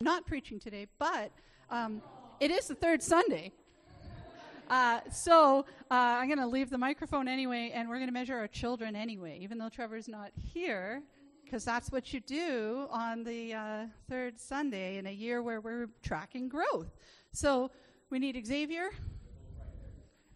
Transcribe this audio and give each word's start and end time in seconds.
not 0.00 0.24
preaching 0.26 0.60
today, 0.60 0.86
but 1.00 1.32
um, 1.70 2.00
it 2.38 2.52
is 2.52 2.68
the 2.68 2.74
third 2.76 3.02
Sunday. 3.02 3.50
Uh, 4.70 5.00
so 5.10 5.64
uh, 5.90 5.94
I'm 5.94 6.28
going 6.28 6.38
to 6.38 6.46
leave 6.46 6.70
the 6.70 6.78
microphone 6.78 7.26
anyway, 7.26 7.72
and 7.74 7.88
we're 7.88 7.96
going 7.96 8.06
to 8.06 8.12
measure 8.12 8.36
our 8.36 8.46
children 8.46 8.94
anyway, 8.94 9.40
even 9.40 9.58
though 9.58 9.68
Trevor's 9.68 10.06
not 10.06 10.30
here, 10.36 11.02
because 11.44 11.64
that's 11.64 11.90
what 11.90 12.14
you 12.14 12.20
do 12.20 12.86
on 12.90 13.24
the 13.24 13.54
uh, 13.54 13.86
third 14.08 14.38
Sunday 14.38 14.98
in 14.98 15.06
a 15.08 15.10
year 15.10 15.42
where 15.42 15.60
we're 15.60 15.88
tracking 16.00 16.48
growth. 16.48 16.94
So 17.32 17.72
we 18.08 18.20
need 18.20 18.40
Xavier 18.46 18.90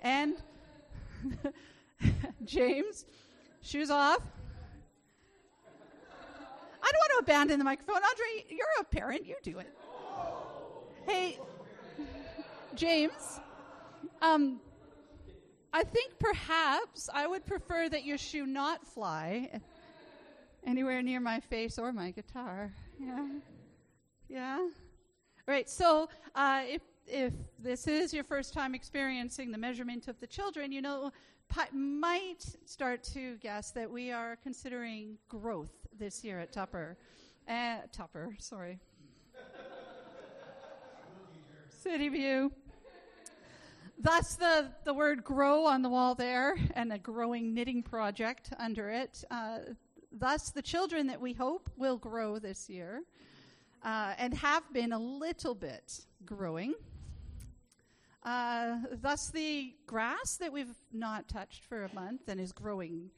and 0.00 0.38
James. 2.44 3.04
Shoes 3.60 3.90
off. 3.92 4.22
I 6.92 6.94
don't 6.94 7.00
want 7.00 7.26
to 7.26 7.32
abandon 7.32 7.58
the 7.58 7.64
microphone. 7.64 7.96
Andre, 7.96 8.44
you're 8.50 8.66
a 8.80 8.84
parent. 8.84 9.26
You 9.26 9.36
do 9.42 9.58
it. 9.60 9.72
Hey, 11.06 11.38
James, 12.74 13.40
um, 14.20 14.60
I 15.72 15.84
think 15.84 16.18
perhaps 16.18 17.08
I 17.12 17.26
would 17.26 17.46
prefer 17.46 17.88
that 17.88 18.04
your 18.04 18.18
shoe 18.18 18.44
not 18.44 18.86
fly 18.86 19.60
anywhere 20.66 21.00
near 21.00 21.18
my 21.18 21.40
face 21.40 21.78
or 21.78 21.92
my 21.92 22.10
guitar. 22.10 22.74
Yeah. 23.00 23.26
Yeah. 24.28 24.68
Right. 25.46 25.70
So, 25.70 26.10
uh, 26.34 26.62
if 26.66 26.82
if 27.06 27.32
this 27.58 27.88
is 27.88 28.12
your 28.12 28.24
first 28.24 28.52
time 28.52 28.74
experiencing 28.74 29.50
the 29.50 29.58
measurement 29.58 30.08
of 30.08 30.20
the 30.20 30.26
children, 30.26 30.72
you 30.72 30.82
know, 30.82 31.10
might 31.72 32.44
start 32.66 33.02
to 33.02 33.36
guess 33.38 33.70
that 33.70 33.90
we 33.90 34.12
are 34.12 34.36
considering 34.36 35.16
growth 35.28 35.81
this 35.98 36.24
year 36.24 36.40
at 36.40 36.52
Tupper. 36.52 36.96
Uh, 37.48 37.78
Tupper, 37.92 38.34
sorry. 38.38 38.78
City 41.68 42.08
View. 42.08 42.52
Thus, 43.98 44.34
the, 44.36 44.68
the 44.84 44.94
word 44.94 45.22
grow 45.22 45.64
on 45.64 45.82
the 45.82 45.88
wall 45.88 46.14
there 46.14 46.56
and 46.74 46.92
a 46.92 46.98
growing 46.98 47.54
knitting 47.54 47.82
project 47.82 48.52
under 48.58 48.88
it. 48.90 49.24
Uh, 49.30 49.58
thus, 50.10 50.50
the 50.50 50.62
children 50.62 51.06
that 51.06 51.20
we 51.20 51.32
hope 51.32 51.70
will 51.76 51.98
grow 51.98 52.38
this 52.38 52.68
year 52.68 53.02
uh, 53.84 54.14
and 54.18 54.34
have 54.34 54.62
been 54.72 54.92
a 54.92 54.98
little 54.98 55.54
bit 55.54 56.04
growing. 56.24 56.74
Uh, 58.24 58.78
thus, 59.00 59.30
the 59.30 59.74
grass 59.86 60.36
that 60.36 60.52
we've 60.52 60.76
not 60.92 61.28
touched 61.28 61.64
for 61.64 61.84
a 61.84 61.94
month 61.94 62.22
and 62.28 62.40
is 62.40 62.52
growing 62.52 63.10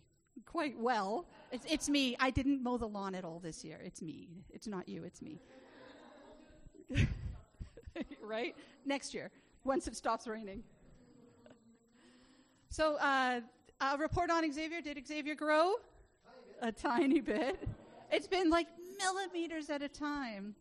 quite 0.47 0.79
well. 0.79 1.27
It's, 1.53 1.67
it's 1.69 1.89
me. 1.89 2.17
I 2.19 2.31
didn't 2.31 2.63
mow 2.63 2.77
the 2.77 2.89
lawn 2.89 3.15
at 3.15 3.25
all 3.25 3.39
this 3.39 3.65
year. 3.65 3.81
It's 3.85 4.03
me. 4.03 4.29
It's 4.51 4.67
not 4.67 4.89
you, 4.89 5.05
it's 5.05 5.23
me. 5.23 5.41
right? 8.23 8.55
Next 8.85 9.15
year, 9.15 9.31
once 9.65 9.87
it 9.87 9.97
stops 9.97 10.27
raining. 10.27 10.63
So, 12.71 12.97
uh, 12.97 13.41
a 13.81 13.99
report 13.99 14.31
on 14.31 14.51
Xavier. 14.53 14.81
Did 14.81 15.07
Xavier 15.07 15.35
grow? 15.35 15.75
A 16.63 16.73
tiny 16.73 17.21
bit. 17.21 17.69
It's 18.11 18.27
been 18.27 18.51
like 18.51 18.67
millimeters 18.99 19.71
at 19.71 19.83
a 19.83 19.89
time. 19.89 20.55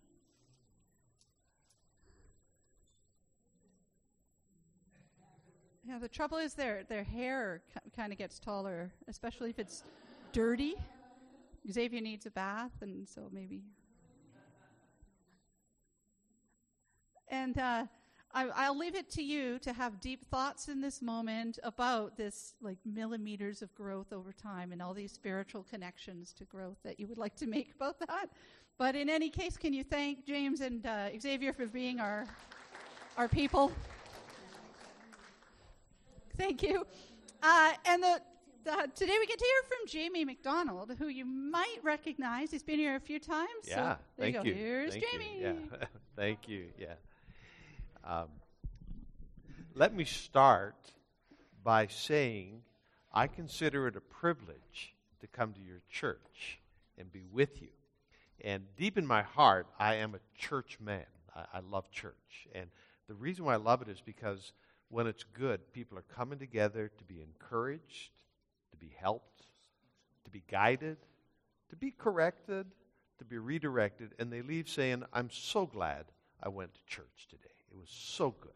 Yeah, 5.85 5.99
the 5.99 6.07
trouble 6.07 6.37
is 6.37 6.53
their 6.53 6.83
their 6.87 7.03
hair 7.03 7.61
c- 7.73 7.91
kind 7.95 8.13
of 8.13 8.17
gets 8.17 8.39
taller, 8.39 8.91
especially 9.09 9.49
if 9.49 9.59
it's 9.59 9.83
dirty. 10.31 10.75
Xavier 11.69 12.01
needs 12.01 12.25
a 12.25 12.31
bath, 12.31 12.71
and 12.81 13.07
so 13.07 13.29
maybe. 13.31 13.63
And 17.29 17.57
uh, 17.57 17.85
I, 18.33 18.69
will 18.69 18.77
leave 18.77 18.95
it 18.95 19.09
to 19.11 19.23
you 19.23 19.59
to 19.59 19.73
have 19.73 19.99
deep 19.99 20.25
thoughts 20.29 20.67
in 20.67 20.81
this 20.81 21.01
moment 21.01 21.59
about 21.63 22.17
this, 22.17 22.55
like 22.61 22.77
millimeters 22.85 23.61
of 23.61 23.73
growth 23.75 24.11
over 24.11 24.31
time, 24.31 24.71
and 24.71 24.81
all 24.81 24.93
these 24.93 25.11
spiritual 25.11 25.63
connections 25.63 26.33
to 26.33 26.45
growth 26.45 26.77
that 26.83 26.99
you 26.99 27.07
would 27.07 27.17
like 27.17 27.35
to 27.37 27.47
make 27.47 27.73
about 27.75 27.99
that. 27.99 28.29
But 28.77 28.95
in 28.95 29.09
any 29.09 29.29
case, 29.29 29.57
can 29.57 29.73
you 29.73 29.83
thank 29.83 30.25
James 30.25 30.61
and 30.61 30.85
uh, 30.85 31.09
Xavier 31.19 31.53
for 31.53 31.65
being 31.65 31.99
our 31.99 32.25
our 33.17 33.27
people? 33.27 33.71
Thank 36.37 36.63
you. 36.63 36.85
Uh, 37.41 37.73
and 37.85 38.01
the, 38.01 38.21
the, 38.63 38.89
today 38.95 39.15
we 39.19 39.27
get 39.27 39.37
to 39.37 39.45
hear 39.45 39.63
from 39.67 39.87
Jamie 39.87 40.25
McDonald, 40.25 40.91
who 40.97 41.07
you 41.07 41.25
might 41.25 41.77
recognize. 41.83 42.51
He's 42.51 42.63
been 42.63 42.79
here 42.79 42.95
a 42.95 42.99
few 42.99 43.19
times. 43.19 43.49
Yeah, 43.67 43.95
so 43.95 43.97
thank 44.17 44.35
you. 44.35 44.41
you. 44.43 44.53
Here's 44.53 44.93
thank 44.93 45.05
Jamie. 45.11 45.39
You. 45.39 45.57
Yeah, 45.71 45.87
thank 46.15 46.47
you. 46.47 46.65
Yeah. 46.77 46.93
Um, 48.03 48.27
let 49.75 49.93
me 49.93 50.05
start 50.05 50.75
by 51.63 51.87
saying 51.87 52.61
I 53.13 53.27
consider 53.27 53.87
it 53.87 53.95
a 53.95 54.01
privilege 54.01 54.95
to 55.21 55.27
come 55.27 55.53
to 55.53 55.61
your 55.61 55.81
church 55.89 56.59
and 56.97 57.11
be 57.11 57.23
with 57.31 57.61
you. 57.61 57.69
And 58.41 58.63
deep 58.77 58.97
in 58.97 59.05
my 59.05 59.21
heart, 59.21 59.67
I 59.79 59.95
am 59.95 60.15
a 60.15 60.19
church 60.37 60.77
man. 60.81 61.05
I, 61.35 61.57
I 61.57 61.59
love 61.69 61.91
church. 61.91 62.47
And 62.53 62.67
the 63.07 63.13
reason 63.13 63.45
why 63.45 63.53
I 63.53 63.57
love 63.57 63.81
it 63.81 63.87
is 63.87 64.01
because 64.01 64.53
when 64.93 65.07
it's 65.07 65.23
good, 65.23 65.73
people 65.73 65.97
are 65.97 66.05
coming 66.15 66.37
together 66.37 66.91
to 66.97 67.03
be 67.03 67.21
encouraged, 67.21 68.11
to 68.71 68.77
be 68.77 68.93
helped, 68.95 69.47
to 70.23 70.29
be 70.29 70.43
guided, 70.49 70.97
to 71.69 71.75
be 71.75 71.91
corrected, 71.91 72.67
to 73.17 73.25
be 73.25 73.37
redirected, 73.37 74.11
and 74.19 74.31
they 74.31 74.41
leave 74.41 74.69
saying, 74.69 75.03
I'm 75.11 75.29
so 75.31 75.65
glad 75.65 76.05
I 76.41 76.49
went 76.49 76.75
to 76.75 76.85
church 76.85 77.27
today. 77.29 77.55
It 77.71 77.77
was 77.77 77.89
so 77.89 78.35
good. 78.39 78.51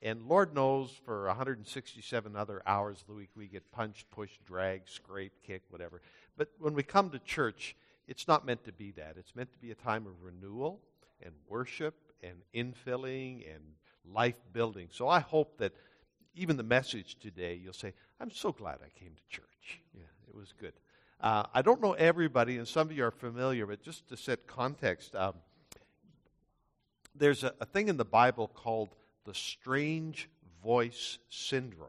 And 0.00 0.28
Lord 0.28 0.54
knows 0.54 0.92
for 1.04 1.26
167 1.26 2.36
other 2.36 2.62
hours 2.64 3.00
of 3.00 3.08
the 3.08 3.14
week, 3.14 3.30
we 3.34 3.48
get 3.48 3.72
punched, 3.72 4.08
pushed, 4.12 4.44
dragged, 4.46 4.88
scraped, 4.88 5.42
kicked, 5.42 5.72
whatever. 5.72 6.00
But 6.36 6.50
when 6.60 6.74
we 6.74 6.84
come 6.84 7.10
to 7.10 7.18
church, 7.18 7.74
it's 8.06 8.28
not 8.28 8.46
meant 8.46 8.64
to 8.66 8.72
be 8.72 8.92
that. 8.92 9.16
It's 9.18 9.34
meant 9.34 9.52
to 9.52 9.58
be 9.58 9.72
a 9.72 9.74
time 9.74 10.06
of 10.06 10.22
renewal 10.22 10.80
and 11.20 11.34
worship 11.48 11.96
and 12.22 12.42
infilling 12.54 13.44
and 13.52 13.64
life 14.12 14.40
building. 14.52 14.88
So 14.92 15.08
I 15.08 15.20
hope 15.20 15.58
that 15.58 15.72
even 16.34 16.56
the 16.56 16.62
message 16.62 17.18
today, 17.18 17.54
you'll 17.62 17.72
say, 17.72 17.94
I'm 18.20 18.30
so 18.30 18.52
glad 18.52 18.78
I 18.84 18.98
came 18.98 19.14
to 19.14 19.36
church. 19.36 19.80
Yeah, 19.94 20.02
it 20.28 20.34
was 20.34 20.52
good. 20.58 20.72
Uh, 21.20 21.44
I 21.52 21.62
don't 21.62 21.80
know 21.80 21.94
everybody, 21.94 22.58
and 22.58 22.68
some 22.68 22.88
of 22.88 22.96
you 22.96 23.04
are 23.04 23.10
familiar, 23.10 23.66
but 23.66 23.82
just 23.82 24.08
to 24.08 24.16
set 24.16 24.46
context, 24.46 25.16
um, 25.16 25.34
there's 27.14 27.42
a, 27.42 27.52
a 27.60 27.66
thing 27.66 27.88
in 27.88 27.96
the 27.96 28.04
Bible 28.04 28.46
called 28.46 28.90
the 29.24 29.34
strange 29.34 30.28
voice 30.62 31.18
syndrome. 31.28 31.88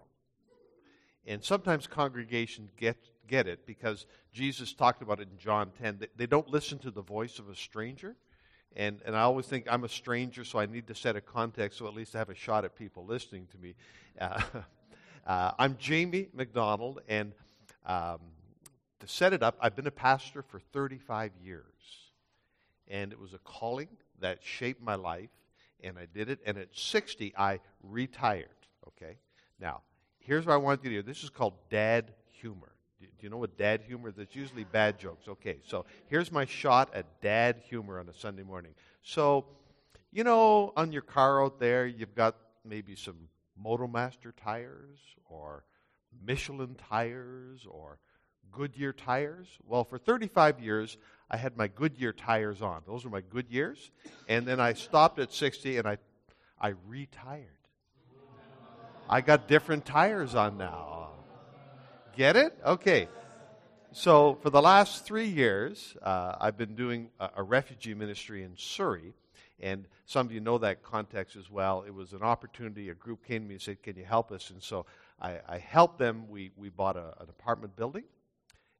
And 1.27 1.43
sometimes 1.43 1.85
congregations 1.85 2.71
get, 2.75 2.97
get 3.27 3.47
it 3.47 3.67
because 3.67 4.07
Jesus 4.33 4.73
talked 4.73 5.03
about 5.03 5.19
it 5.19 5.27
in 5.31 5.37
John 5.37 5.71
10. 5.79 5.99
They, 5.99 6.07
they 6.15 6.25
don't 6.25 6.49
listen 6.49 6.79
to 6.79 6.91
the 6.91 7.03
voice 7.03 7.37
of 7.37 7.49
a 7.49 7.55
stranger. 7.55 8.15
And, 8.75 9.01
and 9.05 9.15
I 9.15 9.21
always 9.21 9.45
think 9.45 9.65
I'm 9.69 9.83
a 9.83 9.89
stranger, 9.89 10.43
so 10.43 10.59
I 10.59 10.65
need 10.65 10.87
to 10.87 10.95
set 10.95 11.15
a 11.15 11.21
context 11.21 11.79
so 11.79 11.87
at 11.87 11.93
least 11.93 12.15
I 12.15 12.19
have 12.19 12.29
a 12.29 12.35
shot 12.35 12.65
at 12.65 12.75
people 12.75 13.05
listening 13.05 13.47
to 13.51 13.57
me. 13.57 13.75
Uh, 14.19 14.41
uh, 15.27 15.51
I'm 15.57 15.77
Jamie 15.77 16.27
McDonald, 16.33 17.01
and 17.07 17.33
um, 17.85 18.19
to 18.99 19.07
set 19.07 19.33
it 19.33 19.41
up, 19.41 19.57
I've 19.61 19.75
been 19.75 19.87
a 19.87 19.91
pastor 19.91 20.41
for 20.41 20.59
35 20.59 21.31
years. 21.43 21.63
And 22.87 23.11
it 23.11 23.19
was 23.19 23.33
a 23.33 23.39
calling 23.39 23.89
that 24.19 24.39
shaped 24.41 24.81
my 24.81 24.95
life, 24.95 25.29
and 25.83 25.97
I 25.97 26.07
did 26.11 26.29
it. 26.29 26.39
And 26.45 26.57
at 26.57 26.69
60, 26.75 27.33
I 27.37 27.59
retired. 27.83 28.47
Okay? 28.87 29.17
Now, 29.59 29.81
here's 30.19 30.45
what 30.45 30.53
I 30.53 30.57
want 30.57 30.83
you 30.83 30.89
to 30.89 30.95
do 30.97 31.01
this 31.03 31.23
is 31.23 31.29
called 31.29 31.53
dad 31.69 32.13
humor. 32.31 32.71
Do 32.99 33.07
you 33.21 33.29
know 33.29 33.37
what 33.37 33.57
dad 33.57 33.81
humor? 33.87 34.11
That's 34.11 34.35
usually 34.35 34.65
bad 34.65 34.99
jokes. 34.99 35.27
Okay, 35.27 35.59
so 35.65 35.85
here's 36.07 36.31
my 36.31 36.45
shot 36.45 36.93
at 36.93 37.05
dad 37.21 37.61
humor 37.69 37.99
on 37.99 38.09
a 38.09 38.13
Sunday 38.13 38.43
morning. 38.43 38.73
So, 39.03 39.45
you 40.11 40.23
know, 40.23 40.73
on 40.75 40.91
your 40.91 41.01
car 41.01 41.43
out 41.43 41.59
there, 41.59 41.87
you've 41.87 42.15
got 42.15 42.35
maybe 42.65 42.95
some 42.95 43.29
Motomaster 43.63 44.33
tires 44.35 44.99
or 45.29 45.63
Michelin 46.25 46.75
tires 46.75 47.65
or 47.69 47.99
Goodyear 48.51 48.93
tires. 48.93 49.47
Well, 49.65 49.83
for 49.83 49.97
35 49.97 50.59
years, 50.59 50.97
I 51.29 51.37
had 51.37 51.55
my 51.55 51.67
Goodyear 51.67 52.13
tires 52.13 52.61
on. 52.61 52.81
Those 52.85 53.05
were 53.05 53.11
my 53.11 53.21
good 53.21 53.49
years. 53.49 53.91
And 54.27 54.45
then 54.45 54.59
I 54.59 54.73
stopped 54.73 55.19
at 55.19 55.31
60 55.31 55.77
and 55.77 55.87
I, 55.87 55.97
I 56.59 56.73
retired. 56.87 57.45
I 59.07 59.21
got 59.21 59.47
different 59.47 59.85
tires 59.85 60.35
on 60.35 60.57
now. 60.57 61.18
Get 62.15 62.35
it? 62.35 62.57
Okay. 62.65 63.07
So, 63.91 64.37
for 64.41 64.49
the 64.49 64.61
last 64.61 65.05
three 65.05 65.27
years, 65.27 65.95
uh, 66.01 66.35
I've 66.39 66.57
been 66.57 66.75
doing 66.75 67.09
a, 67.19 67.29
a, 67.37 67.43
refugee 67.43 67.93
ministry 67.93 68.43
in 68.43 68.55
Surrey. 68.55 69.13
And 69.59 69.87
some 70.05 70.27
of 70.27 70.31
you 70.31 70.39
know 70.39 70.57
that 70.59 70.83
context 70.83 71.35
as 71.35 71.49
well. 71.49 71.83
It 71.85 71.93
was 71.93 72.13
an 72.13 72.21
opportunity. 72.21 72.89
A 72.89 72.93
group 72.93 73.25
came 73.25 73.43
to 73.43 73.47
me 73.47 73.55
and 73.55 73.61
said, 73.61 73.81
Can 73.81 73.95
you 73.95 74.05
help 74.05 74.31
us? 74.31 74.51
And 74.51 74.61
so 74.61 74.85
I, 75.21 75.39
I 75.47 75.57
helped 75.57 75.97
them. 75.97 76.29
We, 76.29 76.51
we 76.55 76.69
bought 76.69 76.97
a, 76.97 77.13
an 77.19 77.29
apartment 77.29 77.75
building. 77.75 78.03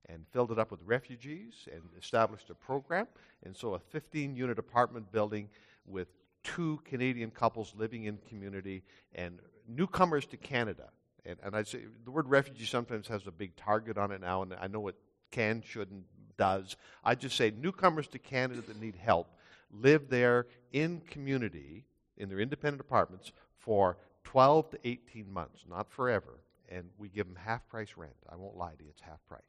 and 0.07 0.25
filled 0.31 0.51
it 0.51 0.59
up 0.59 0.71
with 0.71 0.81
refugees 0.85 1.67
and 1.71 1.81
established 1.99 2.49
a 2.49 2.55
program. 2.55 3.07
And 3.43 3.55
so 3.55 3.73
a 3.73 3.79
15 3.79 4.35
unit 4.35 4.59
apartment 4.59 5.11
building 5.11 5.49
with 5.85 6.07
two 6.43 6.79
Canadian 6.85 7.31
couples 7.31 7.73
living 7.77 8.05
in 8.05 8.17
community 8.29 8.83
and 9.15 9.39
newcomers 9.67 10.25
to 10.27 10.37
Canada. 10.37 10.89
And, 11.25 11.37
and 11.43 11.55
I'd 11.55 11.67
say 11.67 11.81
the 12.05 12.11
word 12.11 12.27
refugee 12.27 12.65
sometimes 12.65 13.07
has 13.07 13.27
a 13.27 13.31
big 13.31 13.55
target 13.55 13.97
on 13.97 14.11
it 14.11 14.21
now, 14.21 14.41
and 14.41 14.53
I 14.59 14.67
know 14.67 14.87
it 14.87 14.95
can, 15.31 15.61
should, 15.61 15.91
and 15.91 16.03
does. 16.37 16.75
I 17.03 17.15
just 17.15 17.35
say 17.35 17.51
newcomers 17.51 18.07
to 18.09 18.19
Canada 18.19 18.61
that 18.61 18.81
need 18.81 18.95
help 18.95 19.27
live 19.71 20.09
there 20.09 20.47
in 20.71 21.01
community, 21.01 21.85
in 22.17 22.29
their 22.29 22.39
independent 22.39 22.81
apartments, 22.81 23.31
for 23.57 23.97
12 24.23 24.71
to 24.71 24.79
18 24.83 25.31
months, 25.31 25.65
not 25.69 25.91
forever. 25.91 26.39
And 26.69 26.85
we 26.97 27.09
give 27.09 27.27
them 27.27 27.35
half 27.35 27.67
price 27.67 27.89
rent. 27.97 28.13
I 28.29 28.35
won't 28.35 28.55
lie 28.55 28.73
to 28.75 28.83
you, 28.83 28.89
it's 28.89 29.01
half 29.01 29.19
price. 29.27 29.41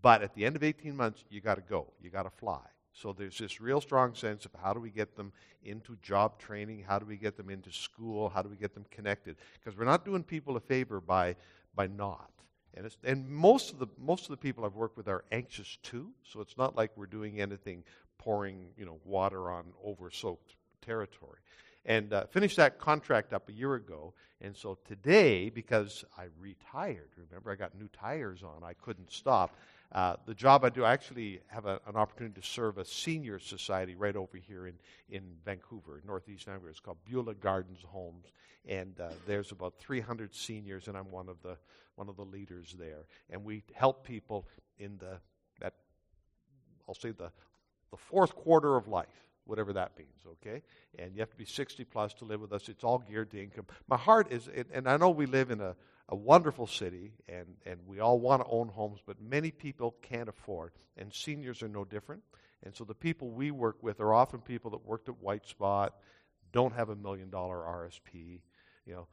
But 0.00 0.22
at 0.22 0.34
the 0.34 0.44
end 0.44 0.56
of 0.56 0.62
18 0.62 0.96
months, 0.96 1.24
you 1.30 1.40
got 1.40 1.56
to 1.56 1.62
go, 1.62 1.92
you 2.00 2.10
got 2.10 2.22
to 2.24 2.30
fly. 2.30 2.60
So 3.00 3.12
there's 3.12 3.38
this 3.38 3.60
real 3.60 3.80
strong 3.80 4.14
sense 4.14 4.44
of 4.44 4.50
how 4.60 4.72
do 4.72 4.80
we 4.80 4.90
get 4.90 5.14
them 5.14 5.32
into 5.62 5.96
job 6.02 6.38
training? 6.38 6.84
How 6.86 6.98
do 6.98 7.06
we 7.06 7.16
get 7.16 7.36
them 7.36 7.48
into 7.48 7.70
school? 7.70 8.28
How 8.28 8.42
do 8.42 8.48
we 8.48 8.56
get 8.56 8.74
them 8.74 8.86
connected? 8.90 9.36
Because 9.54 9.78
we're 9.78 9.84
not 9.84 10.04
doing 10.04 10.24
people 10.24 10.56
a 10.56 10.60
favor 10.60 11.00
by, 11.00 11.36
by 11.76 11.86
not. 11.86 12.30
And, 12.74 12.90
and 13.04 13.28
most, 13.28 13.72
of 13.72 13.78
the, 13.78 13.86
most 13.98 14.24
of 14.24 14.30
the 14.30 14.36
people 14.36 14.64
I've 14.64 14.74
worked 14.74 14.96
with 14.96 15.06
are 15.06 15.24
anxious 15.30 15.78
too, 15.82 16.10
so 16.24 16.40
it's 16.40 16.58
not 16.58 16.74
like 16.74 16.90
we're 16.96 17.06
doing 17.06 17.40
anything 17.40 17.84
pouring 18.18 18.66
you 18.76 18.84
know, 18.84 18.98
water 19.04 19.48
on 19.48 19.66
over 19.84 20.10
soaked 20.10 20.56
territory. 20.82 21.38
And 21.88 22.12
uh, 22.12 22.26
finished 22.26 22.56
that 22.58 22.78
contract 22.78 23.32
up 23.32 23.48
a 23.48 23.52
year 23.52 23.74
ago. 23.74 24.12
And 24.42 24.54
so 24.54 24.78
today, 24.86 25.48
because 25.48 26.04
I 26.16 26.26
retired, 26.38 27.08
remember 27.16 27.50
I 27.50 27.54
got 27.54 27.74
new 27.74 27.88
tires 27.88 28.42
on, 28.42 28.62
I 28.62 28.74
couldn't 28.74 29.10
stop. 29.10 29.56
Uh, 29.90 30.16
the 30.26 30.34
job 30.34 30.64
I 30.64 30.68
do, 30.68 30.84
I 30.84 30.92
actually 30.92 31.40
have 31.46 31.64
a, 31.64 31.80
an 31.86 31.96
opportunity 31.96 32.38
to 32.38 32.46
serve 32.46 32.76
a 32.76 32.84
senior 32.84 33.38
society 33.38 33.94
right 33.94 34.16
over 34.16 34.36
here 34.36 34.66
in, 34.66 34.74
in 35.08 35.22
Vancouver, 35.46 36.02
Northeast 36.06 36.44
Vancouver. 36.44 36.68
It's 36.68 36.78
called 36.78 36.98
Beulah 37.06 37.34
Gardens 37.34 37.80
Homes, 37.86 38.26
and 38.66 39.00
uh, 39.00 39.08
there's 39.26 39.50
about 39.50 39.78
300 39.78 40.34
seniors, 40.34 40.88
and 40.88 40.96
I'm 40.96 41.10
one 41.10 41.30
of 41.30 41.40
the 41.42 41.56
one 41.94 42.08
of 42.08 42.16
the 42.16 42.24
leaders 42.24 42.76
there. 42.78 43.06
And 43.30 43.44
we 43.44 43.64
help 43.72 44.04
people 44.04 44.46
in 44.78 44.98
the 44.98 45.18
that 45.60 45.72
I'll 46.86 46.94
say 46.94 47.12
the 47.12 47.32
the 47.90 47.96
fourth 47.96 48.34
quarter 48.36 48.76
of 48.76 48.88
life, 48.88 49.27
whatever 49.48 49.72
that 49.72 49.98
means. 49.98 50.20
Okay, 50.26 50.62
and 50.98 51.14
you 51.14 51.20
have 51.20 51.30
to 51.30 51.36
be 51.36 51.44
60 51.44 51.84
plus 51.84 52.14
to 52.14 52.24
live 52.24 52.40
with 52.40 52.52
us. 52.52 52.68
It's 52.68 52.84
all 52.84 52.98
geared 52.98 53.30
to 53.32 53.42
income. 53.42 53.66
My 53.88 53.96
heart 53.96 54.32
is, 54.32 54.48
and 54.72 54.88
I 54.88 54.96
know 54.96 55.10
we 55.10 55.26
live 55.26 55.50
in 55.50 55.60
a 55.60 55.74
a 56.08 56.16
wonderful 56.16 56.66
city, 56.66 57.12
and, 57.28 57.46
and 57.66 57.78
we 57.86 58.00
all 58.00 58.18
want 58.18 58.42
to 58.42 58.48
own 58.50 58.68
homes, 58.68 59.00
but 59.04 59.20
many 59.20 59.50
people 59.50 59.94
can't 60.00 60.28
afford, 60.28 60.72
and 60.96 61.12
seniors 61.12 61.62
are 61.62 61.68
no 61.68 61.84
different. 61.84 62.22
And 62.62 62.74
so 62.74 62.84
the 62.84 62.94
people 62.94 63.30
we 63.30 63.50
work 63.50 63.82
with 63.82 64.00
are 64.00 64.14
often 64.14 64.40
people 64.40 64.70
that 64.70 64.86
worked 64.86 65.08
at 65.08 65.20
White 65.20 65.46
Spot, 65.46 65.94
don't 66.50 66.74
have 66.74 66.88
a 66.88 66.96
million 66.96 67.28
dollar 67.28 67.58
RSP, 67.58 68.40
you 68.86 68.94
know, 68.94 69.06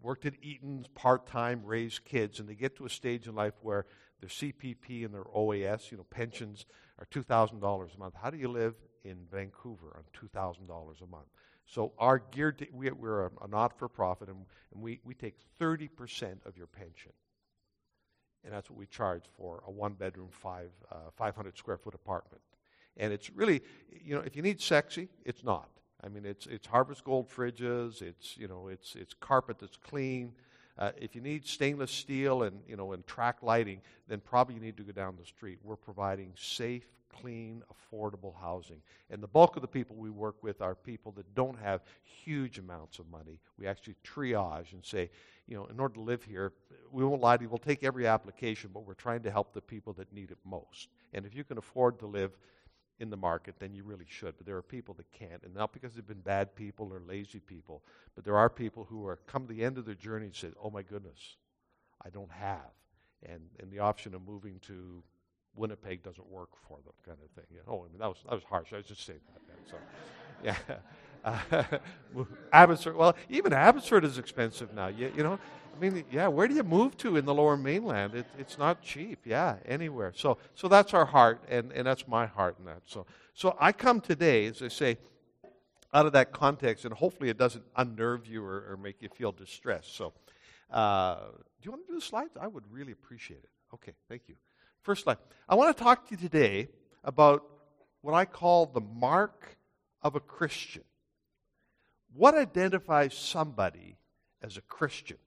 worked 0.00 0.24
at 0.24 0.34
Eaton's 0.40 0.86
part 0.88 1.26
time, 1.26 1.62
raised 1.64 2.04
kids, 2.04 2.38
and 2.38 2.48
they 2.48 2.54
get 2.54 2.76
to 2.76 2.86
a 2.86 2.90
stage 2.90 3.26
in 3.26 3.34
life 3.34 3.54
where 3.60 3.86
their 4.20 4.28
CPP 4.28 5.04
and 5.04 5.12
their 5.12 5.24
OAS, 5.24 5.90
you 5.90 5.96
know, 5.96 6.04
pensions 6.04 6.64
are 7.00 7.06
$2,000 7.06 7.94
a 7.94 7.98
month. 7.98 8.14
How 8.14 8.30
do 8.30 8.38
you 8.38 8.48
live 8.48 8.76
in 9.08 9.16
Vancouver 9.30 9.96
on 9.96 10.04
$2,000 10.28 11.02
a 11.02 11.06
month? 11.06 11.26
So 11.66 11.92
our 11.98 12.18
geared 12.18 12.58
to, 12.58 12.66
we, 12.72 12.88
are 12.88 13.26
a, 13.26 13.30
a 13.44 13.48
not-for-profit, 13.48 14.28
and, 14.28 14.44
and 14.72 14.82
we, 14.82 15.00
we 15.04 15.14
take 15.14 15.34
30% 15.60 16.46
of 16.46 16.56
your 16.56 16.68
pension. 16.68 17.12
And 18.44 18.54
that's 18.54 18.70
what 18.70 18.78
we 18.78 18.86
charge 18.86 19.24
for 19.36 19.64
a 19.66 19.70
one-bedroom, 19.70 20.28
five, 20.30 20.70
uh, 20.92 21.10
500 21.16 21.58
square 21.58 21.78
foot 21.78 21.94
apartment. 21.94 22.40
And 22.96 23.12
it's 23.12 23.30
really, 23.30 23.62
you 23.90 24.14
know, 24.14 24.22
if 24.22 24.36
you 24.36 24.42
need 24.42 24.60
sexy, 24.60 25.08
it's 25.24 25.42
not. 25.42 25.68
I 26.04 26.08
mean, 26.08 26.24
it's, 26.24 26.46
it's 26.46 26.66
Harvest 26.66 27.02
Gold 27.04 27.28
fridges, 27.28 28.00
it's, 28.00 28.36
you 28.36 28.46
know, 28.46 28.68
it's, 28.68 28.94
it's 28.94 29.14
carpet 29.14 29.58
that's 29.58 29.76
clean. 29.76 30.32
Uh, 30.78 30.92
if 31.00 31.14
you 31.14 31.20
need 31.20 31.46
stainless 31.46 31.90
steel 31.90 32.42
and, 32.42 32.60
you 32.68 32.76
know, 32.76 32.92
and 32.92 33.06
track 33.06 33.38
lighting, 33.42 33.80
then 34.08 34.20
probably 34.20 34.54
you 34.54 34.60
need 34.60 34.76
to 34.76 34.82
go 34.82 34.92
down 34.92 35.16
the 35.18 35.24
street. 35.24 35.58
We're 35.62 35.76
providing 35.76 36.32
safe, 36.36 36.84
clean, 37.08 37.62
affordable 37.72 38.34
housing. 38.40 38.82
And 39.10 39.22
the 39.22 39.28
bulk 39.28 39.56
of 39.56 39.62
the 39.62 39.68
people 39.68 39.96
we 39.96 40.10
work 40.10 40.42
with 40.42 40.60
are 40.60 40.74
people 40.74 41.12
that 41.12 41.34
don't 41.34 41.58
have 41.58 41.82
huge 42.02 42.58
amounts 42.58 42.98
of 42.98 43.08
money. 43.10 43.40
We 43.58 43.66
actually 43.66 43.96
triage 44.04 44.72
and 44.72 44.84
say, 44.84 45.10
you 45.48 45.56
know, 45.56 45.66
in 45.66 45.80
order 45.80 45.94
to 45.94 46.00
live 46.00 46.22
here, 46.24 46.52
we 46.90 47.04
won't 47.04 47.22
lie 47.22 47.36
to 47.36 47.42
you, 47.42 47.48
we'll 47.48 47.58
take 47.58 47.84
every 47.84 48.06
application, 48.06 48.70
but 48.74 48.86
we're 48.86 48.94
trying 48.94 49.22
to 49.22 49.30
help 49.30 49.54
the 49.54 49.60
people 49.60 49.92
that 49.94 50.12
need 50.12 50.30
it 50.30 50.38
most. 50.44 50.88
And 51.14 51.24
if 51.24 51.34
you 51.34 51.44
can 51.44 51.56
afford 51.56 51.98
to 52.00 52.06
live 52.06 52.36
in 52.98 53.10
the 53.10 53.16
market, 53.16 53.56
then 53.58 53.74
you 53.74 53.84
really 53.84 54.06
should. 54.08 54.36
But 54.36 54.46
there 54.46 54.56
are 54.56 54.62
people 54.62 54.94
that 54.94 55.10
can't, 55.12 55.42
and 55.42 55.54
not 55.54 55.72
because 55.72 55.94
they've 55.94 56.06
been 56.06 56.20
bad 56.20 56.54
people 56.54 56.92
or 56.92 57.00
lazy 57.00 57.40
people, 57.40 57.82
but 58.14 58.24
there 58.24 58.36
are 58.36 58.48
people 58.48 58.84
who 58.84 59.06
are 59.06 59.16
come 59.26 59.46
to 59.46 59.52
the 59.52 59.64
end 59.64 59.78
of 59.78 59.84
their 59.84 59.94
journey 59.94 60.26
and 60.26 60.34
say, 60.34 60.48
"Oh 60.62 60.70
my 60.70 60.82
goodness, 60.82 61.36
I 62.04 62.10
don't 62.10 62.30
have," 62.30 62.72
and 63.22 63.42
and 63.60 63.70
the 63.70 63.80
option 63.80 64.14
of 64.14 64.26
moving 64.26 64.60
to 64.60 65.02
Winnipeg 65.54 66.02
doesn't 66.02 66.28
work 66.28 66.50
for 66.68 66.78
them, 66.84 66.94
kind 67.04 67.18
of 67.22 67.30
thing. 67.30 67.44
You 67.50 67.58
know, 67.58 67.80
oh, 67.80 67.84
I 67.84 67.88
mean, 67.88 67.98
that 67.98 68.08
was 68.08 68.18
that 68.24 68.34
was 68.34 68.44
harsh. 68.44 68.72
I 68.72 68.76
was 68.76 68.86
just 68.86 69.04
saying 69.04 69.20
that. 69.34 69.70
So, 69.70 69.76
yeah. 70.44 70.56
Uh, 71.24 71.62
Abbotsford. 72.52 72.96
Well, 72.96 73.16
even 73.28 73.52
Abbotsford 73.52 74.04
is 74.04 74.18
expensive 74.18 74.72
now. 74.74 74.86
You, 74.86 75.12
you 75.16 75.22
know, 75.22 75.38
I 75.76 75.78
mean, 75.78 76.04
yeah. 76.10 76.28
Where 76.28 76.48
do 76.48 76.54
you 76.54 76.62
move 76.62 76.96
to 76.98 77.16
in 77.16 77.26
the 77.26 77.34
Lower 77.34 77.56
Mainland? 77.56 78.14
It, 78.14 78.26
it's 78.38 78.56
not 78.56 78.80
cheap. 78.80 79.20
Yeah, 79.24 79.56
anywhere. 79.66 80.12
So, 80.16 80.38
so 80.54 80.68
that's 80.68 80.94
our 80.94 81.04
heart, 81.04 81.42
and, 81.48 81.70
and 81.72 81.86
that's 81.86 82.08
my 82.08 82.26
heart 82.26 82.56
in 82.58 82.64
that. 82.64 82.82
So, 82.86 83.04
so 83.34 83.56
I 83.60 83.72
come 83.72 84.00
today, 84.00 84.46
as 84.46 84.62
I 84.62 84.68
say, 84.68 84.96
out 85.92 86.06
of 86.06 86.12
that 86.12 86.32
context, 86.32 86.84
and 86.86 86.94
hopefully 86.94 87.28
it 87.28 87.36
doesn't 87.36 87.64
unnerve 87.76 88.26
you 88.26 88.42
or, 88.42 88.64
or 88.70 88.78
make 88.82 89.02
you 89.02 89.08
feel 89.10 89.32
distressed. 89.32 89.94
So, 89.94 90.14
uh, 90.70 91.16
do 91.36 91.62
you 91.62 91.70
want 91.70 91.86
to 91.86 91.92
do 91.92 91.94
the 91.96 92.04
slides? 92.04 92.36
I 92.40 92.46
would 92.46 92.64
really 92.70 92.92
appreciate 92.92 93.40
it. 93.42 93.50
Okay, 93.74 93.92
thank 94.08 94.22
you. 94.28 94.36
First 94.82 95.04
slide. 95.04 95.18
I 95.48 95.56
want 95.56 95.76
to 95.76 95.82
talk 95.82 96.08
to 96.08 96.14
you 96.14 96.16
today 96.16 96.68
about 97.04 97.44
what 98.00 98.14
I 98.14 98.24
call 98.24 98.66
the 98.66 98.80
mark 98.80 99.58
of 100.02 100.14
a 100.14 100.20
Christian. 100.20 100.84
What 102.14 102.34
identifies 102.34 103.14
somebody 103.14 103.98
as 104.42 104.56
a 104.56 104.62
Christian? 104.62 105.18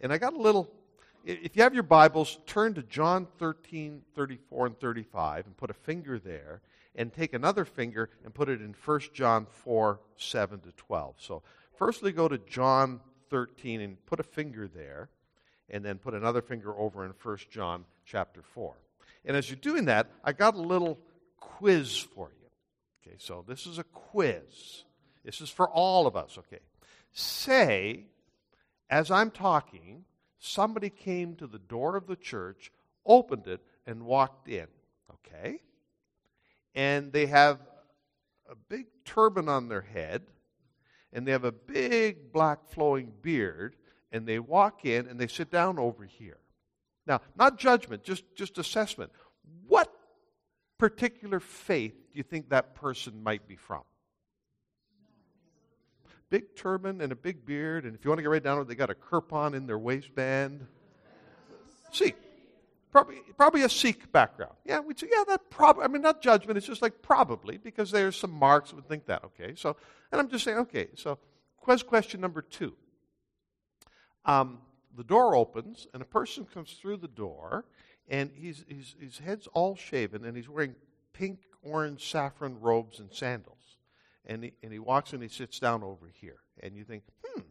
And 0.00 0.12
I 0.12 0.18
got 0.18 0.34
a 0.34 0.40
little, 0.40 0.70
if 1.24 1.56
you 1.56 1.62
have 1.62 1.74
your 1.74 1.82
Bibles, 1.82 2.38
turn 2.46 2.74
to 2.74 2.82
John 2.82 3.26
13, 3.38 4.02
34, 4.14 4.66
and 4.66 4.80
35 4.80 5.46
and 5.46 5.56
put 5.56 5.70
a 5.70 5.74
finger 5.74 6.18
there, 6.18 6.60
and 6.96 7.12
take 7.12 7.32
another 7.32 7.64
finger 7.64 8.10
and 8.24 8.32
put 8.32 8.48
it 8.48 8.60
in 8.60 8.74
1 8.84 9.00
John 9.12 9.46
4, 9.64 10.00
7 10.16 10.60
to 10.60 10.72
12. 10.72 11.16
So, 11.18 11.42
firstly, 11.76 12.12
go 12.12 12.28
to 12.28 12.38
John 12.38 13.00
13 13.30 13.80
and 13.80 14.06
put 14.06 14.20
a 14.20 14.24
finger 14.24 14.68
there, 14.68 15.08
and 15.70 15.84
then 15.84 15.98
put 15.98 16.14
another 16.14 16.42
finger 16.42 16.76
over 16.76 17.04
in 17.04 17.12
1 17.22 17.38
John 17.50 17.84
chapter 18.04 18.42
4. 18.42 18.74
And 19.24 19.36
as 19.36 19.48
you're 19.48 19.56
doing 19.56 19.86
that, 19.86 20.08
I 20.22 20.32
got 20.32 20.54
a 20.54 20.60
little 20.60 20.98
quiz 21.38 21.96
for 21.98 22.30
you. 22.30 22.48
Okay, 23.06 23.16
so 23.18 23.44
this 23.46 23.66
is 23.66 23.78
a 23.78 23.84
quiz. 23.84 24.84
This 25.24 25.40
is 25.40 25.50
for 25.50 25.68
all 25.68 26.06
of 26.06 26.16
us, 26.16 26.38
okay? 26.38 26.60
Say, 27.12 28.04
as 28.90 29.10
I'm 29.10 29.30
talking, 29.30 30.04
somebody 30.38 30.90
came 30.90 31.34
to 31.36 31.46
the 31.46 31.58
door 31.58 31.96
of 31.96 32.06
the 32.06 32.16
church, 32.16 32.70
opened 33.06 33.46
it, 33.46 33.60
and 33.86 34.04
walked 34.04 34.48
in, 34.48 34.66
okay? 35.12 35.60
And 36.74 37.12
they 37.12 37.26
have 37.26 37.60
a 38.50 38.54
big 38.54 38.86
turban 39.04 39.48
on 39.48 39.68
their 39.68 39.82
head, 39.82 40.22
and 41.12 41.26
they 41.26 41.32
have 41.32 41.44
a 41.44 41.52
big 41.52 42.32
black 42.32 42.66
flowing 42.68 43.12
beard, 43.22 43.76
and 44.12 44.26
they 44.26 44.38
walk 44.38 44.84
in 44.84 45.06
and 45.06 45.18
they 45.18 45.26
sit 45.26 45.50
down 45.50 45.78
over 45.78 46.04
here. 46.04 46.38
Now, 47.06 47.20
not 47.36 47.58
judgment, 47.58 48.04
just, 48.04 48.24
just 48.34 48.58
assessment. 48.58 49.12
What 49.66 49.92
particular 50.78 51.40
faith 51.40 51.94
do 52.12 52.16
you 52.16 52.22
think 52.22 52.48
that 52.48 52.74
person 52.74 53.22
might 53.22 53.46
be 53.46 53.56
from? 53.56 53.82
Big 56.34 56.56
turban 56.56 57.00
and 57.00 57.12
a 57.12 57.14
big 57.14 57.46
beard, 57.46 57.84
and 57.84 57.94
if 57.94 58.04
you 58.04 58.10
want 58.10 58.18
to 58.18 58.22
get 58.22 58.28
right 58.28 58.42
down 58.42 58.56
to 58.56 58.62
it, 58.62 58.66
they 58.66 58.74
got 58.74 58.90
a 58.90 58.94
kirpan 58.96 59.54
in 59.54 59.68
their 59.68 59.78
waistband. 59.78 60.66
Sikh. 61.92 62.16
Probably, 62.90 63.18
probably 63.36 63.62
a 63.62 63.68
Sikh 63.68 64.10
background. 64.10 64.54
Yeah, 64.64 64.80
we'd 64.80 64.98
say, 64.98 65.06
yeah, 65.12 65.22
that 65.28 65.48
probably, 65.48 65.84
I 65.84 65.86
mean, 65.86 66.02
not 66.02 66.20
judgment, 66.20 66.56
it's 66.56 66.66
just 66.66 66.82
like 66.82 67.02
probably, 67.02 67.56
because 67.56 67.92
there's 67.92 68.16
some 68.16 68.32
marks 68.32 68.70
that 68.70 68.74
would 68.74 68.88
think 68.88 69.06
that, 69.06 69.22
okay? 69.26 69.54
So, 69.54 69.76
and 70.10 70.20
I'm 70.20 70.28
just 70.28 70.42
saying, 70.42 70.58
okay, 70.58 70.88
so 70.96 71.20
quest 71.60 71.86
question 71.86 72.20
number 72.20 72.42
two. 72.42 72.74
Um, 74.24 74.58
the 74.96 75.04
door 75.04 75.36
opens, 75.36 75.86
and 75.94 76.02
a 76.02 76.04
person 76.04 76.46
comes 76.52 76.72
through 76.72 76.96
the 76.96 77.06
door, 77.06 77.64
and 78.08 78.32
he's, 78.34 78.64
he's, 78.66 78.96
his 78.98 79.18
head's 79.18 79.46
all 79.54 79.76
shaven, 79.76 80.24
and 80.24 80.36
he's 80.36 80.48
wearing 80.48 80.74
pink, 81.12 81.38
orange, 81.62 82.10
saffron 82.10 82.60
robes 82.60 82.98
and 82.98 83.12
sandals. 83.12 83.53
And 84.26 84.44
he, 84.44 84.52
and 84.62 84.72
he 84.72 84.78
walks 84.78 85.12
and 85.12 85.22
he 85.22 85.28
sits 85.28 85.58
down 85.58 85.82
over 85.82 86.10
here. 86.20 86.38
And 86.60 86.76
you 86.76 86.84
think, 86.84 87.02
hmm, 87.24 87.42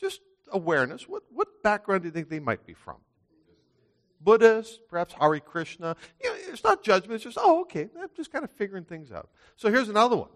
just 0.00 0.20
awareness. 0.52 1.08
What, 1.08 1.22
what 1.32 1.62
background 1.62 2.02
do 2.02 2.08
you 2.08 2.12
think 2.12 2.28
they 2.28 2.40
might 2.40 2.66
be 2.66 2.74
from? 2.74 2.96
Buddhist, 4.20 4.80
perhaps 4.88 5.14
Hare 5.14 5.40
Krishna. 5.40 5.96
You 6.22 6.30
know, 6.30 6.36
it's 6.52 6.64
not 6.64 6.82
judgment, 6.82 7.14
it's 7.14 7.24
just, 7.24 7.38
oh, 7.40 7.62
okay, 7.62 7.88
I'm 8.00 8.08
just 8.16 8.32
kind 8.32 8.44
of 8.44 8.50
figuring 8.50 8.84
things 8.84 9.12
out. 9.12 9.30
So 9.56 9.70
here's 9.70 9.88
another 9.88 10.16
one. 10.16 10.28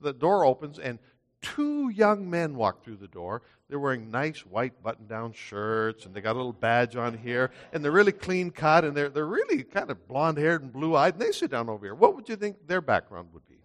The 0.00 0.12
door 0.12 0.44
opens, 0.44 0.78
and 0.78 0.98
two 1.40 1.88
young 1.90 2.28
men 2.28 2.54
walk 2.54 2.84
through 2.84 2.96
the 2.96 3.08
door. 3.08 3.42
They're 3.68 3.78
wearing 3.78 4.10
nice 4.10 4.40
white 4.40 4.82
button 4.82 5.06
down 5.06 5.32
shirts, 5.32 6.04
and 6.04 6.14
they 6.14 6.20
got 6.20 6.32
a 6.32 6.38
little 6.38 6.52
badge 6.52 6.96
on 6.96 7.16
here, 7.16 7.50
and 7.72 7.84
they're 7.84 7.92
really 7.92 8.12
clean 8.12 8.50
cut, 8.50 8.84
and 8.84 8.96
they're, 8.96 9.08
they're 9.08 9.26
really 9.26 9.62
kind 9.62 9.90
of 9.90 10.06
blonde 10.08 10.38
haired 10.38 10.62
and 10.62 10.72
blue 10.72 10.96
eyed, 10.96 11.14
and 11.14 11.22
they 11.22 11.32
sit 11.32 11.50
down 11.50 11.68
over 11.68 11.86
here. 11.86 11.94
What 11.94 12.14
would 12.16 12.28
you 12.28 12.36
think 12.36 12.66
their 12.66 12.80
background 12.80 13.28
would 13.32 13.46
be? 13.48 13.58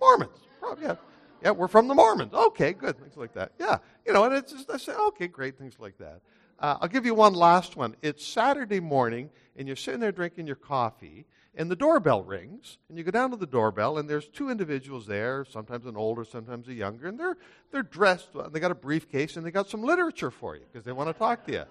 Mormons. 0.00 0.47
Probably, 0.60 0.84
yeah. 0.84 0.96
Yeah, 1.42 1.52
we're 1.52 1.68
from 1.68 1.86
the 1.86 1.94
Mormons. 1.94 2.32
Okay, 2.34 2.72
good. 2.72 2.98
Things 2.98 3.16
like 3.16 3.32
that. 3.34 3.52
Yeah. 3.60 3.78
You 4.06 4.12
know, 4.12 4.24
and 4.24 4.34
it's 4.34 4.52
just, 4.52 4.70
I 4.70 4.76
say, 4.76 4.92
okay, 4.92 5.28
great, 5.28 5.56
things 5.56 5.74
like 5.78 5.96
that. 5.98 6.20
Uh, 6.58 6.78
I'll 6.80 6.88
give 6.88 7.06
you 7.06 7.14
one 7.14 7.34
last 7.34 7.76
one. 7.76 7.94
It's 8.02 8.26
Saturday 8.26 8.80
morning, 8.80 9.30
and 9.56 9.68
you're 9.68 9.76
sitting 9.76 10.00
there 10.00 10.10
drinking 10.10 10.48
your 10.48 10.56
coffee, 10.56 11.26
and 11.54 11.70
the 11.70 11.76
doorbell 11.76 12.24
rings, 12.24 12.78
and 12.88 12.98
you 12.98 13.04
go 13.04 13.12
down 13.12 13.30
to 13.30 13.36
the 13.36 13.46
doorbell, 13.46 13.98
and 13.98 14.10
there's 14.10 14.28
two 14.28 14.50
individuals 14.50 15.06
there, 15.06 15.44
sometimes 15.44 15.86
an 15.86 15.96
older, 15.96 16.24
sometimes 16.24 16.66
a 16.68 16.74
younger, 16.74 17.06
and 17.06 17.18
they're, 17.18 17.36
they're 17.70 17.84
dressed, 17.84 18.30
and 18.34 18.52
they 18.52 18.58
got 18.58 18.72
a 18.72 18.76
briefcase, 18.76 19.36
and 19.36 19.46
they 19.46 19.52
got 19.52 19.68
some 19.68 19.82
literature 19.82 20.32
for 20.32 20.56
you 20.56 20.62
because 20.72 20.84
they 20.84 20.92
want 20.92 21.08
to 21.08 21.12
talk 21.12 21.44
to 21.46 21.52
you. 21.52 21.64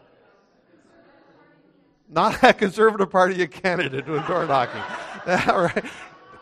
Not 2.09 2.41
a 2.41 2.53
Conservative 2.53 3.09
Party 3.09 3.43
of 3.43 3.51
Canada 3.51 4.01
doing 4.01 4.23
door 4.23 4.45
knocking. 4.45 4.81
All 5.49 5.63
right. 5.63 5.83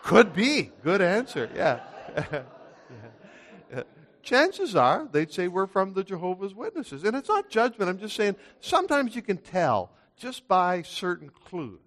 Could 0.04 0.34
be. 0.34 0.72
Good 0.84 1.02
answer. 1.02 1.50
Yeah. 1.56 1.80
chances 4.26 4.76
are 4.76 5.08
they'd 5.12 5.32
say 5.32 5.48
we're 5.48 5.68
from 5.68 5.94
the 5.94 6.04
Jehovah's 6.04 6.54
Witnesses. 6.54 7.04
And 7.04 7.16
it's 7.16 7.30
not 7.30 7.50
judgment. 7.50 7.90
I'm 7.90 8.00
just 8.00 8.16
saying 8.16 8.36
sometimes 8.60 9.16
you 9.16 9.22
can 9.22 9.38
tell 9.38 9.92
just 10.18 10.48
by 10.48 10.82
certain 10.82 11.30
clues. 11.30 11.80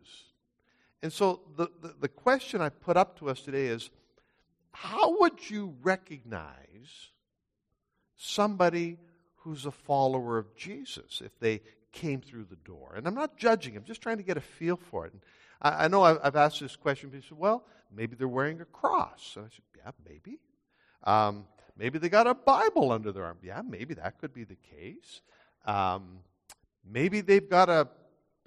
And 1.02 1.12
so 1.12 1.40
the, 1.56 1.68
the, 1.82 1.94
the, 2.00 2.08
question 2.08 2.61
I 2.61 2.70
put 2.70 2.97
up 2.97 3.18
to 3.18 3.28
us 3.28 3.40
today 3.40 3.66
is 3.66 3.90
how 4.73 5.20
would 5.20 5.50
you 5.50 5.76
recognize 5.82 7.11
somebody 8.16 8.97
who's 9.37 9.64
a 9.64 9.70
follower 9.70 10.38
of 10.38 10.56
Jesus 10.56 11.23
if 11.25 11.38
they 11.38 11.61
came 11.92 12.20
through 12.20 12.47
the 12.50 12.56
door? 12.56 12.94
And 12.97 13.06
I'm 13.06 13.14
not 13.14 13.37
judging, 13.37 13.76
I'm 13.76 13.85
just 13.85 14.00
trying 14.00 14.16
to 14.16 14.23
get 14.25 14.37
a 14.37 14.40
feel 14.40 14.76
for 14.76 15.06
it. 15.06 15.12
And 15.12 15.23
I, 15.62 15.85
I 15.85 15.88
know 15.88 16.02
I've, 16.02 16.18
I've, 16.23 16.37
asked 16.37 16.61
this 16.61 16.76
question, 16.76 17.11
people 17.11 17.26
said, 17.28 17.38
well, 17.38 17.64
maybe 17.95 18.16
they're 18.16 18.28
wearing 18.28 18.61
a 18.61 18.64
cross. 18.64 19.35
And 19.37 19.47
I 19.47 19.49
said, 19.49 19.64
yeah, 19.76 19.90
maybe. 20.09 20.38
Um, 21.04 21.47
maybe 21.76 21.99
they 21.99 22.09
got 22.09 22.26
a 22.26 22.35
Bible 22.35 22.92
under 22.92 23.12
their 23.12 23.25
arm. 23.25 23.38
Yeah, 23.42 23.62
maybe 23.66 23.95
that 23.95 24.18
could 24.18 24.33
be 24.33 24.45
the 24.45 24.57
case. 24.57 25.23
Um, 25.66 26.21
maybe 26.85 27.21
they've 27.21 27.49
got 27.49 27.68
a 27.68 27.88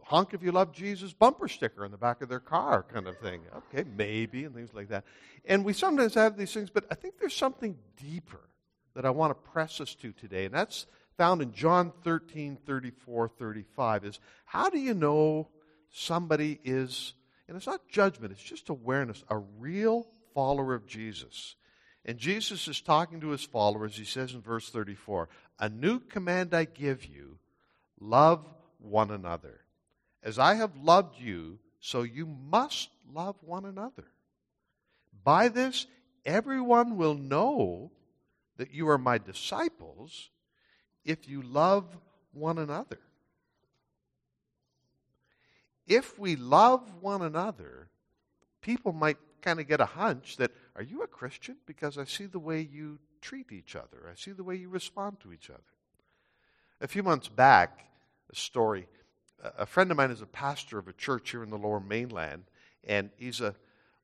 honk 0.04 0.34
if 0.34 0.44
you 0.44 0.52
love 0.52 0.74
Jesus 0.74 1.14
bumper 1.14 1.48
sticker 1.48 1.86
on 1.86 1.92
the 1.92 1.98
back 1.98 2.22
of 2.22 2.30
their 2.30 2.40
car 2.40 2.84
kind 2.84 3.08
of 3.08 3.18
thing. 3.20 3.42
Okay, 3.56 3.88
maybe, 3.96 4.44
and 4.44 4.54
things 4.54 4.74
like 4.74 4.90
that. 4.90 5.06
And 5.46 5.64
we 5.64 5.74
sometimes 5.74 6.14
have 6.16 6.38
these 6.38 6.54
things, 6.54 6.70
but 6.70 6.86
I 6.92 6.96
think 6.96 7.16
there's 7.20 7.36
something 7.36 7.78
deeper 7.98 8.42
that 8.94 9.06
I 9.06 9.10
want 9.10 9.32
to 9.32 9.52
press 9.52 9.80
us 9.80 9.96
to 9.96 10.12
today, 10.12 10.46
and 10.46 10.54
that's 10.54 10.86
found 11.18 11.42
in 11.42 11.54
John 11.54 11.94
13, 12.04 12.58
34, 12.66 13.30
35, 13.30 14.06
is 14.06 14.20
how 14.46 14.70
do 14.70 14.80
you 14.80 14.94
know 14.94 15.48
somebody 15.92 16.60
is, 16.64 17.14
and 17.52 17.58
it's 17.58 17.68
not 17.68 17.90
judgment, 17.90 18.32
it's 18.32 18.42
just 18.42 18.70
awareness, 18.70 19.26
a 19.28 19.38
real 19.38 20.08
follower 20.34 20.74
of 20.74 20.88
Jesus. 20.88 21.58
And 22.06 22.18
Jesus 22.18 22.70
is 22.70 22.80
talking 22.80 23.20
to 23.20 23.32
his 23.32 23.44
followers. 23.44 23.98
He 23.98 24.06
says 24.06 24.34
in 24.34 24.40
verse 24.40 24.70
34 24.70 25.28
A 25.60 25.68
new 25.68 26.00
command 26.00 26.54
I 26.54 26.64
give 26.64 27.04
you 27.04 27.40
love 28.00 28.48
one 28.80 29.12
another. 29.12 29.60
As 30.24 30.40
I 30.40 30.54
have 30.54 30.78
loved 30.78 31.20
you, 31.20 31.60
so 31.82 32.04
you 32.04 32.26
must 32.26 32.88
love 33.14 33.36
one 33.42 33.66
another. 33.66 34.06
By 35.22 35.50
this, 35.50 35.88
everyone 36.26 36.96
will 36.96 37.16
know 37.16 37.92
that 38.56 38.74
you 38.74 38.88
are 38.88 38.98
my 38.98 39.18
disciples 39.18 40.30
if 41.04 41.28
you 41.28 41.42
love 41.42 41.98
one 42.32 42.60
another. 42.60 43.00
If 45.88 46.18
we 46.20 46.36
love 46.36 47.02
one 47.02 47.22
another, 47.22 47.90
people 48.62 48.94
might 48.94 49.18
kind 49.42 49.60
of 49.60 49.68
get 49.68 49.82
a 49.82 49.86
hunch 49.86 50.38
that, 50.38 50.52
are 50.76 50.84
you 50.84 51.02
a 51.04 51.08
Christian? 51.08 51.58
Because 51.66 51.98
I 51.98 52.06
see 52.06 52.26
the 52.26 52.40
way 52.40 52.62
you 52.62 53.00
treat 53.22 53.52
each 53.52 53.76
other, 53.76 54.10
I 54.10 54.16
see 54.16 54.32
the 54.32 54.44
way 54.44 54.56
you 54.56 54.70
respond 54.70 55.20
to 55.22 55.34
each 55.34 55.50
other. 55.50 55.62
A 56.80 56.88
few 56.88 57.04
months 57.04 57.28
back, 57.28 57.86
a 58.32 58.36
story 58.36 58.88
a 59.58 59.66
friend 59.66 59.90
of 59.92 59.98
mine 59.98 60.12
is 60.12 60.22
a 60.22 60.28
pastor 60.28 60.78
of 60.78 60.88
a 60.88 60.94
church 60.94 61.32
here 61.32 61.44
in 61.44 61.50
the 61.50 61.58
lower 61.58 61.80
mainland, 61.80 62.44
and 62.84 63.10
he's 63.18 63.42
a 63.42 63.56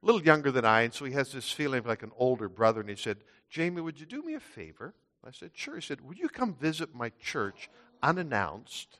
little 0.01 0.21
younger 0.21 0.51
than 0.51 0.65
I, 0.65 0.81
and 0.81 0.93
so 0.93 1.05
he 1.05 1.13
has 1.13 1.31
this 1.31 1.51
feeling 1.51 1.79
of 1.79 1.85
like 1.85 2.03
an 2.03 2.11
older 2.17 2.49
brother. 2.49 2.81
And 2.81 2.89
he 2.89 2.95
said, 2.95 3.17
Jamie, 3.49 3.81
would 3.81 3.99
you 3.99 4.05
do 4.05 4.21
me 4.23 4.33
a 4.33 4.39
favor? 4.39 4.93
I 5.25 5.31
said, 5.31 5.51
Sure. 5.53 5.75
He 5.75 5.81
said, 5.81 6.01
Would 6.01 6.17
you 6.17 6.29
come 6.29 6.53
visit 6.53 6.95
my 6.95 7.11
church 7.21 7.69
unannounced 8.01 8.99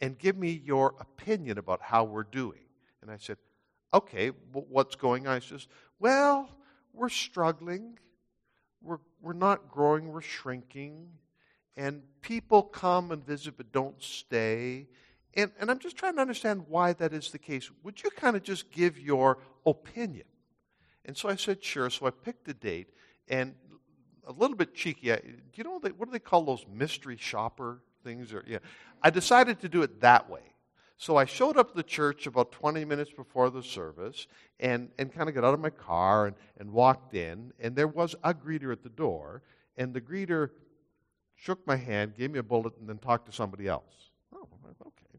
and 0.00 0.18
give 0.18 0.36
me 0.36 0.62
your 0.64 0.94
opinion 1.00 1.58
about 1.58 1.80
how 1.82 2.04
we're 2.04 2.24
doing? 2.24 2.60
And 3.02 3.10
I 3.10 3.16
said, 3.18 3.36
Okay, 3.92 4.28
what's 4.52 4.94
going 4.94 5.26
on? 5.26 5.40
He 5.40 5.48
says, 5.48 5.66
Well, 5.98 6.48
we're 6.92 7.08
struggling. 7.08 7.98
We're, 8.82 8.98
we're 9.20 9.32
not 9.32 9.70
growing, 9.70 10.08
we're 10.08 10.22
shrinking. 10.22 11.08
And 11.76 12.02
people 12.22 12.62
come 12.62 13.12
and 13.12 13.24
visit 13.24 13.56
but 13.56 13.72
don't 13.72 14.02
stay. 14.02 14.88
And, 15.34 15.52
and 15.60 15.70
I'm 15.70 15.78
just 15.78 15.96
trying 15.96 16.16
to 16.16 16.20
understand 16.20 16.64
why 16.68 16.92
that 16.94 17.12
is 17.12 17.30
the 17.30 17.38
case. 17.38 17.70
Would 17.84 18.02
you 18.02 18.10
kind 18.10 18.36
of 18.36 18.42
just 18.42 18.70
give 18.70 18.98
your 18.98 19.38
opinion? 19.64 20.24
And 21.04 21.16
so 21.16 21.28
I 21.28 21.36
said, 21.36 21.62
sure. 21.62 21.88
So 21.90 22.06
I 22.06 22.10
picked 22.10 22.48
a 22.48 22.54
date, 22.54 22.88
and 23.28 23.54
a 24.26 24.32
little 24.32 24.56
bit 24.56 24.74
cheeky. 24.74 25.12
I, 25.12 25.16
do 25.16 25.32
you 25.54 25.64
know 25.64 25.78
what 25.78 26.06
do 26.06 26.12
they 26.12 26.18
call 26.18 26.42
those 26.42 26.64
mystery 26.72 27.16
shopper 27.16 27.80
things? 28.02 28.32
Or 28.32 28.44
yeah, 28.46 28.58
I 29.02 29.10
decided 29.10 29.60
to 29.60 29.68
do 29.68 29.82
it 29.82 30.00
that 30.00 30.28
way. 30.28 30.40
So 30.96 31.16
I 31.16 31.24
showed 31.24 31.56
up 31.56 31.74
the 31.74 31.82
church 31.82 32.26
about 32.26 32.52
20 32.52 32.84
minutes 32.84 33.10
before 33.10 33.48
the 33.50 33.62
service, 33.62 34.26
and 34.58 34.90
and 34.98 35.12
kind 35.12 35.28
of 35.28 35.34
got 35.34 35.44
out 35.44 35.54
of 35.54 35.60
my 35.60 35.70
car 35.70 36.26
and 36.26 36.36
and 36.58 36.72
walked 36.72 37.14
in, 37.14 37.52
and 37.58 37.74
there 37.74 37.88
was 37.88 38.14
a 38.22 38.34
greeter 38.34 38.72
at 38.72 38.82
the 38.82 38.90
door, 38.90 39.42
and 39.76 39.94
the 39.94 40.00
greeter 40.00 40.50
shook 41.36 41.66
my 41.66 41.76
hand, 41.76 42.14
gave 42.16 42.30
me 42.30 42.38
a 42.38 42.42
bullet, 42.42 42.74
and 42.78 42.88
then 42.88 42.98
talked 42.98 43.26
to 43.26 43.32
somebody 43.32 43.66
else. 43.66 44.10
Oh, 44.34 44.46
okay 44.86 45.09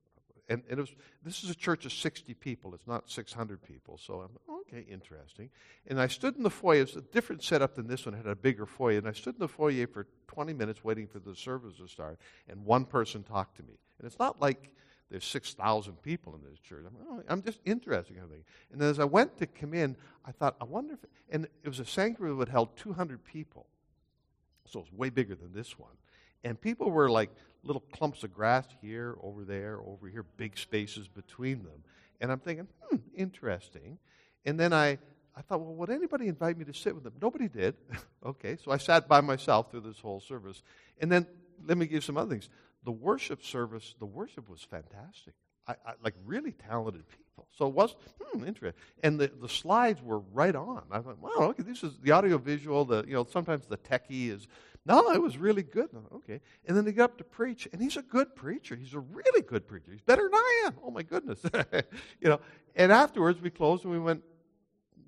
and, 0.51 0.63
and 0.69 0.79
it 0.79 0.81
was, 0.81 0.93
this 1.23 1.43
is 1.43 1.49
a 1.49 1.55
church 1.55 1.85
of 1.85 1.93
60 1.93 2.33
people. 2.33 2.73
It's 2.75 2.85
not 2.85 3.09
600 3.09 3.63
people. 3.63 3.97
So 3.97 4.21
I'm, 4.21 4.55
okay, 4.61 4.85
interesting. 4.91 5.49
And 5.87 5.99
I 5.99 6.07
stood 6.07 6.35
in 6.35 6.43
the 6.43 6.49
foyer. 6.49 6.81
It's 6.81 6.97
a 6.97 7.01
different 7.01 7.41
setup 7.41 7.75
than 7.75 7.87
this 7.87 8.05
one. 8.05 8.15
It 8.15 8.17
had 8.17 8.27
a 8.27 8.35
bigger 8.35 8.65
foyer. 8.65 8.97
And 8.97 9.07
I 9.07 9.13
stood 9.13 9.35
in 9.35 9.39
the 9.39 9.47
foyer 9.47 9.87
for 9.87 10.07
20 10.27 10.53
minutes 10.53 10.83
waiting 10.83 11.07
for 11.07 11.19
the 11.19 11.35
service 11.35 11.77
to 11.77 11.87
start. 11.87 12.19
And 12.49 12.65
one 12.65 12.83
person 12.83 13.23
talked 13.23 13.55
to 13.57 13.63
me. 13.63 13.77
And 13.97 14.05
it's 14.05 14.19
not 14.19 14.41
like 14.41 14.73
there's 15.09 15.25
6,000 15.25 16.01
people 16.01 16.35
in 16.35 16.41
this 16.49 16.59
church. 16.59 16.85
I'm, 16.85 16.95
oh, 17.09 17.23
I'm 17.29 17.41
just 17.43 17.59
interested. 17.63 18.17
Kind 18.17 18.25
of 18.25 18.31
thing. 18.31 18.43
And 18.73 18.81
as 18.81 18.99
I 18.99 19.05
went 19.05 19.37
to 19.37 19.47
come 19.47 19.73
in, 19.73 19.95
I 20.25 20.33
thought, 20.33 20.57
I 20.59 20.65
wonder 20.65 20.95
if, 20.95 20.99
and 21.29 21.45
it 21.63 21.69
was 21.69 21.79
a 21.79 21.85
sanctuary 21.85 22.35
that 22.39 22.49
held 22.49 22.75
200 22.75 23.23
people. 23.23 23.67
So 24.67 24.81
it's 24.81 24.91
way 24.91 25.09
bigger 25.09 25.35
than 25.35 25.53
this 25.53 25.79
one. 25.79 25.91
And 26.43 26.59
people 26.59 26.89
were 26.91 27.09
like 27.09 27.29
little 27.63 27.83
clumps 27.93 28.23
of 28.23 28.33
grass 28.33 28.65
here, 28.81 29.15
over 29.21 29.43
there, 29.43 29.79
over 29.79 30.07
here, 30.07 30.23
big 30.37 30.57
spaces 30.57 31.07
between 31.07 31.63
them. 31.63 31.83
And 32.19 32.31
I'm 32.31 32.39
thinking, 32.39 32.67
hmm, 32.81 32.97
interesting. 33.15 33.97
And 34.45 34.59
then 34.59 34.73
I, 34.73 34.97
I 35.35 35.41
thought, 35.41 35.61
well, 35.61 35.73
would 35.75 35.89
anybody 35.89 36.27
invite 36.27 36.57
me 36.57 36.65
to 36.65 36.73
sit 36.73 36.93
with 36.93 37.03
them? 37.03 37.13
Nobody 37.21 37.47
did. 37.47 37.75
okay, 38.25 38.57
so 38.63 38.71
I 38.71 38.77
sat 38.77 39.07
by 39.07 39.21
myself 39.21 39.71
through 39.71 39.81
this 39.81 39.99
whole 39.99 40.19
service. 40.19 40.63
And 40.99 41.11
then 41.11 41.27
let 41.65 41.77
me 41.77 41.85
give 41.85 42.03
some 42.03 42.17
other 42.17 42.29
things. 42.29 42.49
The 42.83 42.91
worship 42.91 43.43
service, 43.43 43.95
the 43.99 44.05
worship 44.05 44.49
was 44.49 44.61
fantastic. 44.63 45.33
I, 45.67 45.73
I, 45.85 45.93
like 46.03 46.15
really 46.25 46.53
talented 46.53 47.07
people. 47.07 47.47
So 47.55 47.67
it 47.67 47.73
was 47.73 47.95
hmm, 48.19 48.43
interesting. 48.43 48.81
And 49.03 49.19
the, 49.19 49.31
the 49.41 49.49
slides 49.49 50.01
were 50.01 50.19
right 50.19 50.55
on. 50.55 50.83
I 50.91 50.99
thought, 50.99 51.19
wow, 51.19 51.49
okay, 51.49 51.63
this 51.63 51.83
is 51.83 51.97
the 52.01 52.11
audio 52.11 52.37
visual. 52.37 52.85
The 52.85 53.03
you 53.07 53.13
know 53.13 53.25
sometimes 53.29 53.65
the 53.67 53.77
techie 53.77 54.31
is 54.31 54.47
no, 54.85 55.11
it 55.11 55.21
was 55.21 55.37
really 55.37 55.61
good. 55.61 55.89
Okay. 56.15 56.41
And 56.65 56.75
then 56.75 56.85
they 56.85 56.91
got 56.91 57.11
up 57.11 57.17
to 57.19 57.23
preach, 57.23 57.67
and 57.71 57.81
he's 57.81 57.97
a 57.97 58.01
good 58.01 58.35
preacher. 58.35 58.75
He's 58.75 58.93
a 58.93 58.99
really 58.99 59.41
good 59.41 59.67
preacher. 59.67 59.91
He's 59.91 60.01
better 60.01 60.23
than 60.23 60.33
I 60.33 60.63
am. 60.65 60.75
Oh, 60.83 60.89
my 60.89 61.03
goodness. 61.03 61.39
you 62.21 62.29
know, 62.29 62.39
and 62.75 62.91
afterwards 62.91 63.41
we 63.41 63.51
closed 63.51 63.83
and 63.83 63.93
we 63.93 63.99
went 63.99 64.23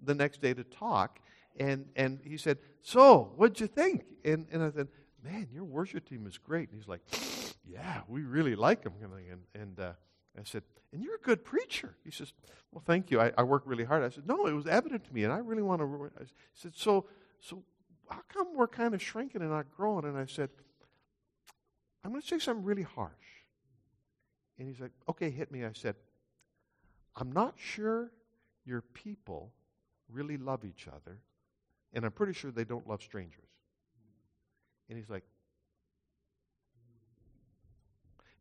the 0.04 0.14
next 0.14 0.42
day 0.42 0.54
to 0.54 0.64
talk. 0.64 1.20
And, 1.60 1.86
and 1.96 2.20
he 2.24 2.38
said, 2.38 2.60
So, 2.82 3.32
what'd 3.36 3.60
you 3.60 3.68
think? 3.68 4.04
And, 4.24 4.46
and 4.52 4.64
I 4.64 4.72
said, 4.72 4.88
Man, 5.24 5.48
your 5.52 5.64
worship 5.64 6.08
team 6.08 6.28
is 6.28 6.38
great. 6.38 6.70
And 6.70 6.80
he's 6.80 6.88
like, 6.88 7.02
Yeah, 7.66 8.02
we 8.08 8.24
really 8.24 8.56
like 8.56 8.84
him. 8.84 8.94
And, 9.02 9.40
and 9.56 9.80
uh, 9.80 9.94
I 10.38 10.44
said, 10.44 10.64
And 10.92 11.04
you're 11.04 11.16
a 11.16 11.20
good 11.20 11.44
preacher. 11.44 11.96
He 12.04 12.12
says, 12.12 12.34
Well, 12.72 12.84
thank 12.86 13.10
you. 13.10 13.20
I, 13.20 13.32
I 13.38 13.44
work 13.44 13.64
really 13.66 13.86
hard. 13.86 14.04
I 14.04 14.10
said, 14.10 14.28
No, 14.28 14.46
it 14.46 14.54
was 14.54 14.68
evident 14.68 15.06
to 15.06 15.14
me, 15.14 15.24
and 15.24 15.34
I 15.34 15.38
really 15.38 15.64
want 15.64 15.82
to. 15.82 16.12
I 16.20 16.26
said, 16.54 16.74
So, 16.76 17.06
so 17.40 17.64
how 18.10 18.22
come 18.32 18.56
we're 18.56 18.68
kind 18.68 18.94
of 18.94 19.02
shrinking 19.02 19.42
and 19.42 19.52
not 19.52 19.66
growing? 19.76 20.06
And 20.06 20.18
I 20.18 20.26
said, 20.26 20.50
I'm 22.04 22.12
going 22.12 22.22
to 22.22 22.28
say 22.28 22.40
something 22.40 22.64
really 22.64 22.84
harsh. 22.84 23.12
And 24.58 24.68
he's 24.68 24.80
like, 24.80 24.92
okay, 25.10 25.30
hit 25.30 25.52
me. 25.52 25.66
I 25.66 25.72
said, 25.74 25.96
I'm 27.16 27.32
not 27.32 27.56
sure 27.58 28.12
your 28.66 28.82
people 28.82 29.52
really 30.12 30.38
love 30.38 30.64
each 30.66 30.88
other, 30.88 31.20
and 31.94 32.06
I'm 32.06 32.12
pretty 32.12 32.34
sure 32.34 32.52
they 32.52 32.64
don't 32.64 32.88
love 32.88 33.02
strangers. 33.02 33.50
And 34.90 34.98
he's 34.98 35.10
like, 35.10 35.24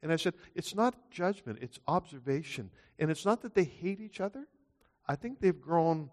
and 0.03 0.13
I 0.13 0.17
said, 0.17 0.35
it's 0.55 0.75
not 0.75 1.11
judgment, 1.11 1.61
it's 1.63 1.79
observation. 1.87 2.71
And 2.99 3.11
it's 3.11 3.25
not 3.25 3.43
that 3.43 3.55
they 3.55 3.65
hate 3.65 4.01
each 4.01 4.21
other. 4.21 4.49
I 5.09 5.15
think 5.15 5.41
they've 5.41 5.61
grown 5.61 6.11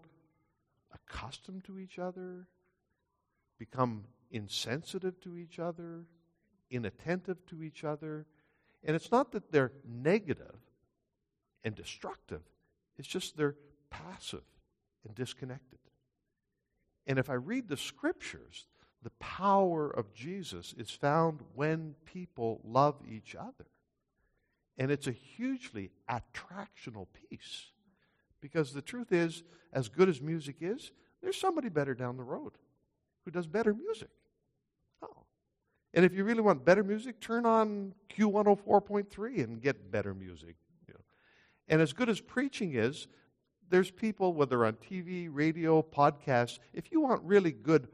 accustomed 0.94 1.64
to 1.64 1.78
each 1.78 1.98
other, 1.98 2.46
become 3.60 4.04
insensitive 4.30 5.20
to 5.20 5.36
each 5.36 5.58
other, 5.58 6.06
inattentive 6.70 7.44
to 7.46 7.62
each 7.62 7.84
other. 7.84 8.26
And 8.82 8.96
it's 8.96 9.12
not 9.12 9.32
that 9.32 9.52
they're 9.52 9.72
negative 9.86 10.56
and 11.62 11.74
destructive, 11.74 12.40
it's 12.98 13.06
just 13.06 13.36
they're 13.36 13.56
passive 13.90 14.42
and 15.04 15.14
disconnected. 15.14 15.78
And 17.06 17.18
if 17.18 17.28
I 17.28 17.34
read 17.34 17.68
the 17.68 17.76
scriptures, 17.76 18.66
the 19.02 19.10
power 19.18 19.90
of 19.90 20.14
Jesus 20.14 20.74
is 20.78 20.90
found 20.90 21.40
when 21.54 21.94
people 22.06 22.60
love 22.64 22.96
each 23.10 23.34
other. 23.34 23.66
And 24.78 24.90
it's 24.90 25.06
a 25.06 25.12
hugely 25.12 25.90
attractional 26.08 27.06
piece. 27.28 27.72
Because 28.40 28.72
the 28.72 28.82
truth 28.82 29.12
is, 29.12 29.42
as 29.72 29.88
good 29.88 30.08
as 30.08 30.22
music 30.22 30.56
is, 30.60 30.92
there's 31.22 31.38
somebody 31.38 31.68
better 31.68 31.94
down 31.94 32.16
the 32.16 32.22
road 32.22 32.52
who 33.24 33.30
does 33.30 33.46
better 33.46 33.74
music. 33.74 34.10
Oh. 35.02 35.24
And 35.94 36.04
if 36.04 36.14
you 36.14 36.24
really 36.24 36.40
want 36.40 36.64
better 36.64 36.82
music, 36.82 37.20
turn 37.20 37.46
on 37.46 37.94
Q104.3 38.16 39.44
and 39.44 39.60
get 39.60 39.90
better 39.90 40.14
music. 40.14 40.56
You 40.86 40.94
know. 40.94 41.00
And 41.68 41.80
as 41.80 41.92
good 41.92 42.08
as 42.08 42.20
preaching 42.20 42.74
is, 42.74 43.08
there's 43.70 43.90
people, 43.90 44.34
whether 44.34 44.64
on 44.66 44.74
TV, 44.74 45.28
radio, 45.30 45.80
podcasts, 45.82 46.58
if 46.74 46.90
you 46.90 47.00
want 47.00 47.22
really 47.22 47.52
good 47.52 47.88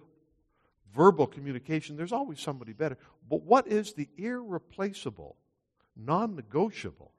verbal 0.94 1.26
communication, 1.26 1.96
there's 1.96 2.12
always 2.12 2.40
somebody 2.40 2.72
better. 2.72 2.96
But 3.28 3.42
what 3.42 3.68
is 3.68 3.92
the 3.92 4.08
irreplaceable, 4.16 5.36
non 5.94 6.34
negotiable, 6.34 7.12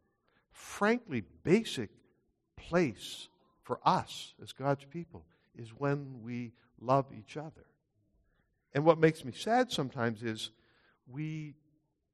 frankly 0.51 1.23
basic 1.43 1.91
place 2.55 3.29
for 3.61 3.79
us 3.85 4.33
as 4.41 4.51
God's 4.51 4.85
people 4.85 5.23
is 5.55 5.69
when 5.69 6.21
we 6.23 6.53
love 6.81 7.05
each 7.17 7.37
other. 7.37 7.65
And 8.73 8.85
what 8.85 8.99
makes 8.99 9.25
me 9.25 9.31
sad 9.31 9.71
sometimes 9.71 10.23
is 10.23 10.51
we 11.07 11.55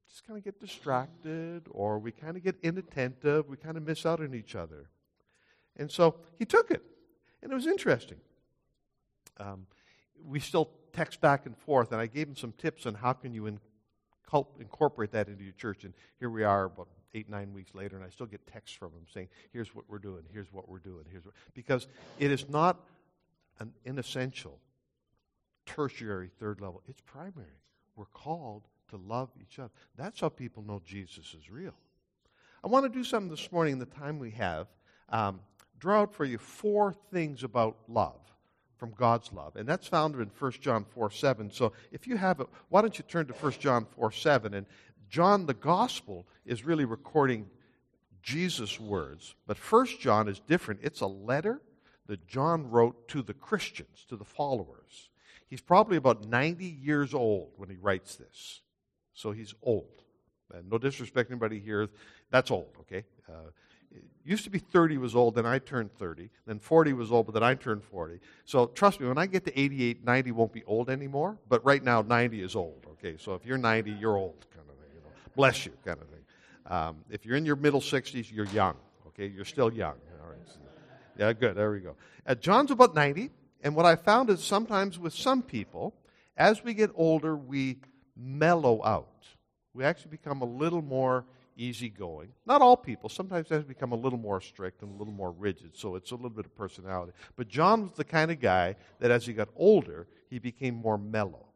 just 0.08 0.26
kind 0.26 0.38
of 0.38 0.44
get 0.44 0.60
distracted 0.60 1.62
or 1.70 1.98
we 1.98 2.12
kind 2.12 2.36
of 2.36 2.42
get 2.42 2.56
inattentive, 2.62 3.48
we 3.48 3.56
kind 3.56 3.76
of 3.76 3.86
miss 3.86 4.06
out 4.06 4.20
on 4.20 4.34
each 4.34 4.54
other. 4.54 4.88
And 5.76 5.90
so 5.90 6.16
he 6.38 6.44
took 6.44 6.70
it, 6.70 6.82
and 7.42 7.50
it 7.50 7.54
was 7.54 7.66
interesting. 7.66 8.18
Um, 9.38 9.66
we 10.24 10.38
still 10.38 10.70
text 10.92 11.20
back 11.20 11.46
and 11.46 11.56
forth, 11.58 11.90
and 11.90 12.00
I 12.00 12.06
gave 12.06 12.28
him 12.28 12.36
some 12.36 12.52
tips 12.52 12.86
on 12.86 12.94
how 12.94 13.12
can 13.12 13.34
you 13.34 13.46
incorporate 14.60 15.10
that 15.12 15.28
into 15.28 15.42
your 15.42 15.52
church. 15.54 15.84
And 15.84 15.94
here 16.20 16.30
we 16.30 16.44
are, 16.44 16.64
about 16.64 16.88
eight, 17.12 17.28
nine 17.28 17.52
weeks 17.52 17.74
later, 17.74 17.96
and 17.96 18.04
I 18.04 18.08
still 18.10 18.26
get 18.26 18.46
texts 18.46 18.76
from 18.76 18.92
him 18.92 19.06
saying, 19.12 19.28
here's 19.52 19.74
what 19.74 19.84
we're 19.88 19.98
doing, 19.98 20.22
here's 20.32 20.52
what 20.52 20.68
we're 20.68 20.78
doing, 20.78 21.04
here's 21.10 21.24
what. 21.24 21.34
Because 21.54 21.88
it 22.18 22.30
is 22.30 22.48
not 22.48 22.78
an 23.58 23.72
inessential, 23.84 24.58
tertiary, 25.66 26.30
third 26.38 26.60
level, 26.60 26.82
it's 26.88 27.00
primary. 27.00 27.60
We're 27.96 28.04
called 28.06 28.62
to 28.88 28.96
love 28.96 29.30
each 29.40 29.58
other. 29.58 29.70
That's 29.96 30.20
how 30.20 30.28
people 30.28 30.62
know 30.62 30.80
Jesus 30.84 31.34
is 31.34 31.50
real. 31.50 31.74
I 32.62 32.68
want 32.68 32.84
to 32.84 32.88
do 32.88 33.04
something 33.04 33.30
this 33.30 33.52
morning 33.52 33.74
in 33.74 33.78
the 33.78 33.86
time 33.86 34.18
we 34.18 34.30
have. 34.32 34.68
Um, 35.10 35.40
draw 35.78 36.02
out 36.02 36.14
for 36.14 36.24
you 36.24 36.38
four 36.38 36.94
things 37.12 37.44
about 37.44 37.76
love 37.88 38.20
from 38.76 38.92
God's 38.92 39.32
love. 39.32 39.56
And 39.56 39.68
that's 39.68 39.86
found 39.86 40.14
in 40.16 40.30
1 40.38 40.52
John 40.60 40.84
4 40.84 41.10
7. 41.10 41.50
So 41.50 41.72
if 41.92 42.06
you 42.06 42.16
have 42.16 42.40
it, 42.40 42.48
why 42.68 42.80
don't 42.80 42.96
you 42.98 43.04
turn 43.06 43.26
to 43.26 43.34
1 43.34 43.52
John 43.52 43.86
4 43.96 44.12
7? 44.12 44.54
And 44.54 44.66
John, 45.08 45.46
the 45.46 45.54
gospel, 45.54 46.26
is 46.44 46.64
really 46.64 46.84
recording 46.84 47.48
Jesus' 48.22 48.80
words. 48.80 49.34
But 49.46 49.58
1 49.58 49.86
John 50.00 50.28
is 50.28 50.40
different. 50.40 50.80
It's 50.82 51.00
a 51.00 51.06
letter 51.06 51.60
that 52.06 52.26
John 52.26 52.70
wrote 52.70 53.08
to 53.08 53.22
the 53.22 53.34
Christians, 53.34 54.04
to 54.08 54.16
the 54.16 54.24
followers. 54.24 55.10
He's 55.48 55.60
probably 55.60 55.96
about 55.96 56.26
90 56.28 56.64
years 56.64 57.14
old 57.14 57.52
when 57.56 57.68
he 57.68 57.76
writes 57.76 58.16
this. 58.16 58.60
So 59.12 59.30
he's 59.32 59.54
old. 59.62 60.02
And 60.52 60.70
no 60.70 60.78
disrespect 60.78 61.30
anybody 61.30 61.58
here, 61.58 61.88
that's 62.30 62.50
old, 62.50 62.70
okay? 62.80 63.04
Uh, 63.28 63.50
used 64.24 64.44
to 64.44 64.50
be 64.50 64.58
30 64.58 64.98
was 64.98 65.14
old, 65.14 65.34
then 65.34 65.46
I 65.46 65.58
turned 65.58 65.92
30. 65.96 66.30
Then 66.46 66.58
40 66.58 66.92
was 66.94 67.12
old, 67.12 67.26
but 67.26 67.34
then 67.34 67.42
I 67.42 67.54
turned 67.54 67.84
40. 67.84 68.20
So 68.44 68.66
trust 68.66 69.00
me, 69.00 69.06
when 69.06 69.18
I 69.18 69.26
get 69.26 69.44
to 69.44 69.58
88, 69.58 70.04
90 70.04 70.32
won't 70.32 70.52
be 70.52 70.64
old 70.64 70.90
anymore. 70.90 71.38
But 71.48 71.64
right 71.64 71.82
now, 71.82 72.02
90 72.02 72.42
is 72.42 72.56
old. 72.56 72.86
Okay, 72.92 73.16
so 73.18 73.34
if 73.34 73.44
you're 73.44 73.58
90, 73.58 73.92
you're 73.92 74.16
old, 74.16 74.46
kind 74.54 74.68
of 74.68 74.76
thing. 74.76 74.88
You 74.94 75.00
know, 75.00 75.10
bless 75.36 75.66
you, 75.66 75.72
kind 75.84 76.00
of 76.00 76.08
thing. 76.08 76.20
Um, 76.66 76.96
if 77.10 77.26
you're 77.26 77.36
in 77.36 77.44
your 77.44 77.56
middle 77.56 77.80
60s, 77.80 78.32
you're 78.32 78.46
young. 78.46 78.76
Okay, 79.08 79.26
you're 79.26 79.44
still 79.44 79.72
young. 79.72 79.94
All 80.22 80.30
right. 80.30 80.38
So, 80.46 80.58
yeah, 81.18 81.32
good. 81.32 81.54
There 81.54 81.70
we 81.70 81.80
go. 81.80 81.94
Uh, 82.26 82.34
John's 82.34 82.70
about 82.70 82.94
90, 82.94 83.30
and 83.64 83.74
what 83.74 83.86
I 83.86 83.96
found 83.96 84.28
is 84.28 84.44
sometimes 84.44 84.98
with 84.98 85.14
some 85.14 85.42
people, 85.42 85.94
as 86.36 86.62
we 86.62 86.74
get 86.74 86.90
older, 86.94 87.34
we 87.34 87.78
mellow 88.14 88.84
out. 88.84 89.08
We 89.72 89.84
actually 89.84 90.10
become 90.10 90.42
a 90.42 90.44
little 90.46 90.82
more 90.82 91.24
easygoing. 91.56 92.28
Not 92.44 92.60
all 92.60 92.76
people. 92.76 93.08
Sometimes 93.08 93.48
they 93.48 93.58
become 93.60 93.92
a 93.92 93.96
little 93.96 94.18
more 94.18 94.40
strict 94.40 94.82
and 94.82 94.94
a 94.94 94.98
little 94.98 95.14
more 95.14 95.32
rigid, 95.32 95.70
so 95.76 95.96
it's 95.96 96.10
a 96.10 96.14
little 96.14 96.30
bit 96.30 96.44
of 96.44 96.54
personality. 96.54 97.12
But 97.36 97.48
John 97.48 97.84
was 97.84 97.92
the 97.92 98.04
kind 98.04 98.30
of 98.30 98.38
guy 98.38 98.76
that 99.00 99.10
as 99.10 99.24
he 99.24 99.32
got 99.32 99.48
older, 99.56 100.08
he 100.28 100.38
became 100.38 100.74
more 100.74 100.98
mellow. 100.98 101.46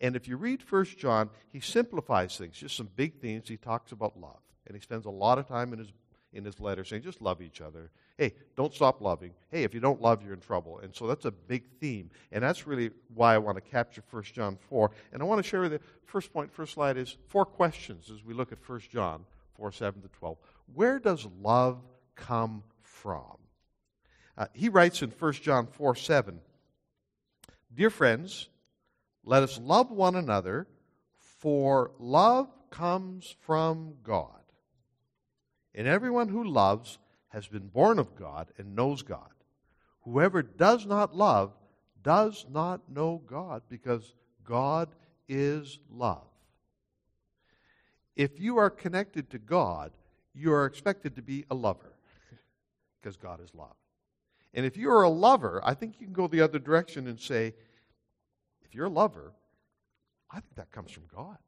And 0.00 0.16
if 0.16 0.26
you 0.26 0.36
read 0.36 0.62
First 0.62 0.98
John, 0.98 1.30
he 1.52 1.60
simplifies 1.60 2.36
things, 2.36 2.56
just 2.56 2.76
some 2.76 2.88
big 2.96 3.20
themes. 3.20 3.48
He 3.48 3.56
talks 3.56 3.92
about 3.92 4.18
love. 4.18 4.40
And 4.66 4.76
he 4.76 4.80
spends 4.80 5.06
a 5.06 5.10
lot 5.10 5.38
of 5.38 5.46
time 5.46 5.72
in 5.72 5.78
his 5.78 5.92
in 6.32 6.44
his 6.44 6.60
letter 6.60 6.84
saying, 6.84 7.02
just 7.02 7.20
love 7.20 7.42
each 7.42 7.60
other. 7.60 7.90
Hey, 8.16 8.34
don't 8.56 8.74
stop 8.74 9.00
loving. 9.00 9.32
Hey, 9.50 9.64
if 9.64 9.74
you 9.74 9.80
don't 9.80 10.00
love, 10.00 10.22
you're 10.22 10.34
in 10.34 10.40
trouble. 10.40 10.78
And 10.78 10.94
so 10.94 11.06
that's 11.06 11.24
a 11.24 11.30
big 11.30 11.64
theme. 11.80 12.10
And 12.30 12.42
that's 12.42 12.66
really 12.66 12.90
why 13.14 13.34
I 13.34 13.38
want 13.38 13.56
to 13.56 13.60
capture 13.60 14.02
1 14.10 14.22
John 14.24 14.58
4. 14.68 14.90
And 15.12 15.22
I 15.22 15.24
want 15.24 15.42
to 15.42 15.48
share 15.48 15.60
with 15.60 15.72
you, 15.72 15.80
first 16.04 16.32
point, 16.32 16.52
first 16.52 16.74
slide 16.74 16.96
is 16.96 17.16
four 17.28 17.44
questions 17.44 18.10
as 18.10 18.24
we 18.24 18.34
look 18.34 18.52
at 18.52 18.58
1 18.66 18.80
John 18.90 19.24
4 19.56 19.72
7 19.72 20.02
to 20.02 20.08
12. 20.08 20.36
Where 20.74 20.98
does 20.98 21.26
love 21.40 21.80
come 22.14 22.62
from? 22.80 23.36
Uh, 24.36 24.46
he 24.54 24.68
writes 24.68 25.02
in 25.02 25.10
1 25.10 25.32
John 25.34 25.66
4 25.66 25.96
7 25.96 26.40
Dear 27.74 27.90
friends, 27.90 28.48
let 29.24 29.42
us 29.42 29.58
love 29.58 29.90
one 29.90 30.16
another, 30.16 30.66
for 31.16 31.92
love 31.98 32.48
comes 32.70 33.34
from 33.40 33.94
God. 34.02 34.41
And 35.74 35.86
everyone 35.86 36.28
who 36.28 36.44
loves 36.44 36.98
has 37.28 37.46
been 37.46 37.68
born 37.68 37.98
of 37.98 38.14
God 38.14 38.48
and 38.58 38.76
knows 38.76 39.02
God. 39.02 39.30
Whoever 40.02 40.42
does 40.42 40.84
not 40.84 41.16
love 41.16 41.52
does 42.02 42.44
not 42.50 42.90
know 42.90 43.22
God, 43.26 43.62
because 43.68 44.14
God 44.44 44.88
is 45.28 45.78
love. 45.88 46.26
If 48.16 48.40
you 48.40 48.58
are 48.58 48.68
connected 48.68 49.30
to 49.30 49.38
God, 49.38 49.92
you 50.34 50.52
are 50.52 50.66
expected 50.66 51.16
to 51.16 51.22
be 51.22 51.44
a 51.50 51.54
lover 51.54 51.92
because 53.00 53.16
God 53.16 53.40
is 53.40 53.54
love. 53.54 53.76
And 54.52 54.66
if 54.66 54.76
you're 54.76 55.02
a 55.02 55.08
lover, 55.08 55.62
I 55.64 55.74
think 55.74 56.00
you 56.00 56.06
can 56.06 56.12
go 56.12 56.26
the 56.26 56.42
other 56.42 56.58
direction 56.58 57.06
and 57.06 57.18
say, 57.18 57.54
if 58.62 58.74
you're 58.74 58.86
a 58.86 58.90
lover, 58.90 59.32
I 60.30 60.40
think 60.40 60.54
that 60.56 60.70
comes 60.70 60.90
from 60.90 61.04
God. 61.14 61.38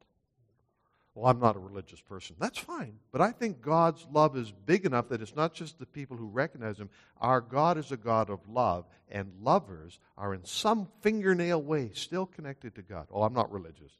Well, 1.15 1.31
I'm 1.31 1.39
not 1.39 1.55
a 1.55 1.59
religious 1.59 2.01
person. 2.01 2.35
That's 2.39 2.59
fine. 2.59 2.99
But 3.13 3.21
I 3.21 3.31
think 3.31 3.61
God's 3.61 4.05
love 4.11 4.35
is 4.35 4.51
big 4.51 4.85
enough 4.85 5.07
that 5.09 5.21
it's 5.21 5.35
not 5.35 5.53
just 5.53 5.79
the 5.79 5.85
people 5.85 6.17
who 6.17 6.27
recognize 6.27 6.77
Him. 6.77 6.89
Our 7.21 7.39
God 7.39 7.77
is 7.77 7.93
a 7.93 7.97
God 7.97 8.29
of 8.29 8.41
love, 8.49 8.85
and 9.09 9.31
lovers 9.41 9.97
are 10.17 10.33
in 10.33 10.43
some 10.43 10.89
fingernail 11.01 11.61
way 11.61 11.91
still 11.93 12.25
connected 12.25 12.75
to 12.75 12.81
God. 12.81 13.07
Oh, 13.09 13.23
I'm 13.23 13.33
not 13.33 13.49
religious. 13.49 13.93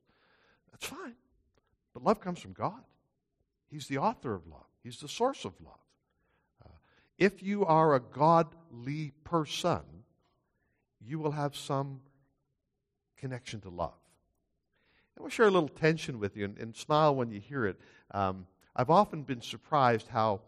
That's 0.72 0.88
fine. 0.88 1.16
But 1.94 2.04
love 2.04 2.20
comes 2.20 2.40
from 2.40 2.52
God. 2.52 2.82
He's 3.72 3.88
the 3.88 4.00
author 4.00 4.34
of 4.34 4.46
love, 4.46 4.68
He's 4.84 5.00
the 5.00 5.08
source 5.08 5.46
of 5.46 5.54
love. 5.64 5.80
Uh, 6.66 6.70
if 7.18 7.42
you 7.42 7.66
are 7.66 7.96
a 7.96 8.02
godly 8.02 9.14
person, 9.24 9.84
you 11.00 11.18
will 11.20 11.32
have 11.32 11.56
some 11.56 12.02
connection 13.16 13.62
to 13.62 13.70
love. 13.70 13.94
I 15.18 15.22
want 15.22 15.32
to 15.32 15.36
share 15.36 15.48
a 15.48 15.52
little 15.52 15.70
tension 15.70 16.20
with 16.20 16.36
you 16.36 16.46
and, 16.46 16.58
and 16.58 16.76
smile 16.76 17.16
when 17.16 17.32
you 17.32 17.40
hear 17.40 17.66
it. 17.66 17.80
Um, 18.12 18.48
I've 18.76 18.90
often 18.90 19.24
been 19.24 19.42
surprised 19.42 20.08
how 20.10 20.42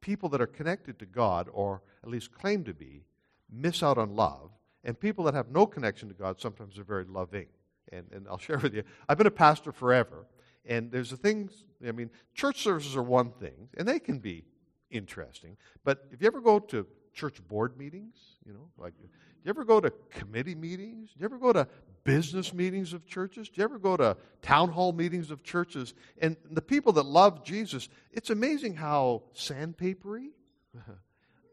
people 0.00 0.28
that 0.30 0.40
are 0.40 0.46
connected 0.46 0.98
to 0.98 1.06
God, 1.06 1.48
or 1.52 1.82
at 2.02 2.10
least 2.10 2.32
claim 2.32 2.64
to 2.64 2.74
be, 2.74 3.04
miss 3.50 3.82
out 3.82 3.98
on 3.98 4.16
love. 4.16 4.50
And 4.84 4.98
people 4.98 5.24
that 5.26 5.34
have 5.34 5.50
no 5.50 5.66
connection 5.66 6.08
to 6.08 6.14
God 6.14 6.40
sometimes 6.40 6.78
are 6.78 6.84
very 6.84 7.04
loving. 7.04 7.46
And, 7.92 8.06
and 8.12 8.26
I'll 8.28 8.38
share 8.38 8.58
with 8.58 8.74
you, 8.74 8.82
I've 9.08 9.18
been 9.18 9.28
a 9.28 9.30
pastor 9.30 9.70
forever. 9.70 10.26
And 10.64 10.90
there's 10.90 11.10
the 11.10 11.16
things, 11.16 11.64
I 11.86 11.92
mean, 11.92 12.10
church 12.34 12.62
services 12.62 12.96
are 12.96 13.02
one 13.02 13.30
thing, 13.30 13.68
and 13.76 13.86
they 13.86 13.98
can 13.98 14.18
be 14.18 14.44
interesting. 14.90 15.56
But 15.84 16.06
if 16.10 16.20
you 16.20 16.26
ever 16.26 16.40
go 16.40 16.58
to 16.58 16.86
church 17.12 17.36
board 17.48 17.76
meetings, 17.76 18.16
you 18.46 18.52
know, 18.52 18.68
like, 18.78 18.94
do 18.98 19.08
you 19.44 19.50
ever 19.50 19.64
go 19.64 19.80
to 19.80 19.90
committee 20.10 20.54
meetings? 20.54 21.10
Do 21.10 21.20
you 21.20 21.24
ever 21.24 21.38
go 21.38 21.52
to 21.52 21.66
business 22.04 22.52
meetings 22.52 22.92
of 22.92 23.06
churches? 23.06 23.48
Do 23.48 23.60
you 23.60 23.64
ever 23.64 23.78
go 23.78 23.96
to 23.96 24.16
town 24.40 24.70
hall 24.70 24.92
meetings 24.92 25.30
of 25.30 25.42
churches? 25.42 25.94
And 26.20 26.36
the 26.50 26.62
people 26.62 26.92
that 26.94 27.06
love 27.06 27.44
Jesus, 27.44 27.88
it's 28.12 28.30
amazing 28.30 28.74
how 28.74 29.22
sandpapery, 29.34 30.30
uh, 30.76 30.92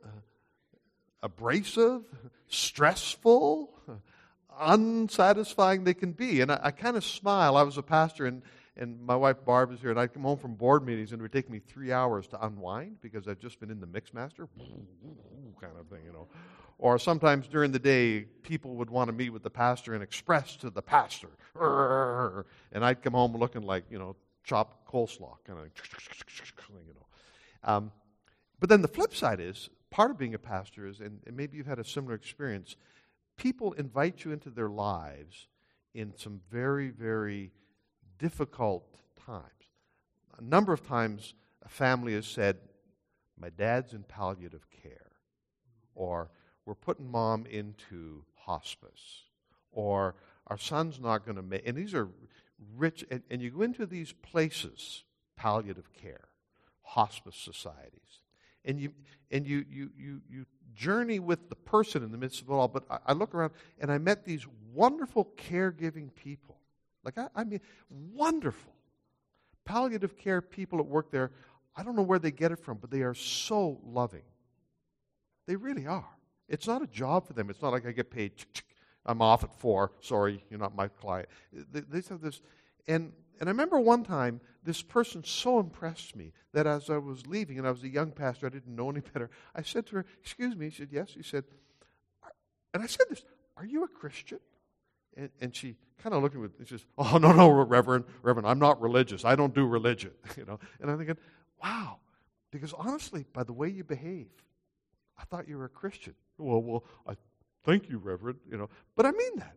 abrasive, 1.24 2.04
stressful, 2.48 3.74
unsatisfying 4.60 5.84
they 5.84 5.94
can 5.94 6.12
be. 6.12 6.42
And 6.42 6.52
I, 6.52 6.60
I 6.64 6.72
kind 6.72 6.98
of 6.98 7.06
smile. 7.06 7.58
I 7.58 7.64
was 7.64 7.78
a 7.78 7.84
pastor, 7.84 8.26
and, 8.26 8.42
and 8.80 9.00
my 9.02 9.16
wife 9.16 9.44
Barb 9.46 9.72
is 9.74 9.82
here, 9.82 9.92
and 9.92 10.00
I'd 10.00 10.14
come 10.14 10.24
home 10.24 10.38
from 10.40 10.56
board 10.56 10.86
meetings, 10.86 11.12
and 11.12 11.20
it 11.20 11.24
would 11.24 11.34
take 11.34 11.50
me 11.50 11.60
three 11.60 11.92
hours 11.92 12.28
to 12.28 12.44
unwind 12.46 13.02
because 13.02 13.28
I've 13.28 13.40
just 13.40 13.60
been 13.60 13.70
in 13.70 13.80
the 13.80 13.86
mixmaster 13.86 14.48
kind 15.62 15.74
of 15.78 15.88
thing, 15.88 16.00
you 16.06 16.14
know. 16.14 16.28
Or 16.78 16.98
sometimes 16.98 17.48
during 17.48 17.74
the 17.74 17.80
day, 17.80 18.22
people 18.42 18.76
would 18.76 18.90
want 18.90 19.10
to 19.10 19.12
meet 19.12 19.32
with 19.32 19.44
the 19.44 19.50
pastor 19.50 19.94
and 19.94 20.02
express 20.02 20.56
to 20.58 20.70
the 20.70 20.82
pastor. 20.82 21.28
And 22.72 22.86
I'd 22.86 23.02
come 23.02 23.14
home 23.14 23.36
looking 23.36 23.64
like, 23.64 23.84
you 23.90 24.00
know, 24.00 24.16
chopped 24.46 24.90
coleslaw, 24.90 25.36
kind 25.46 25.60
of, 25.60 25.66
you 26.70 26.94
know. 26.94 27.06
Um, 27.66 27.92
but 28.62 28.70
then 28.70 28.82
the 28.82 28.88
flip 28.88 29.14
side 29.14 29.42
is 29.42 29.70
part 29.90 30.10
of 30.10 30.18
being 30.18 30.36
a 30.36 30.40
pastor 30.40 30.88
is, 30.88 31.02
and, 31.02 31.20
and 31.28 31.36
maybe 31.36 31.58
you've 31.58 31.68
had 31.68 31.80
a 31.80 31.84
similar 31.84 32.14
experience, 32.14 32.78
people 33.36 33.74
invite 33.74 34.24
you 34.24 34.32
into 34.32 34.50
their 34.50 34.70
lives 34.70 35.48
in 35.94 36.14
some 36.16 36.40
very, 36.50 36.90
very 36.90 37.52
difficult 38.20 38.86
times. 39.26 39.44
A 40.38 40.42
number 40.42 40.72
of 40.72 40.86
times, 40.86 41.34
a 41.64 41.70
family 41.70 42.14
has 42.14 42.28
said, 42.28 42.58
My 43.40 43.50
dad's 43.50 43.94
in 43.94 44.04
palliative 44.04 44.68
care, 44.84 45.12
or 45.96 46.30
we're 46.66 46.76
putting 46.76 47.10
mom 47.10 47.46
into 47.48 48.24
hospice, 48.36 49.24
or 49.72 50.16
our 50.48 50.58
son's 50.58 51.00
not 51.00 51.26
going 51.26 51.38
to 51.38 51.42
make. 51.42 51.68
And 51.68 51.76
these 51.76 51.96
are 51.96 52.10
rich, 52.78 53.04
and, 53.10 53.24
and 53.30 53.42
you 53.42 53.50
go 53.52 53.62
into 53.62 53.86
these 53.86 54.14
places, 54.14 55.04
palliative 55.36 55.92
care, 55.94 56.28
hospice 56.82 57.36
societies, 57.36 58.22
and 58.66 58.80
you 58.80 58.92
and 59.32 59.46
you 59.46 59.66
you 59.70 59.90
you 59.98 60.22
you 60.30 60.46
journey 60.76 61.20
with 61.20 61.50
the 61.50 61.56
person 61.56 62.04
in 62.04 62.12
the 62.12 62.18
midst 62.18 62.42
of 62.42 62.50
it 62.50 62.54
all. 62.54 62.68
But 62.68 62.84
I, 62.90 63.00
I 63.08 63.14
look 63.14 63.34
around 63.34 63.54
and 63.80 63.92
I 63.92 63.98
met 63.98 64.26
these 64.26 64.46
wonderful 64.74 65.26
caregiving 65.38 66.14
people. 66.14 66.59
Like 67.04 67.18
I, 67.18 67.28
I 67.36 67.44
mean, 67.44 67.62
wonderful 67.90 68.74
palliative 69.70 70.18
care 70.18 70.42
people 70.42 70.80
at 70.80 70.86
work 70.88 71.12
there. 71.12 71.30
I 71.76 71.84
don't 71.84 71.96
know 71.96 72.02
where 72.02 72.18
they 72.18 72.32
get 72.32 72.52
it 72.52 72.58
from, 72.58 72.80
but 72.80 72.90
they 72.90 73.04
are 73.04 73.14
so 73.14 73.80
loving. 73.86 74.24
They 75.46 75.56
really 75.56 75.86
are. 75.86 76.10
It's 76.48 76.66
not 76.66 76.82
a 76.82 76.88
job 76.88 77.28
for 77.28 77.34
them. 77.34 77.52
It's 77.52 77.62
not 77.62 77.72
like 77.72 77.86
I 77.86 77.92
get 77.92 78.10
paid. 78.10 78.32
I'm 79.06 79.22
off 79.22 79.44
at 79.44 79.54
four. 79.54 79.92
Sorry, 80.02 80.44
you're 80.50 80.60
not 80.60 80.76
my 80.76 80.88
client. 80.88 81.30
They, 81.54 81.82
they 81.82 82.02
have 82.10 82.20
this, 82.20 82.42
and 82.88 83.14
and 83.40 83.48
I 83.48 83.52
remember 83.52 83.80
one 83.80 84.04
time 84.04 84.42
this 84.64 84.82
person 84.82 85.24
so 85.24 85.60
impressed 85.60 86.16
me 86.16 86.34
that 86.54 86.66
as 86.66 86.90
I 86.90 86.98
was 86.98 87.28
leaving, 87.28 87.60
and 87.60 87.68
I 87.68 87.72
was 87.72 87.84
a 87.84 87.90
young 87.90 88.12
pastor, 88.12 88.48
I 88.48 88.50
didn't 88.50 88.76
know 88.76 88.90
any 88.90 89.00
better. 89.14 89.30
I 89.56 89.62
said 89.62 89.86
to 89.88 89.98
her, 89.98 90.06
"Excuse 90.20 90.56
me." 90.56 90.72
She 90.72 90.78
said, 90.78 90.90
"Yes." 90.92 91.10
She 91.12 91.22
said, 91.22 91.44
and 92.74 92.82
I 92.82 92.88
said 92.88 93.06
this, 93.08 93.24
"Are 93.56 93.66
you 93.66 93.84
a 93.84 93.88
Christian?" 93.88 94.40
And, 95.18 95.30
and 95.42 95.56
she 95.56 95.76
kind 96.02 96.16
of 96.16 96.24
looked 96.24 96.36
at 96.36 96.42
me. 96.42 96.50
and 96.58 96.68
She 96.68 96.76
says, 96.76 96.86
"Oh 96.98 97.18
no, 97.18 97.32
no, 97.32 97.50
Reverend, 97.50 98.06
Reverend, 98.22 98.48
I'm 98.48 98.60
not 98.60 98.82
religious. 98.82 99.26
I 99.26 99.36
don't 99.36 99.54
do 99.54 99.66
religion." 99.66 100.12
You 100.38 100.46
know. 100.46 100.60
And 100.80 100.90
I'm 100.90 100.98
thinking, 100.98 101.18
"Wow," 101.62 101.98
because 102.52 102.74
honestly, 102.74 103.26
by 103.34 103.44
the 103.44 103.54
way 103.54 103.70
you 103.70 103.84
behave, 103.84 104.30
I 105.18 105.24
thought 105.26 105.48
you 105.48 105.58
were 105.58 105.66
a 105.66 105.70
Christian. 105.70 106.16
Well, 106.38 106.62
well, 106.62 106.84
I 107.08 107.16
thank 107.64 107.90
you, 107.90 107.98
Reverend. 107.98 108.40
You 108.50 108.58
know, 108.58 108.70
but 108.96 109.06
I 109.06 109.12
mean 109.12 109.38
that. 109.38 109.56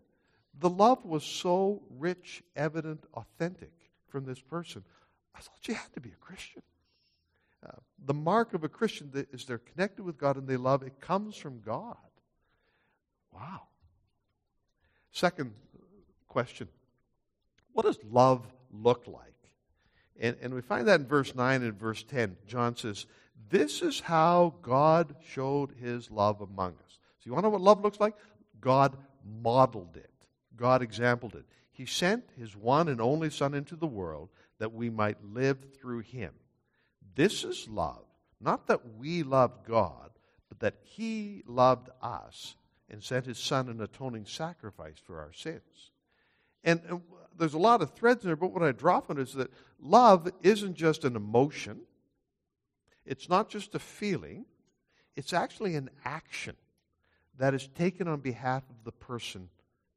The 0.59 0.71
love 0.71 1.05
was 1.05 1.25
so 1.25 1.83
rich, 1.99 2.43
evident, 2.57 3.05
authentic 3.15 3.73
from 4.09 4.25
this 4.25 4.41
person. 4.41 4.85
I 5.35 5.41
thought 5.41 5.57
she 5.61 5.73
had 5.73 5.93
to 5.95 6.01
be 6.01 6.11
a 6.11 6.25
Christian. 6.25 6.63
Uh, 7.67 7.71
the 8.05 8.15
mark 8.15 8.55
of 8.55 8.65
a 8.65 8.69
Christian 8.69 9.11
is 9.33 9.45
they're 9.45 9.59
connected 9.59 10.03
with 10.03 10.19
God 10.19 10.37
and 10.37 10.47
they 10.47 10.57
love. 10.57 10.83
It 10.83 11.01
comes 11.01 11.37
from 11.37 11.61
God. 11.61 11.97
Wow. 13.33 13.63
Second 15.13 15.53
question 16.29 16.69
What 17.73 17.87
does 17.87 17.99
love 18.11 18.47
look 18.73 19.05
like? 19.07 19.35
And, 20.19 20.37
and 20.43 20.55
we 20.55 20.61
find 20.61 20.89
that 20.89 21.01
in 21.01 21.07
verse 21.07 21.35
9 21.35 21.63
and 21.63 21.79
verse 21.79 22.03
10. 22.03 22.37
John 22.47 22.77
says, 22.77 23.07
This 23.51 23.83
is 23.83 24.01
how 24.01 24.55
God 24.63 25.15
showed 25.31 25.73
his 25.81 26.11
love 26.11 26.41
among 26.41 26.73
us. 26.73 26.99
So 27.19 27.27
you 27.27 27.33
want 27.33 27.45
to 27.45 27.47
know 27.49 27.53
what 27.53 27.61
love 27.61 27.83
looks 27.83 28.01
like? 28.01 28.15
God 28.61 28.97
modeled 29.43 29.97
it. 29.97 30.11
God 30.57 30.83
exampled 30.83 31.35
it. 31.35 31.45
He 31.73 31.87
sent 31.87 32.25
his 32.37 32.55
one 32.55 32.89
and 32.89 33.01
only 33.01 33.31
Son 33.31 33.55
into 33.55 33.75
the 33.75 33.87
world 33.87 34.29
that 34.59 34.73
we 34.73 34.91
might 34.91 35.17
live 35.25 35.59
through 35.81 36.01
him. 36.01 36.33
This 37.15 37.45
is 37.45 37.67
love. 37.69 38.05
Not 38.41 38.67
that 38.69 38.97
we 38.97 39.23
loved 39.23 39.67
God, 39.67 40.11
but 40.49 40.61
that 40.61 40.77
he 40.83 41.43
loved 41.47 41.89
us 42.01 42.55
and 42.93 43.03
sent 43.03 43.27
his 43.27 43.39
Son 43.39 43.69
an 43.69 43.81
atoning 43.81 44.27
sacrifice 44.27 44.99
for 45.03 45.19
our 45.19 45.33
sins. 45.33 45.91
And, 46.63 46.81
and 46.89 47.01
there's 47.37 47.55
a 47.55 47.59
lot 47.59 47.83
of 47.83 47.93
threads 47.95 48.23
in 48.23 48.29
there, 48.29 48.37
but 48.37 48.53
what 48.53 48.63
I 48.63 48.71
drop 48.73 49.11
on 49.11 49.19
is 49.19 49.33
that 49.33 49.51
love 49.81 50.31
isn't 50.43 50.75
just 50.75 51.05
an 51.05 51.17
emotion, 51.17 51.81
it's 53.05 53.29
not 53.29 53.49
just 53.49 53.75
a 53.75 53.79
feeling, 53.79 54.45
it's 55.17 55.33
actually 55.33 55.75
an 55.75 55.91
action 56.05 56.55
that 57.39 57.55
is 57.55 57.67
taken 57.75 58.07
on 58.07 58.21
behalf 58.21 58.63
of 58.69 58.85
the 58.85 58.93
person 58.93 59.49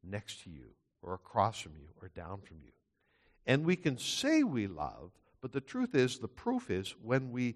next 0.03 0.43
to 0.43 0.49
you 0.49 0.69
or 1.01 1.13
across 1.13 1.59
from 1.59 1.73
you 1.75 1.87
or 2.01 2.09
down 2.15 2.39
from 2.41 2.57
you. 2.63 2.71
And 3.45 3.65
we 3.65 3.75
can 3.75 3.97
say 3.97 4.43
we 4.43 4.67
love, 4.67 5.11
but 5.41 5.51
the 5.51 5.61
truth 5.61 5.93
is, 5.93 6.17
the 6.17 6.27
proof 6.27 6.71
is 6.71 6.95
when 7.03 7.31
we 7.31 7.55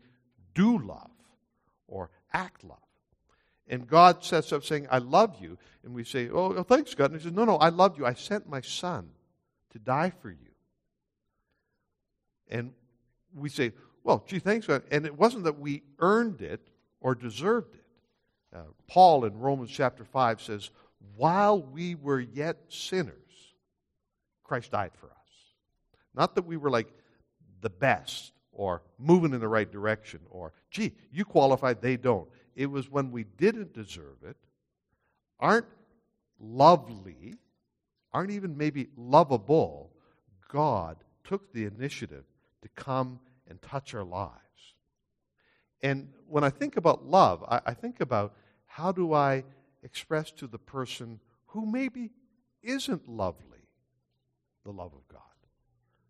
do 0.54 0.78
love 0.78 1.10
or 1.88 2.12
act 2.34 2.63
love. 2.63 2.78
And 3.69 3.88
God 3.88 4.23
sets 4.23 4.51
up 4.51 4.65
saying, 4.65 4.88
I 4.91 4.97
love 4.97 5.38
you. 5.39 5.58
And 5.84 5.93
we 5.93 6.03
say, 6.03 6.29
Oh, 6.29 6.63
thanks, 6.63 6.95
God. 6.95 7.12
And 7.12 7.19
He 7.19 7.23
says, 7.23 7.34
No, 7.34 7.45
no, 7.45 7.58
I 7.58 7.69
loved 7.69 7.97
you. 7.97 8.05
I 8.05 8.13
sent 8.13 8.49
my 8.49 8.62
son 8.62 9.10
to 9.71 9.79
die 9.79 10.12
for 10.21 10.29
you. 10.29 10.38
And 12.49 12.73
we 13.34 13.49
say, 13.49 13.73
Well, 14.03 14.23
gee, 14.27 14.39
thanks, 14.39 14.67
God. 14.67 14.84
And 14.91 15.05
it 15.05 15.17
wasn't 15.17 15.43
that 15.43 15.60
we 15.60 15.84
earned 15.99 16.41
it 16.41 16.67
or 16.99 17.15
deserved 17.15 17.75
it. 17.75 17.86
Uh, 18.55 18.63
Paul 18.88 19.25
in 19.25 19.38
Romans 19.38 19.69
chapter 19.69 20.03
5 20.03 20.41
says, 20.41 20.71
while 21.15 21.62
we 21.62 21.95
were 21.95 22.19
yet 22.19 22.58
sinners, 22.69 23.15
Christ 24.43 24.71
died 24.71 24.91
for 24.95 25.08
us. 25.08 25.13
Not 26.15 26.36
that 26.36 26.45
we 26.45 26.58
were 26.58 26.69
like 26.69 26.91
the 27.62 27.69
best 27.69 28.34
or 28.51 28.82
moving 28.97 29.34
in 29.34 29.39
the 29.39 29.47
right 29.47 29.71
direction 29.71 30.19
or, 30.29 30.53
gee, 30.71 30.93
you 31.12 31.25
qualified, 31.25 31.82
they 31.82 31.97
don't. 31.97 32.27
It 32.60 32.69
was 32.69 32.91
when 32.91 33.12
we 33.12 33.24
didn't 33.24 33.74
deserve 33.74 34.17
it, 34.26 34.36
aren't 35.39 35.65
lovely, 36.41 37.36
aren't 38.12 38.32
even 38.32 38.58
maybe 38.58 38.89
lovable, 38.98 39.93
God 40.50 40.98
took 41.24 41.54
the 41.54 41.63
initiative 41.63 42.26
to 42.62 42.67
come 42.76 43.22
and 43.48 43.62
touch 43.62 43.93
our 43.93 44.04
lives. 44.04 44.34
And 45.82 46.10
when 46.28 46.43
I 46.43 46.50
think 46.50 46.76
about 46.76 47.06
love, 47.06 47.45
I, 47.48 47.62
I 47.67 47.74
think 47.74 48.02
about 48.02 48.36
how 48.65 48.91
do 48.91 49.13
I 49.13 49.45
express 49.82 50.30
to 50.32 50.45
the 50.45 50.60
person 50.60 51.22
who 51.45 51.65
maybe 51.65 52.10
isn't 52.62 53.08
lovely 53.08 53.69
the 54.65 54.74
love 54.74 54.91
of 54.93 55.08
God, 55.08 55.22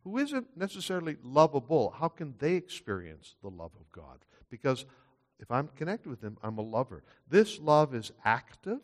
who 0.04 0.18
isn't 0.18 0.48
necessarily 0.58 1.18
lovable. 1.22 1.94
How 1.96 2.08
can 2.08 2.34
they 2.40 2.56
experience 2.56 3.36
the 3.44 3.52
love 3.52 3.74
of 3.80 3.92
God? 3.92 4.18
Because 4.50 4.88
if 5.40 5.52
I'm 5.52 5.70
connected 5.76 6.10
with 6.10 6.22
them, 6.22 6.38
I'm 6.44 6.58
a 6.58 6.62
lover. 6.62 7.04
This 7.30 7.60
love 7.60 7.96
is 7.96 8.12
active, 8.26 8.80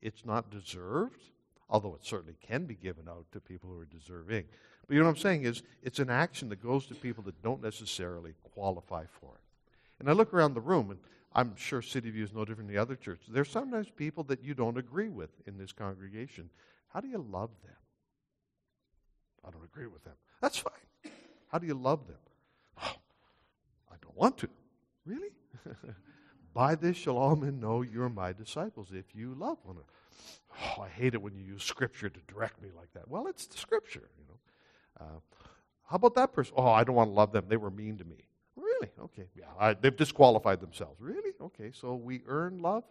it's 0.00 0.24
not 0.24 0.50
deserved, 0.50 1.20
although 1.68 1.94
it 1.94 2.04
certainly 2.04 2.36
can 2.40 2.64
be 2.64 2.74
given 2.74 3.08
out 3.08 3.26
to 3.32 3.40
people 3.40 3.70
who 3.70 3.78
are 3.78 3.84
deserving. 3.84 4.44
But 4.86 4.94
you 4.94 5.00
know 5.00 5.06
what 5.06 5.16
I'm 5.16 5.22
saying 5.22 5.42
is 5.44 5.62
it's 5.82 5.98
an 5.98 6.08
action 6.08 6.48
that 6.48 6.62
goes 6.62 6.86
to 6.86 6.94
people 6.94 7.22
that 7.24 7.42
don't 7.42 7.62
necessarily 7.62 8.34
qualify 8.54 9.04
for 9.20 9.34
it. 9.34 9.42
And 10.00 10.08
I 10.08 10.12
look 10.12 10.32
around 10.32 10.54
the 10.54 10.60
room 10.60 10.90
and 10.90 10.98
I'm 11.34 11.54
sure 11.56 11.82
City 11.82 12.10
View 12.10 12.24
is 12.24 12.32
no 12.32 12.44
different 12.44 12.68
than 12.68 12.74
the 12.74 12.80
other 12.80 12.96
churches. 12.96 13.26
There's 13.28 13.50
sometimes 13.50 13.90
people 13.90 14.24
that 14.24 14.42
you 14.42 14.54
don't 14.54 14.78
agree 14.78 15.10
with 15.10 15.30
in 15.46 15.58
this 15.58 15.72
congregation. 15.72 16.48
How 16.88 17.00
do 17.00 17.08
you 17.08 17.18
love 17.18 17.50
them? 17.62 17.76
I 19.46 19.50
don't 19.50 19.64
agree 19.64 19.86
with 19.86 20.04
them. 20.04 20.14
That's 20.40 20.56
fine. 20.56 21.12
How 21.48 21.58
do 21.58 21.66
you 21.66 21.74
love 21.74 22.06
them? 22.06 22.16
Oh, 22.82 22.96
I 23.90 23.96
don't 24.00 24.16
want 24.16 24.38
to. 24.38 24.48
Really? 25.08 25.30
By 26.54 26.74
this 26.74 26.96
shall 26.96 27.16
all 27.16 27.36
men 27.36 27.60
know 27.60 27.82
you're 27.82 28.08
my 28.08 28.32
disciples 28.32 28.88
if 28.92 29.14
you 29.14 29.34
love 29.34 29.58
one 29.62 29.76
another. 29.76 29.88
Oh, 30.78 30.82
I 30.82 30.88
hate 30.88 31.14
it 31.14 31.22
when 31.22 31.34
you 31.34 31.44
use 31.44 31.62
scripture 31.62 32.08
to 32.08 32.20
direct 32.26 32.60
me 32.60 32.68
like 32.76 32.92
that. 32.94 33.08
Well, 33.08 33.26
it's 33.26 33.46
the 33.46 33.56
scripture, 33.56 34.10
you 34.18 34.24
know. 34.28 35.06
Uh, 35.06 35.20
how 35.88 35.96
about 35.96 36.14
that 36.16 36.32
person? 36.32 36.54
Oh, 36.56 36.68
I 36.68 36.84
don't 36.84 36.94
want 36.94 37.10
to 37.10 37.14
love 37.14 37.32
them. 37.32 37.44
They 37.48 37.56
were 37.56 37.70
mean 37.70 37.96
to 37.98 38.04
me. 38.04 38.16
Really? 38.56 38.90
Okay. 39.00 39.28
Yeah, 39.34 39.44
I, 39.58 39.74
they've 39.74 39.96
disqualified 39.96 40.60
themselves. 40.60 41.00
Really? 41.00 41.32
Okay. 41.40 41.70
So 41.72 41.94
we 41.94 42.22
earn 42.26 42.58
love? 42.58 42.84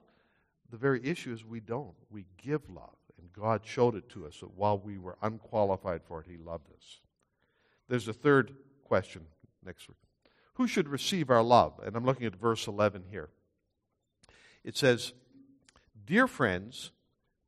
The 0.72 0.78
very 0.78 1.06
issue 1.06 1.34
is 1.34 1.46
we 1.46 1.60
don't. 1.60 1.94
We 2.10 2.26
give 2.42 2.62
love. 2.70 2.96
And 3.20 3.32
God 3.34 3.62
showed 3.64 3.96
it 3.96 4.10
to 4.10 4.26
us 4.26 4.40
that 4.40 4.56
while 4.56 4.80
we 4.80 4.98
were 4.98 5.18
unqualified 5.22 6.02
for 6.08 6.22
it, 6.22 6.28
He 6.30 6.38
loved 6.38 6.72
us. 6.72 7.00
There's 7.90 8.08
a 8.08 8.14
third 8.14 8.56
question 8.86 9.24
next 9.64 9.88
week. 9.88 9.98
Who 10.58 10.68
should 10.68 10.90
receive 10.90 11.30
our 11.30 11.44
love? 11.44 11.80
And 11.84 11.96
I'm 11.96 12.04
looking 12.04 12.26
at 12.26 12.36
verse 12.36 12.66
11 12.66 13.06
here. 13.12 13.30
It 14.64 14.76
says, 14.76 15.14
Dear 16.04 16.26
friends, 16.28 16.92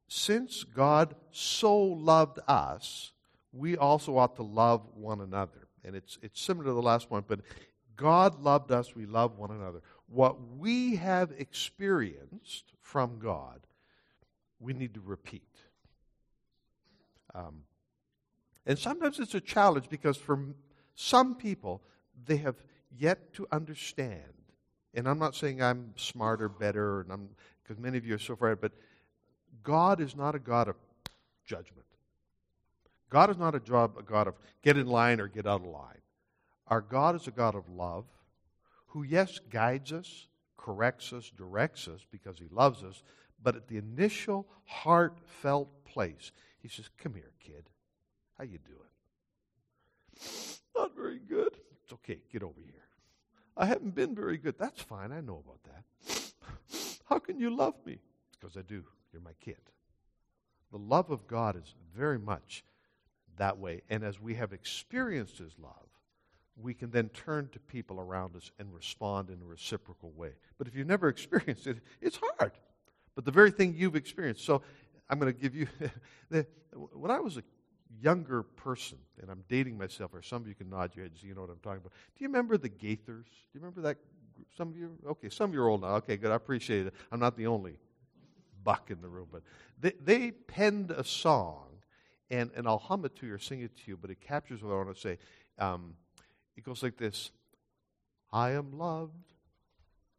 since 0.07 0.63
God 0.63 1.15
so 1.31 1.75
loved 1.75 2.37
us, 2.47 3.11
we 3.51 3.75
also 3.75 4.17
ought 4.17 4.35
to 4.35 4.43
love 4.43 4.87
one 4.93 5.21
another. 5.21 5.67
And 5.83 5.95
it's, 5.95 6.19
it's 6.21 6.39
similar 6.39 6.67
to 6.67 6.73
the 6.73 6.83
last 6.83 7.09
one, 7.09 7.23
but 7.27 7.39
God 7.95 8.41
loved 8.41 8.71
us, 8.71 8.95
we 8.95 9.07
love 9.07 9.39
one 9.39 9.49
another. 9.49 9.81
What 10.07 10.37
we 10.57 10.97
have 10.97 11.31
experienced 11.35 12.73
from 12.79 13.17
God, 13.17 13.61
we 14.59 14.73
need 14.73 14.93
to 14.93 15.01
repeat. 15.01 15.41
Um, 17.33 17.63
and 18.67 18.77
sometimes 18.77 19.19
it's 19.19 19.33
a 19.33 19.41
challenge 19.41 19.89
because 19.89 20.17
for 20.17 20.39
some 20.93 21.33
people, 21.33 21.81
they 22.25 22.37
have 22.37 22.55
yet 22.97 23.33
to 23.33 23.47
understand. 23.51 24.23
And 24.93 25.07
I'm 25.07 25.19
not 25.19 25.35
saying 25.35 25.61
I'm 25.61 25.93
smarter, 25.95 26.49
better, 26.49 27.01
and 27.01 27.11
I'm 27.11 27.29
because 27.61 27.81
many 27.81 27.97
of 27.97 28.05
you 28.05 28.15
are 28.15 28.19
so 28.19 28.35
far, 28.35 28.49
ahead. 28.49 28.61
but 28.61 28.71
God 29.61 30.01
is 30.01 30.15
not 30.15 30.33
a 30.33 30.39
God 30.39 30.67
of 30.67 30.75
judgment. 31.45 31.85
God 33.09 33.29
is 33.29 33.37
not 33.37 33.55
a, 33.55 33.59
job, 33.59 33.95
a 33.97 34.03
God 34.03 34.27
of 34.27 34.35
get 34.63 34.77
in 34.77 34.87
line 34.87 35.19
or 35.19 35.27
get 35.27 35.45
out 35.45 35.61
of 35.61 35.67
line. 35.67 36.01
Our 36.67 36.81
God 36.81 37.15
is 37.15 37.27
a 37.27 37.31
God 37.31 37.55
of 37.55 37.67
love 37.69 38.05
who, 38.87 39.03
yes, 39.03 39.39
guides 39.49 39.91
us, 39.91 40.27
corrects 40.57 41.13
us, 41.13 41.31
directs 41.35 41.87
us 41.87 42.01
because 42.11 42.37
he 42.37 42.47
loves 42.51 42.83
us, 42.83 43.03
but 43.41 43.55
at 43.55 43.67
the 43.67 43.77
initial 43.77 44.47
heartfelt 44.65 45.85
place, 45.85 46.31
he 46.61 46.67
says, 46.67 46.89
Come 46.97 47.13
here, 47.13 47.31
kid. 47.39 47.69
How 48.37 48.43
you 48.43 48.59
doing? 48.59 48.77
Not 50.75 50.95
very 50.95 51.19
good. 51.19 51.55
It's 51.89 51.93
okay. 51.95 52.19
Get 52.31 52.43
over 52.43 52.61
here. 52.61 52.85
I 53.57 53.65
haven't 53.65 53.95
been 53.95 54.13
very 54.13 54.37
good. 54.37 54.59
That's 54.59 54.79
fine. 54.79 55.11
I 55.11 55.21
know 55.21 55.43
about 55.43 55.59
that. 55.63 56.99
How 57.09 57.17
can 57.17 57.39
you 57.39 57.55
love 57.55 57.73
me? 57.83 57.97
Because 58.39 58.55
I 58.55 58.61
do. 58.61 58.83
You're 59.11 59.23
my 59.23 59.33
kid. 59.41 59.57
The 60.71 60.77
love 60.77 61.09
of 61.09 61.25
God 61.25 61.55
is 61.55 61.73
very 61.97 62.19
much 62.19 62.63
that 63.39 63.57
way. 63.57 63.81
And 63.89 64.03
as 64.03 64.21
we 64.21 64.35
have 64.35 64.53
experienced 64.53 65.39
His 65.39 65.53
love, 65.57 65.87
we 66.55 66.75
can 66.75 66.91
then 66.91 67.09
turn 67.09 67.49
to 67.53 67.59
people 67.59 67.99
around 67.99 68.35
us 68.35 68.51
and 68.59 68.71
respond 68.71 69.31
in 69.31 69.41
a 69.41 69.45
reciprocal 69.45 70.11
way. 70.11 70.33
But 70.59 70.67
if 70.67 70.75
you've 70.75 70.85
never 70.85 71.09
experienced 71.09 71.65
it, 71.65 71.77
it's 72.01 72.19
hard. 72.37 72.51
But 73.15 73.25
the 73.25 73.31
very 73.31 73.49
thing 73.49 73.73
you've 73.75 73.95
experienced. 73.95 74.45
So 74.45 74.61
I'm 75.09 75.17
going 75.17 75.33
to 75.33 75.39
give 75.39 75.55
you. 75.55 75.67
when 76.93 77.09
I 77.09 77.19
was 77.19 77.37
a 77.37 77.43
younger 78.01 78.43
person, 78.43 78.97
and 79.21 79.29
I'm 79.29 79.43
dating 79.49 79.77
myself, 79.77 80.13
or 80.13 80.21
some 80.21 80.41
of 80.41 80.47
you 80.47 80.55
can 80.55 80.69
nod 80.69 80.95
your 80.95 81.05
heads, 81.05 81.23
you 81.23 81.33
know 81.33 81.41
what 81.41 81.49
I'm 81.49 81.59
talking 81.59 81.79
about. 81.79 81.91
Do 81.91 82.23
you 82.23 82.27
remember 82.27 82.57
the 82.57 82.69
Gaithers? 82.69 83.25
Do 83.25 83.53
you 83.53 83.59
remember 83.59 83.81
that? 83.81 83.97
Group? 84.35 84.47
Some 84.57 84.69
of 84.69 84.77
you? 84.77 84.91
Okay, 85.07 85.29
some 85.29 85.49
of 85.49 85.53
you 85.53 85.61
are 85.61 85.67
old 85.67 85.81
now. 85.81 85.95
Okay, 85.95 86.17
good. 86.17 86.31
I 86.31 86.35
appreciate 86.35 86.87
it. 86.87 86.93
I'm 87.11 87.19
not 87.19 87.35
the 87.35 87.47
only 87.47 87.77
buck 88.63 88.91
in 88.91 89.01
the 89.01 89.07
room, 89.07 89.27
but 89.31 89.41
they, 89.79 89.93
they 90.03 90.31
penned 90.31 90.91
a 90.91 91.03
song, 91.03 91.67
and, 92.29 92.51
and 92.55 92.67
I'll 92.67 92.77
hum 92.79 93.05
it 93.05 93.15
to 93.17 93.27
you 93.27 93.33
or 93.33 93.39
sing 93.39 93.61
it 93.61 93.75
to 93.77 93.81
you, 93.87 93.97
but 93.97 94.09
it 94.09 94.21
captures 94.21 94.61
what 94.63 94.71
I 94.71 94.75
want 94.75 94.95
to 94.95 94.99
say. 94.99 95.17
Um, 95.57 95.95
it 96.55 96.63
goes 96.63 96.83
like 96.83 96.97
this 96.97 97.31
I 98.31 98.51
am 98.51 98.77
loved. 98.77 99.13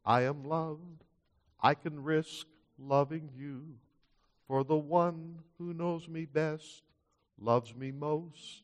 I 0.05 0.23
am 0.23 0.45
loved. 0.45 1.05
I 1.63 1.75
can 1.75 2.03
risk 2.03 2.47
loving 2.79 3.31
you, 3.37 3.75
for 4.47 4.65
the 4.65 4.77
one 4.77 5.41
who 5.59 5.75
knows 5.75 6.09
me 6.09 6.25
best 6.25 6.83
loves 7.41 7.75
me 7.75 7.91
most. 7.91 8.63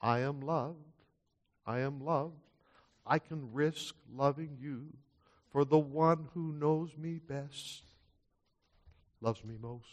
I 0.00 0.20
am 0.20 0.40
loved. 0.40 0.76
I 1.66 1.80
am 1.80 2.04
loved. 2.04 2.40
I 3.06 3.18
can 3.18 3.52
risk 3.52 3.94
loving 4.14 4.56
you, 4.60 4.86
for 5.50 5.64
the 5.64 5.78
one 5.78 6.28
who 6.34 6.52
knows 6.52 6.96
me 6.96 7.18
best 7.18 7.82
loves 9.20 9.44
me 9.44 9.56
most. 9.60 9.86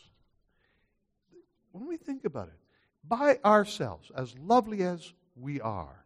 When 1.71 1.87
we 1.87 1.97
think 1.97 2.25
about 2.25 2.47
it, 2.47 2.59
by 3.07 3.39
ourselves, 3.43 4.11
as 4.15 4.37
lovely 4.37 4.83
as 4.83 5.13
we 5.35 5.61
are, 5.61 6.05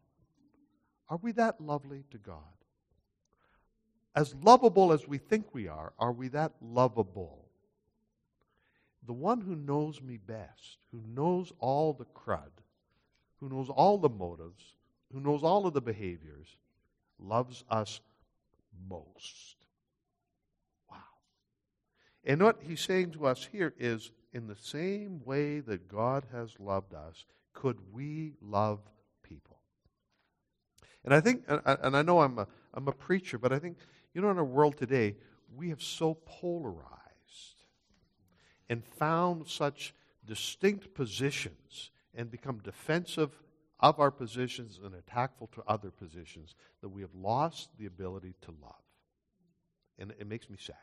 are 1.10 1.20
we 1.22 1.32
that 1.34 1.60
lovely 1.60 2.04
to 2.12 2.18
God? 2.18 2.38
As 4.16 4.36
lovable 4.36 4.92
as 4.92 5.08
we 5.08 5.18
think 5.18 5.54
we 5.54 5.68
are, 5.68 5.94
are 6.00 6.12
we 6.12 6.28
that 6.30 6.54
lovable? 6.62 7.41
The 9.06 9.14
one 9.14 9.42
who 9.42 9.56
knows 9.56 10.02
me 10.02 10.18
best, 10.18 10.78
who 10.92 11.02
knows 11.08 11.52
all 11.60 11.94
the 11.94 12.06
crud, 12.06 12.52
who 13.40 13.50
knows 13.50 13.70
all 13.70 13.98
the 13.98 14.10
motives, 14.10 14.76
who 15.12 15.20
knows 15.20 15.44
all 15.44 15.66
of 15.66 15.74
the 15.74 15.82
behaviors, 15.82 16.56
loves 17.20 17.64
us 17.70 18.00
most. 18.90 19.56
Wow. 20.90 20.98
And 22.24 22.42
what 22.42 22.60
he's 22.62 22.82
saying 22.82 23.12
to 23.12 23.26
us 23.26 23.48
here 23.52 23.74
is 23.78 24.12
in 24.34 24.48
the 24.48 24.56
same 24.56 25.22
way 25.26 25.60
that 25.62 25.88
God 25.88 26.26
has 26.32 26.60
loved 26.60 26.94
us, 26.94 27.26
could 27.54 27.78
we 27.92 28.36
love 28.42 28.80
people? 29.24 29.58
and 31.04 31.14
I 31.14 31.20
think, 31.20 31.44
and 31.48 31.98
I 31.98 32.02
know 32.04 32.22
I'm 32.22 32.38
a, 32.38 32.48
I'm 32.74 32.88
a 32.88 32.92
preacher, 32.92 33.40
but 33.40 33.52
I 33.52 33.58
think, 33.58 33.78
you 34.14 34.22
know, 34.22 34.30
in 34.30 34.38
our 34.38 34.44
world 34.44 34.78
today, 34.78 35.16
we 35.56 35.70
have 35.70 35.82
so 35.82 36.14
polarized 36.26 37.01
and 38.72 38.86
found 38.86 39.50
such 39.50 39.94
distinct 40.26 40.94
positions 40.94 41.92
and 42.16 42.32
become 42.32 42.60
defensive 42.60 43.38
of 43.82 44.00
our 44.00 44.12
positions 44.12 44.80
and 44.82 44.96
attackful 44.96 45.50
to 45.54 45.62
other 45.68 45.92
positions 45.92 46.56
that 46.80 46.88
we 46.88 47.02
have 47.02 47.14
lost 47.14 47.68
the 47.78 47.86
ability 47.86 48.34
to 48.40 48.52
love. 48.62 48.82
And 50.00 50.14
it 50.18 50.26
makes 50.26 50.50
me 50.50 50.56
sad. 50.58 50.78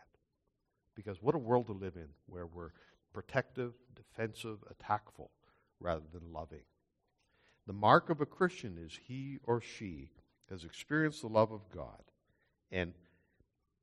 Because 0.95 1.23
what 1.23 1.35
a 1.35 1.39
world 1.39 1.69
to 1.69 1.73
live 1.73 1.97
in 1.97 2.09
where 2.27 2.45
we're 2.45 2.73
protective, 3.15 3.73
defensive, 3.97 4.59
attackful 4.71 5.31
rather 5.81 6.05
than 6.13 6.31
loving. 6.31 6.65
The 7.67 7.73
mark 7.73 8.11
of 8.11 8.21
a 8.21 8.27
Christian 8.27 8.77
is 8.79 8.99
he 9.07 9.39
or 9.45 9.63
she 9.63 10.11
has 10.51 10.63
experienced 10.63 11.23
the 11.23 11.29
love 11.29 11.53
of 11.53 11.63
God 11.75 12.03
and, 12.71 12.93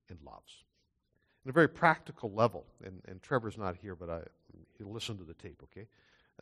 and 0.10 0.20
loves. 0.24 0.64
In 1.46 1.50
a 1.50 1.54
very 1.54 1.70
practical 1.70 2.32
level, 2.32 2.66
and, 2.84 3.02
and 3.08 3.22
Trevor's 3.22 3.56
not 3.56 3.76
here, 3.76 3.96
but 3.96 4.10
I, 4.10 4.22
he'll 4.80 4.92
listen 4.92 5.18
to 5.20 5.24
the 5.24 5.36
tape, 5.36 5.62
okay? 5.64 5.88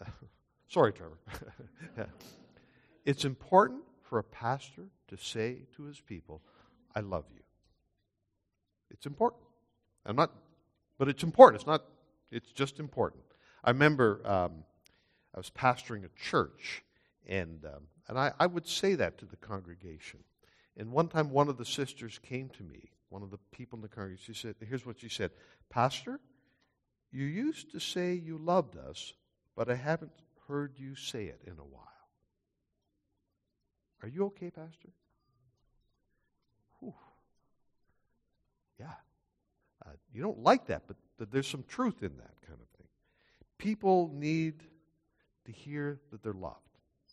Sorry, 0.67 0.93
Trevor. 0.93 1.17
it's 3.05 3.25
important 3.25 3.81
for 4.01 4.19
a 4.19 4.23
pastor 4.23 4.83
to 5.09 5.17
say 5.17 5.63
to 5.75 5.83
his 5.83 5.99
people, 5.99 6.41
I 6.95 7.01
love 7.01 7.25
you. 7.33 7.41
It's 8.91 9.05
important. 9.05 9.43
I'm 10.05 10.15
not, 10.15 10.31
but 10.97 11.09
it's 11.09 11.23
important. 11.23 11.61
It's 11.61 11.67
not, 11.67 11.83
it's 12.31 12.51
just 12.53 12.79
important. 12.79 13.23
I 13.63 13.71
remember 13.71 14.21
um, 14.25 14.63
I 15.35 15.39
was 15.39 15.49
pastoring 15.49 16.05
a 16.05 16.09
church, 16.17 16.83
and, 17.27 17.65
um, 17.65 17.87
and 18.07 18.17
I, 18.17 18.31
I 18.39 18.47
would 18.47 18.67
say 18.67 18.95
that 18.95 19.17
to 19.17 19.25
the 19.25 19.35
congregation. 19.35 20.19
And 20.77 20.91
one 20.91 21.09
time, 21.09 21.29
one 21.29 21.49
of 21.49 21.57
the 21.57 21.65
sisters 21.65 22.19
came 22.23 22.49
to 22.49 22.63
me, 22.63 22.92
one 23.13 23.21
of 23.21 23.29
the 23.29 23.37
people 23.51 23.77
in 23.77 23.83
the 23.83 23.87
congregation. 23.87 24.33
She 24.33 24.41
said, 24.41 24.55
Here's 24.67 24.85
what 24.85 24.99
she 24.99 25.07
said 25.07 25.29
Pastor, 25.69 26.19
you 27.11 27.25
used 27.25 27.71
to 27.71 27.79
say 27.79 28.13
you 28.13 28.39
loved 28.39 28.75
us, 28.75 29.13
but 29.55 29.69
I 29.69 29.75
haven't 29.75 30.11
heard 30.47 30.73
you 30.77 30.95
say 30.95 31.25
it 31.25 31.41
in 31.45 31.53
a 31.53 31.63
while. 31.63 31.87
Are 34.01 34.07
you 34.07 34.25
okay, 34.25 34.49
Pastor? 34.49 34.89
Whew. 36.79 36.93
Yeah. 38.79 38.87
Uh, 39.85 39.91
you 40.11 40.21
don't 40.23 40.39
like 40.39 40.65
that, 40.67 40.83
but, 40.87 40.97
but 41.17 41.31
there's 41.31 41.47
some 41.47 41.63
truth 41.67 42.01
in 42.01 42.17
that 42.17 42.33
kind 42.47 42.59
of 42.59 42.67
thing. 42.77 42.87
People 43.59 44.11
need 44.13 44.63
to 45.45 45.51
hear 45.51 45.99
that 46.11 46.23
they're 46.23 46.33
loved 46.33 46.57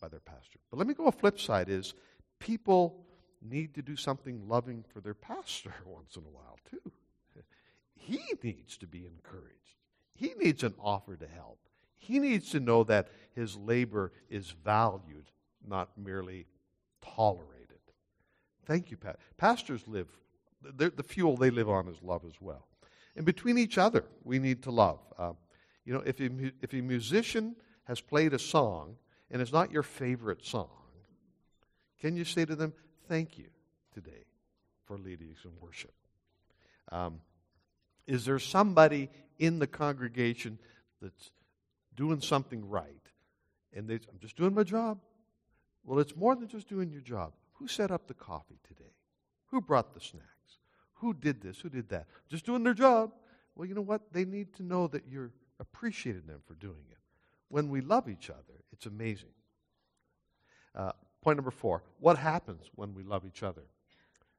by 0.01 0.07
their 0.07 0.19
pastor. 0.19 0.59
But 0.71 0.77
let 0.77 0.87
me 0.87 0.95
go 0.95 1.05
a 1.05 1.11
flip 1.11 1.39
side 1.39 1.69
is 1.69 1.93
people 2.39 3.05
need 3.41 3.73
to 3.75 3.81
do 3.81 3.95
something 3.95 4.47
loving 4.47 4.83
for 4.93 5.01
their 5.01 5.13
pastor 5.13 5.73
once 5.85 6.15
in 6.15 6.23
a 6.23 6.29
while, 6.29 6.59
too. 6.69 6.91
He 7.95 8.21
needs 8.43 8.77
to 8.77 8.87
be 8.87 9.05
encouraged. 9.05 9.77
He 10.15 10.33
needs 10.37 10.63
an 10.63 10.73
offer 10.79 11.15
to 11.15 11.27
help. 11.27 11.59
He 11.97 12.19
needs 12.19 12.49
to 12.51 12.59
know 12.59 12.83
that 12.85 13.09
his 13.35 13.55
labor 13.55 14.11
is 14.29 14.55
valued, 14.63 15.29
not 15.65 15.89
merely 15.97 16.47
tolerated. 17.01 17.79
Thank 18.65 18.89
you, 18.89 18.97
Pat. 18.97 19.19
Pastors 19.37 19.87
live, 19.87 20.07
the 20.63 21.03
fuel 21.03 21.37
they 21.37 21.51
live 21.51 21.69
on 21.69 21.87
is 21.87 22.01
love 22.01 22.23
as 22.25 22.41
well. 22.41 22.67
And 23.15 23.25
between 23.25 23.57
each 23.57 23.77
other, 23.77 24.05
we 24.23 24.39
need 24.39 24.63
to 24.63 24.71
love. 24.71 24.99
Uh, 25.17 25.33
you 25.85 25.93
know, 25.93 26.01
if 26.05 26.19
a, 26.19 26.29
if 26.61 26.73
a 26.73 26.81
musician 26.81 27.55
has 27.85 28.01
played 28.01 28.33
a 28.33 28.39
song 28.39 28.95
and 29.29 29.41
it's 29.41 29.51
not 29.51 29.71
your 29.71 29.83
favorite 29.83 30.45
song, 30.45 30.69
can 31.99 32.15
you 32.15 32.25
say 32.25 32.45
to 32.45 32.55
them, 32.55 32.73
Thank 33.11 33.37
you. 33.37 33.49
today 33.93 34.23
for 34.85 34.97
leading 34.97 35.31
us 35.31 35.43
in 35.43 35.51
worship? 35.59 35.91
Um, 36.93 37.19
is 38.07 38.23
there 38.23 38.39
somebody 38.39 39.09
in 39.37 39.59
the 39.59 39.67
congregation 39.67 40.57
that's 41.01 41.31
doing 41.93 42.21
something 42.21 42.69
right? 42.69 43.03
And 43.73 43.85
they, 43.89 43.95
I'm 43.95 44.19
just 44.21 44.37
doing 44.37 44.55
my 44.55 44.63
job. 44.63 44.97
Well, 45.83 45.99
it's 45.99 46.15
more 46.15 46.37
than 46.37 46.47
just 46.47 46.69
doing 46.69 46.89
your 46.89 47.01
job. 47.01 47.33
Who 47.55 47.67
set 47.67 47.91
up 47.91 48.07
the 48.07 48.13
coffee 48.13 48.59
today? 48.65 48.93
Who 49.47 49.59
brought 49.59 49.93
the 49.93 49.99
snacks? 49.99 50.59
Who 51.01 51.13
did 51.13 51.41
this? 51.41 51.59
Who 51.59 51.67
did 51.67 51.89
that? 51.89 52.07
Just 52.29 52.45
doing 52.45 52.63
their 52.63 52.73
job. 52.73 53.11
Well, 53.55 53.67
you 53.67 53.75
know 53.75 53.81
what? 53.81 54.13
They 54.13 54.23
need 54.23 54.53
to 54.53 54.63
know 54.63 54.87
that 54.87 55.03
you're 55.05 55.31
appreciating 55.59 56.27
them 56.27 56.39
for 56.47 56.53
doing 56.53 56.85
it. 56.89 56.99
When 57.49 57.67
we 57.67 57.81
love 57.81 58.07
each 58.07 58.29
other, 58.29 58.63
it's 58.71 58.85
amazing. 58.85 59.33
Uh, 60.73 60.93
point 61.21 61.37
number 61.37 61.51
four 61.51 61.83
what 61.99 62.17
happens 62.17 62.69
when 62.75 62.93
we 62.93 63.03
love 63.03 63.25
each 63.25 63.43
other? 63.43 63.63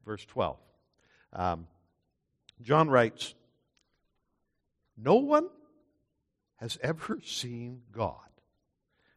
Verse 0.05 0.25
12. 0.27 0.57
Um, 1.33 1.67
John 2.61 2.91
writes, 2.91 3.35
No 4.97 5.17
one 5.17 5.49
has 6.57 6.79
ever 6.83 7.19
seen 7.25 7.83
God. 7.93 8.17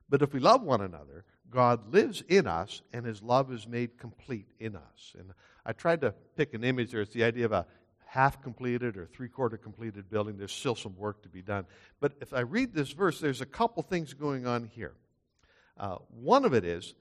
But 0.09 0.21
if 0.21 0.33
we 0.33 0.39
love 0.39 0.61
one 0.61 0.81
another, 0.81 1.25
God 1.49 1.93
lives 1.93 2.23
in 2.27 2.47
us 2.47 2.81
and 2.93 3.05
his 3.05 3.21
love 3.21 3.51
is 3.51 3.67
made 3.67 3.97
complete 3.97 4.47
in 4.59 4.75
us. 4.75 5.15
And 5.17 5.31
I 5.65 5.73
tried 5.73 6.01
to 6.01 6.13
pick 6.35 6.53
an 6.53 6.63
image 6.63 6.91
there. 6.91 7.01
It's 7.01 7.13
the 7.13 7.23
idea 7.23 7.45
of 7.45 7.51
a 7.51 7.65
half 8.05 8.41
completed 8.41 8.97
or 8.97 9.05
three 9.05 9.29
quarter 9.29 9.57
completed 9.57 10.09
building. 10.09 10.37
There's 10.37 10.51
still 10.51 10.75
some 10.75 10.95
work 10.95 11.23
to 11.23 11.29
be 11.29 11.41
done. 11.41 11.65
But 11.99 12.13
if 12.21 12.33
I 12.33 12.41
read 12.41 12.73
this 12.73 12.91
verse, 12.91 13.19
there's 13.19 13.41
a 13.41 13.45
couple 13.45 13.83
things 13.83 14.13
going 14.13 14.47
on 14.47 14.65
here. 14.65 14.93
Uh, 15.77 15.97
one 16.09 16.45
of 16.45 16.53
it 16.53 16.63
is 16.63 16.93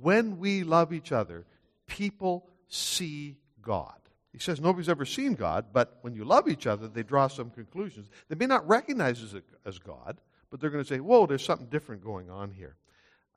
when 0.00 0.38
we 0.38 0.62
love 0.62 0.92
each 0.92 1.12
other, 1.12 1.46
people 1.86 2.48
see 2.68 3.36
God. 3.62 3.94
He 4.32 4.38
says 4.38 4.60
nobody's 4.60 4.88
ever 4.88 5.04
seen 5.04 5.34
God, 5.34 5.66
but 5.72 5.98
when 6.02 6.14
you 6.14 6.24
love 6.24 6.48
each 6.48 6.66
other, 6.66 6.86
they 6.88 7.02
draw 7.02 7.28
some 7.28 7.50
conclusions. 7.50 8.08
They 8.28 8.36
may 8.36 8.46
not 8.46 8.66
recognize 8.68 9.34
it 9.34 9.44
as 9.64 9.78
God, 9.78 10.20
but 10.50 10.60
they're 10.60 10.70
going 10.70 10.84
to 10.84 10.88
say, 10.88 11.00
whoa, 11.00 11.26
there's 11.26 11.44
something 11.44 11.66
different 11.68 12.04
going 12.04 12.30
on 12.30 12.50
here. 12.50 12.76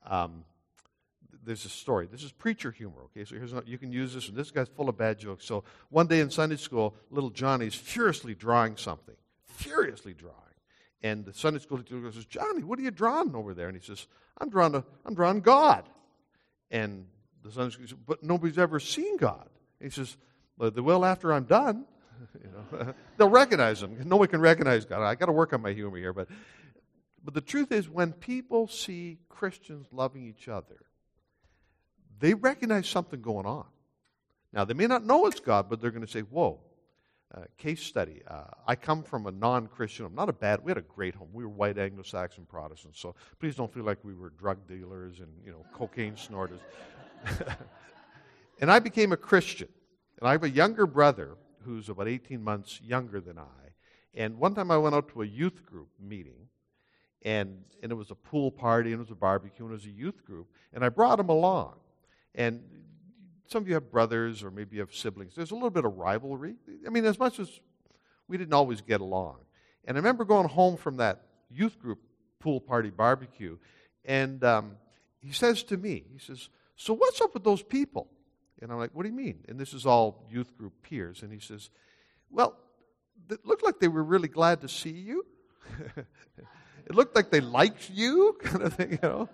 Um, 0.06 0.44
there's 1.44 1.64
a 1.64 1.68
story. 1.68 2.06
This 2.10 2.22
is 2.22 2.30
preacher 2.30 2.70
humor, 2.70 3.02
okay? 3.06 3.24
So 3.24 3.34
here's 3.34 3.52
you 3.66 3.78
can 3.78 3.90
use 3.90 4.14
this, 4.14 4.28
and 4.28 4.36
this 4.36 4.50
guy's 4.50 4.68
full 4.68 4.88
of 4.88 4.96
bad 4.96 5.18
jokes. 5.18 5.44
So 5.44 5.64
one 5.88 6.06
day 6.06 6.20
in 6.20 6.30
Sunday 6.30 6.56
school, 6.56 6.94
little 7.10 7.30
Johnny's 7.30 7.74
furiously 7.74 8.34
drawing 8.34 8.76
something, 8.76 9.16
furiously 9.44 10.14
drawing. 10.14 10.36
And 11.02 11.24
the 11.24 11.32
Sunday 11.32 11.58
school 11.58 11.78
teacher 11.78 12.12
says, 12.12 12.26
Johnny, 12.26 12.62
what 12.62 12.78
are 12.78 12.82
you 12.82 12.92
drawing 12.92 13.34
over 13.34 13.54
there? 13.54 13.66
And 13.66 13.76
he 13.76 13.84
says, 13.84 14.06
I'm 14.38 14.50
drawing, 14.50 14.76
a, 14.76 14.84
I'm 15.04 15.14
drawing 15.14 15.40
God. 15.40 15.88
And 16.72 17.06
the 17.44 17.52
school 17.52 17.70
says, 17.70 17.92
but 17.92 18.24
nobody's 18.24 18.58
ever 18.58 18.80
seen 18.80 19.16
God. 19.18 19.48
He 19.80 19.90
says, 19.90 20.16
well, 20.58 20.72
they 20.72 20.80
will 20.80 21.04
after 21.04 21.32
I'm 21.32 21.44
done. 21.44 21.84
you 22.42 22.50
know, 22.50 22.94
they'll 23.16 23.28
recognize 23.28 23.82
him. 23.82 23.96
No 24.04 24.16
one 24.16 24.26
can 24.28 24.40
recognize 24.40 24.84
God. 24.84 25.02
I 25.02 25.14
got 25.14 25.26
to 25.26 25.32
work 25.32 25.52
on 25.52 25.62
my 25.62 25.72
humor 25.72 25.98
here, 25.98 26.12
but 26.12 26.28
but 27.24 27.34
the 27.34 27.40
truth 27.40 27.70
is, 27.70 27.88
when 27.88 28.12
people 28.12 28.66
see 28.66 29.18
Christians 29.28 29.86
loving 29.92 30.26
each 30.26 30.48
other, 30.48 30.80
they 32.18 32.34
recognize 32.34 32.88
something 32.88 33.20
going 33.20 33.46
on. 33.46 33.66
Now, 34.52 34.64
they 34.64 34.74
may 34.74 34.86
not 34.86 35.04
know 35.04 35.26
it's 35.26 35.40
God, 35.40 35.70
but 35.70 35.80
they're 35.80 35.92
going 35.92 36.04
to 36.04 36.10
say, 36.10 36.20
Whoa, 36.20 36.60
uh, 37.34 37.40
case 37.56 37.82
study. 37.82 38.22
Uh, 38.28 38.44
I 38.66 38.74
come 38.74 39.02
from 39.02 39.26
a 39.26 39.30
non 39.30 39.66
Christian 39.66 40.04
home, 40.04 40.14
not 40.14 40.28
a 40.28 40.32
bad, 40.32 40.62
we 40.62 40.70
had 40.70 40.78
a 40.78 40.82
great 40.82 41.14
home. 41.14 41.28
We 41.32 41.44
were 41.44 41.50
white 41.50 41.78
Anglo 41.78 42.02
Saxon 42.02 42.46
Protestants, 42.46 43.00
so 43.00 43.14
please 43.40 43.56
don't 43.56 43.72
feel 43.72 43.84
like 43.84 43.98
we 44.04 44.14
were 44.14 44.30
drug 44.30 44.66
dealers 44.66 45.20
and, 45.20 45.30
you 45.44 45.50
know, 45.50 45.64
cocaine 45.72 46.16
snorters. 46.16 46.60
and 48.60 48.70
I 48.70 48.78
became 48.78 49.12
a 49.12 49.16
Christian. 49.16 49.68
And 50.20 50.28
I 50.28 50.32
have 50.32 50.44
a 50.44 50.50
younger 50.50 50.86
brother 50.86 51.36
who's 51.64 51.88
about 51.88 52.08
18 52.08 52.42
months 52.42 52.80
younger 52.82 53.20
than 53.20 53.38
I. 53.38 53.72
And 54.14 54.38
one 54.38 54.54
time 54.54 54.70
I 54.70 54.76
went 54.76 54.94
out 54.94 55.08
to 55.10 55.22
a 55.22 55.26
youth 55.26 55.64
group 55.64 55.88
meeting, 55.98 56.48
and, 57.22 57.64
and 57.82 57.90
it 57.90 57.94
was 57.94 58.10
a 58.10 58.14
pool 58.14 58.50
party, 58.50 58.92
and 58.92 59.00
it 59.00 59.04
was 59.04 59.10
a 59.10 59.14
barbecue, 59.14 59.64
and 59.64 59.72
it 59.72 59.76
was 59.76 59.86
a 59.86 59.90
youth 59.90 60.24
group, 60.24 60.48
and 60.72 60.84
I 60.84 60.90
brought 60.90 61.18
him 61.18 61.28
along. 61.28 61.74
And 62.34 62.62
some 63.52 63.62
of 63.62 63.68
you 63.68 63.74
have 63.74 63.90
brothers, 63.90 64.42
or 64.42 64.50
maybe 64.50 64.76
you 64.76 64.80
have 64.80 64.94
siblings. 64.94 65.34
There's 65.34 65.50
a 65.50 65.54
little 65.54 65.70
bit 65.70 65.84
of 65.84 65.96
rivalry. 65.96 66.56
I 66.86 66.90
mean, 66.90 67.04
as 67.04 67.18
much 67.18 67.38
as 67.38 67.60
we 68.26 68.36
didn't 68.36 68.54
always 68.54 68.80
get 68.80 69.00
along. 69.00 69.36
And 69.84 69.96
I 69.96 70.00
remember 70.00 70.24
going 70.24 70.48
home 70.48 70.76
from 70.76 70.96
that 70.96 71.26
youth 71.50 71.78
group 71.78 72.00
pool 72.40 72.60
party 72.60 72.90
barbecue, 72.90 73.58
and 74.04 74.42
um, 74.42 74.72
he 75.20 75.32
says 75.32 75.62
to 75.64 75.76
me, 75.76 76.04
he 76.12 76.18
says, 76.18 76.48
So 76.76 76.94
what's 76.94 77.20
up 77.20 77.34
with 77.34 77.44
those 77.44 77.62
people? 77.62 78.08
And 78.60 78.72
I'm 78.72 78.78
like, 78.78 78.90
What 78.92 79.02
do 79.02 79.08
you 79.08 79.14
mean? 79.14 79.44
And 79.48 79.58
this 79.58 79.74
is 79.74 79.86
all 79.86 80.26
youth 80.30 80.56
group 80.56 80.72
peers. 80.82 81.22
And 81.22 81.32
he 81.32 81.38
says, 81.38 81.70
Well, 82.30 82.56
it 83.30 83.44
looked 83.44 83.64
like 83.64 83.78
they 83.78 83.88
were 83.88 84.02
really 84.02 84.28
glad 84.28 84.62
to 84.62 84.68
see 84.68 84.90
you. 84.90 85.26
It 86.86 86.94
looked 86.94 87.14
like 87.14 87.30
they 87.30 87.40
liked 87.40 87.90
you, 87.90 88.36
kind 88.42 88.62
of 88.62 88.74
thing, 88.74 88.92
you 88.92 88.98
know. 89.02 89.28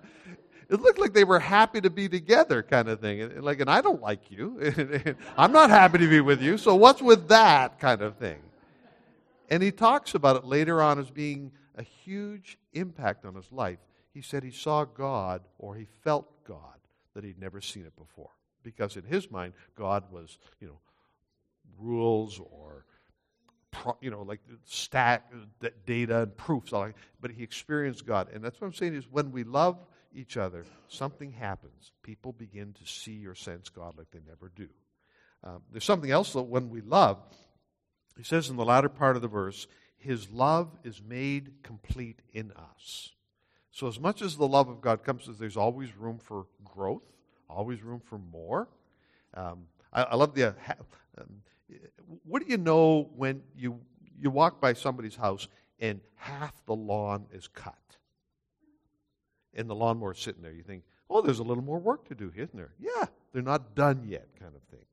It 0.69 0.83
looked 0.83 0.99
like 0.99 1.15
they 1.15 1.25
were 1.25 1.39
happy 1.39 1.81
to 1.81 1.89
be 1.89 2.09
together, 2.09 2.63
kind 2.63 2.89
of 2.89 3.01
thing. 3.01 3.23
And, 3.23 3.43
like, 3.43 3.61
and 3.61 3.71
I 3.71 3.81
don't 3.81 4.03
like 4.03 4.31
you. 4.31 4.61
I'm 5.39 5.53
not 5.53 5.71
happy 5.71 5.99
to 5.99 6.09
be 6.09 6.21
with 6.21 6.43
you. 6.43 6.59
So 6.59 6.75
what's 6.75 7.01
with 7.01 7.29
that 7.29 7.81
kind 7.81 8.03
of 8.03 8.17
thing? 8.17 8.41
And 9.49 9.63
he 9.63 9.71
talks 9.71 10.15
about 10.15 10.37
it 10.37 10.45
later 10.45 10.83
on 10.83 10.99
as 10.99 11.11
being 11.11 11.53
a 11.77 11.83
huge 11.83 12.59
impact 12.75 13.25
on 13.25 13.35
his 13.35 13.51
life. 13.51 13.79
He 14.13 14.21
said 14.21 14.43
he 14.43 14.51
saw 14.51 14.85
God 14.85 15.43
or 15.59 15.75
he 15.75 15.87
felt 16.03 16.45
God 16.45 16.61
that 17.15 17.25
he'd 17.25 17.41
never 17.41 17.63
seen 17.63 17.87
it 17.87 17.97
before. 17.97 18.31
Because 18.63 18.97
in 18.97 19.05
his 19.05 19.31
mind, 19.31 19.55
God 19.75 20.05
was, 20.13 20.37
you 20.61 20.67
know, 20.67 20.79
rules 21.79 22.41
or 22.41 22.85
you 24.01 24.11
know, 24.11 24.23
like 24.23 24.41
stack 24.65 25.31
uh, 25.63 25.69
data 25.87 26.23
and 26.23 26.37
proofs. 26.37 26.73
All 26.73 26.81
like 26.81 26.97
but 27.21 27.31
he 27.31 27.43
experienced 27.43 28.07
God. 28.07 28.29
And 28.33 28.43
that's 28.43 28.61
what 28.61 28.67
I'm 28.67 28.75
saying 28.75 28.95
is 28.95 29.05
when 29.11 29.31
we 29.31 29.45
love 29.45 29.79
each 30.13 30.37
other, 30.37 30.65
something 30.89 31.33
happens. 31.33 31.93
People 32.03 32.33
begin 32.33 32.73
to 32.75 32.87
see 32.87 33.27
or 33.27 33.35
sense 33.35 33.69
God 33.69 33.97
like 33.97 34.11
they 34.11 34.21
never 34.27 34.51
do. 34.55 34.69
Um, 35.45 35.63
there's 35.71 35.85
something 35.85 36.11
else 36.11 36.33
that 36.33 36.43
when 36.43 36.71
we 36.71 36.81
love, 36.81 37.19
he 38.17 38.25
says 38.25 38.49
in 38.49 38.57
the 38.57 38.65
latter 38.65 38.89
part 38.89 39.17
of 39.17 39.23
the 39.23 39.29
verse, 39.29 39.67
his 39.97 40.31
love 40.31 40.77
is 40.85 41.03
made 41.03 41.63
complete 41.63 42.21
in 42.33 42.53
us. 42.53 43.13
So, 43.71 43.87
as 43.87 44.01
much 44.01 44.23
as 44.23 44.37
the 44.37 44.49
love 44.49 44.69
of 44.69 44.81
God 44.81 45.05
comes, 45.05 45.29
there's 45.39 45.57
always 45.57 45.97
room 45.97 46.19
for 46.19 46.47
growth, 46.65 47.05
always 47.49 47.83
room 47.83 48.01
for 48.01 48.19
more. 48.19 48.69
Um, 49.35 49.67
I, 49.93 50.03
I, 50.03 50.15
love 50.17 50.35
the. 50.35 50.49
Uh, 50.49 50.53
um, 51.19 51.43
what 52.25 52.43
do 52.43 52.51
you 52.51 52.59
know 52.59 53.11
when 53.15 53.43
you, 53.57 53.81
you 54.19 54.31
walk 54.31 54.61
by 54.61 54.73
somebody's 54.73 55.15
house 55.15 55.49
and 55.79 56.01
half 56.17 56.55
the 56.67 56.75
lawn 56.75 57.27
is 57.33 57.47
cut? 57.47 57.88
And 59.55 59.69
the 59.69 59.75
lawnmower's 59.75 60.21
sitting 60.21 60.43
there. 60.43 60.53
You 60.53 60.63
think, 60.63 60.83
oh, 61.11 61.23
there's 61.23 61.39
a 61.39 61.45
little 61.45 61.65
more 61.65 61.79
work 61.79 62.07
to 62.09 62.15
do, 62.15 62.33
isn't 62.35 62.55
there? 62.55 62.73
Yeah, 62.79 63.07
they're 63.33 63.43
not 63.43 63.75
done 63.75 64.05
yet, 64.07 64.29
kind 64.39 64.55
of 64.55 64.63
thing. 64.71 64.85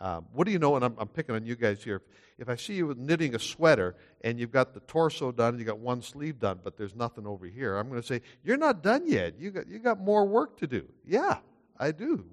Um, 0.00 0.26
what 0.32 0.46
do 0.46 0.52
you 0.52 0.58
know? 0.58 0.76
And 0.76 0.84
I'm, 0.84 0.94
I'm, 0.98 1.08
picking 1.08 1.34
on 1.34 1.44
you 1.44 1.56
guys 1.56 1.82
here. 1.82 2.02
If, 2.38 2.48
I 2.48 2.54
see 2.54 2.74
you 2.74 2.94
knitting 2.96 3.34
a 3.34 3.38
sweater 3.38 3.96
and 4.22 4.38
you've 4.38 4.52
got 4.52 4.72
the 4.72 4.80
torso 4.80 5.32
done 5.32 5.50
and 5.50 5.58
you 5.58 5.64
got 5.64 5.78
one 5.78 6.02
sleeve 6.02 6.38
done, 6.38 6.60
but 6.62 6.76
there's 6.76 6.94
nothing 6.94 7.26
over 7.26 7.46
here, 7.46 7.76
I'm 7.76 7.88
going 7.88 8.00
to 8.00 8.06
say 8.06 8.22
you're 8.44 8.56
not 8.56 8.82
done 8.82 9.08
yet. 9.08 9.34
You 9.40 9.50
got 9.50 9.66
you 9.66 9.80
got 9.80 9.98
more 9.98 10.24
work 10.24 10.56
to 10.58 10.68
do. 10.68 10.84
Yeah, 11.04 11.38
I 11.78 11.90
do. 11.90 12.24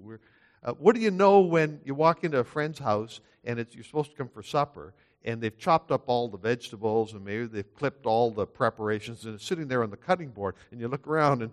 Uh, 0.62 0.72
what 0.74 0.94
do 0.94 1.00
you 1.00 1.10
know 1.10 1.40
when 1.40 1.80
you 1.84 1.94
walk 1.94 2.22
into 2.22 2.38
a 2.38 2.44
friend's 2.44 2.78
house 2.78 3.20
and 3.44 3.64
you're 3.72 3.84
supposed 3.84 4.12
to 4.12 4.16
come 4.16 4.28
for 4.28 4.44
supper 4.44 4.94
and 5.26 5.40
they've 5.40 5.58
chopped 5.58 5.90
up 5.90 6.04
all 6.06 6.28
the 6.28 6.38
vegetables 6.38 7.12
and 7.12 7.24
maybe 7.24 7.46
they've 7.46 7.74
clipped 7.74 8.06
all 8.06 8.30
the 8.30 8.46
preparations 8.46 9.24
and 9.24 9.34
it's 9.34 9.44
sitting 9.44 9.68
there 9.68 9.82
on 9.82 9.90
the 9.90 9.96
cutting 9.96 10.30
board 10.30 10.54
and 10.70 10.80
you 10.80 10.88
look 10.88 11.06
around 11.06 11.42
and 11.42 11.50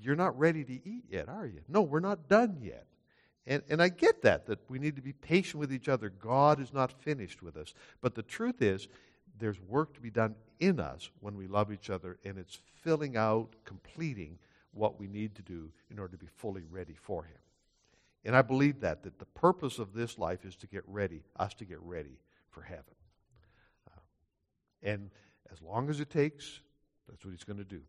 you're 0.00 0.16
not 0.16 0.36
ready 0.38 0.64
to 0.64 0.72
eat 0.72 1.04
yet, 1.08 1.28
are 1.28 1.46
you? 1.46 1.60
No, 1.68 1.82
we're 1.82 2.00
not 2.00 2.28
done 2.28 2.58
yet. 2.60 2.86
And, 3.46 3.62
and 3.68 3.80
I 3.82 3.88
get 3.88 4.22
that, 4.22 4.46
that 4.46 4.58
we 4.68 4.78
need 4.78 4.96
to 4.96 5.02
be 5.02 5.12
patient 5.12 5.60
with 5.60 5.72
each 5.72 5.88
other. 5.88 6.10
God 6.10 6.60
is 6.60 6.72
not 6.72 6.92
finished 6.92 7.42
with 7.42 7.56
us. 7.56 7.74
But 8.00 8.14
the 8.14 8.22
truth 8.22 8.60
is, 8.60 8.88
there's 9.38 9.60
work 9.60 9.94
to 9.94 10.00
be 10.00 10.10
done 10.10 10.34
in 10.60 10.78
us 10.78 11.10
when 11.20 11.36
we 11.36 11.46
love 11.46 11.72
each 11.72 11.90
other, 11.90 12.18
and 12.24 12.38
it's 12.38 12.60
filling 12.82 13.16
out, 13.16 13.48
completing 13.64 14.38
what 14.72 15.00
we 15.00 15.08
need 15.08 15.34
to 15.34 15.42
do 15.42 15.70
in 15.90 15.98
order 15.98 16.12
to 16.12 16.18
be 16.18 16.30
fully 16.36 16.62
ready 16.70 16.94
for 16.94 17.24
Him. 17.24 17.38
And 18.24 18.36
I 18.36 18.42
believe 18.42 18.80
that, 18.80 19.02
that 19.02 19.18
the 19.18 19.24
purpose 19.24 19.78
of 19.78 19.92
this 19.92 20.18
life 20.18 20.44
is 20.44 20.54
to 20.56 20.66
get 20.68 20.84
ready, 20.86 21.22
us 21.36 21.54
to 21.54 21.64
get 21.64 21.80
ready 21.80 22.18
for 22.50 22.62
heaven. 22.62 22.94
And 24.82 25.10
as 25.52 25.60
long 25.62 25.90
as 25.90 26.00
it 26.00 26.10
takes, 26.10 26.60
that's 27.08 27.24
what 27.24 27.30
he's 27.30 27.44
going 27.44 27.58
to 27.58 27.64
do. 27.64 27.80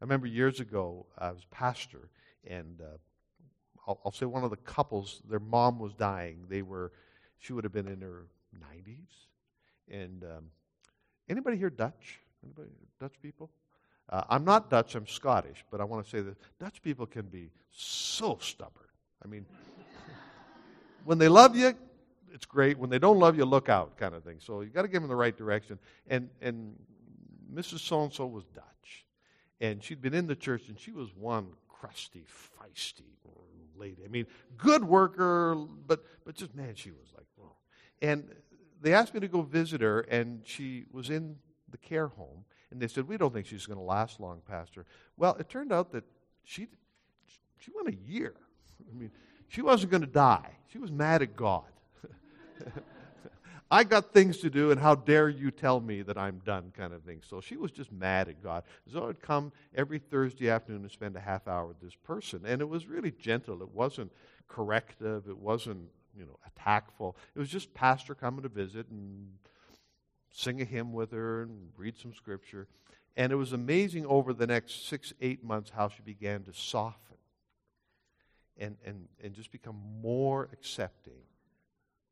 I 0.00 0.04
remember 0.04 0.26
years 0.26 0.60
ago, 0.60 1.06
I 1.18 1.30
was 1.30 1.44
pastor, 1.50 2.08
and 2.48 2.80
uh, 2.80 2.96
I'll, 3.86 4.00
I'll, 4.04 4.12
say 4.12 4.26
one 4.26 4.44
of 4.44 4.50
the 4.50 4.56
couples, 4.56 5.20
their 5.28 5.40
mom 5.40 5.78
was 5.78 5.92
dying. 5.94 6.46
They 6.48 6.62
were, 6.62 6.92
she 7.38 7.52
would 7.52 7.64
have 7.64 7.72
been 7.72 7.88
in 7.88 8.00
her 8.00 8.26
90s. 8.58 9.26
And 9.90 10.24
um, 10.24 10.44
anybody 11.28 11.58
here 11.58 11.68
Dutch? 11.68 12.20
Anybody 12.42 12.70
Dutch 12.98 13.14
people? 13.20 13.50
Uh, 14.08 14.22
I'm 14.28 14.44
not 14.44 14.70
Dutch, 14.70 14.94
I'm 14.94 15.06
Scottish, 15.06 15.64
but 15.70 15.80
I 15.80 15.84
want 15.84 16.04
to 16.04 16.10
say 16.10 16.20
that 16.22 16.36
Dutch 16.58 16.82
people 16.82 17.06
can 17.06 17.26
be 17.26 17.50
so 17.70 18.38
stubborn. 18.40 18.86
I 19.24 19.28
mean, 19.28 19.44
when 21.04 21.18
they 21.18 21.28
love 21.28 21.54
you, 21.56 21.74
it's 22.32 22.46
great. 22.46 22.78
When 22.78 22.90
they 22.90 22.98
don't 22.98 23.18
love 23.18 23.36
you, 23.36 23.44
look 23.44 23.68
out, 23.68 23.96
kind 23.96 24.14
of 24.14 24.24
thing. 24.24 24.36
So 24.38 24.60
you've 24.60 24.74
got 24.74 24.82
to 24.82 24.88
give 24.88 25.02
them 25.02 25.08
the 25.08 25.16
right 25.16 25.36
direction. 25.36 25.78
And 26.08 26.28
and 26.40 26.76
Mrs. 27.52 27.80
So 27.80 28.02
and 28.02 28.12
So 28.12 28.26
was 28.26 28.44
Dutch, 28.54 29.06
and 29.60 29.82
she'd 29.82 30.00
been 30.00 30.14
in 30.14 30.26
the 30.26 30.36
church, 30.36 30.68
and 30.68 30.78
she 30.78 30.92
was 30.92 31.14
one 31.14 31.48
crusty, 31.68 32.24
feisty 32.24 33.10
lady. 33.80 34.04
I 34.04 34.08
mean, 34.08 34.26
good 34.56 34.84
worker, 34.84 35.56
but 35.86 36.04
but 36.24 36.36
just 36.36 36.54
man, 36.54 36.74
she 36.76 36.90
was 36.90 37.08
like, 37.16 37.26
whoa. 37.36 37.56
And 38.02 38.28
they 38.80 38.94
asked 38.94 39.14
me 39.14 39.20
to 39.20 39.28
go 39.28 39.42
visit 39.42 39.80
her, 39.80 40.00
and 40.00 40.42
she 40.44 40.84
was 40.92 41.10
in 41.10 41.36
the 41.70 41.78
care 41.78 42.08
home, 42.08 42.44
and 42.70 42.80
they 42.80 42.86
said, 42.86 43.08
we 43.08 43.16
don't 43.16 43.32
think 43.32 43.46
she's 43.46 43.66
going 43.66 43.78
to 43.78 43.84
last 43.84 44.20
long, 44.20 44.42
Pastor. 44.46 44.86
Well, 45.16 45.36
it 45.40 45.48
turned 45.48 45.72
out 45.72 45.90
that 45.92 46.04
she 46.44 46.68
she 47.58 47.72
went 47.74 47.88
a 47.88 47.96
year. 48.10 48.34
I 48.88 48.96
mean, 48.96 49.10
she 49.48 49.62
wasn't 49.62 49.90
going 49.90 50.02
to 50.02 50.06
die. 50.06 50.50
She 50.68 50.78
was 50.78 50.92
mad 50.92 51.22
at 51.22 51.34
God. 51.34 51.64
I 53.70 53.84
got 53.84 54.12
things 54.12 54.38
to 54.38 54.50
do, 54.50 54.72
and 54.72 54.80
how 54.80 54.96
dare 54.96 55.28
you 55.28 55.52
tell 55.52 55.80
me 55.80 56.02
that 56.02 56.18
I'm 56.18 56.40
done, 56.44 56.72
kind 56.76 56.92
of 56.92 57.02
thing. 57.04 57.22
So 57.28 57.40
she 57.40 57.56
was 57.56 57.70
just 57.70 57.92
mad 57.92 58.28
at 58.28 58.42
God. 58.42 58.64
So 58.92 59.08
I'd 59.08 59.22
come 59.22 59.52
every 59.74 60.00
Thursday 60.00 60.50
afternoon 60.50 60.82
and 60.82 60.90
spend 60.90 61.14
a 61.14 61.20
half 61.20 61.46
hour 61.46 61.66
with 61.66 61.80
this 61.80 61.94
person. 61.94 62.40
And 62.44 62.60
it 62.60 62.68
was 62.68 62.86
really 62.86 63.12
gentle. 63.12 63.62
It 63.62 63.70
wasn't 63.70 64.10
corrective. 64.48 65.28
It 65.28 65.38
wasn't, 65.38 65.88
you 66.18 66.24
know, 66.24 66.36
attackful. 66.46 67.16
It 67.36 67.38
was 67.38 67.48
just 67.48 67.72
pastor 67.72 68.16
coming 68.16 68.42
to 68.42 68.48
visit 68.48 68.88
and 68.88 69.28
sing 70.32 70.60
a 70.60 70.64
hymn 70.64 70.92
with 70.92 71.12
her 71.12 71.42
and 71.42 71.68
read 71.76 71.96
some 71.96 72.12
scripture. 72.12 72.66
And 73.16 73.30
it 73.32 73.36
was 73.36 73.52
amazing 73.52 74.04
over 74.06 74.32
the 74.32 74.48
next 74.48 74.88
six, 74.88 75.12
eight 75.20 75.44
months 75.44 75.70
how 75.70 75.88
she 75.88 76.02
began 76.02 76.42
to 76.44 76.52
soften 76.52 77.16
and, 78.58 78.76
and, 78.84 79.06
and 79.22 79.32
just 79.32 79.52
become 79.52 79.80
more 80.02 80.48
accepting 80.52 81.22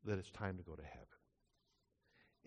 that 0.05 0.17
it's 0.17 0.31
time 0.31 0.57
to 0.57 0.63
go 0.63 0.75
to 0.75 0.83
heaven. 0.83 1.05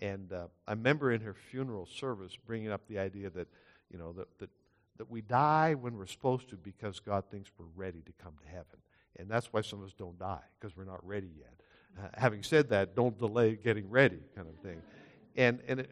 And 0.01 0.33
uh, 0.33 0.47
I 0.67 0.73
remember 0.73 1.13
in 1.13 1.21
her 1.21 1.35
funeral 1.35 1.87
service 1.87 2.37
bringing 2.47 2.71
up 2.71 2.87
the 2.89 2.99
idea 2.99 3.31
that, 3.31 3.49
you 3.91 3.99
know, 3.99 4.13
that, 4.15 4.27
that, 4.39 4.51
that 4.99 5.11
we 5.11 5.21
die 5.21 5.75
when 5.75 5.97
we're 5.97 6.07
supposed 6.07 6.49
to 6.51 6.57
because 6.57 6.99
God 6.99 7.25
thinks 7.31 7.51
we're 7.59 7.67
ready 7.77 8.01
to 8.03 8.13
come 8.23 8.35
to 8.43 8.49
heaven. 8.49 8.81
And 9.17 9.31
that's 9.31 9.53
why 9.53 9.61
some 9.61 9.81
of 9.81 9.87
us 9.87 9.95
don't 9.97 10.19
die, 10.19 10.43
because 10.59 10.77
we're 10.77 10.85
not 10.85 11.07
ready 11.07 11.31
yet. 11.39 11.61
Uh, 11.99 12.09
having 12.15 12.43
said 12.43 12.71
that, 12.71 12.97
don't 12.97 13.19
delay 13.19 13.55
getting 13.55 13.91
ready, 13.91 14.19
kind 14.35 14.49
of 14.49 14.57
thing. 14.61 14.81
And, 15.37 15.61
and 15.69 15.81
it, 15.81 15.91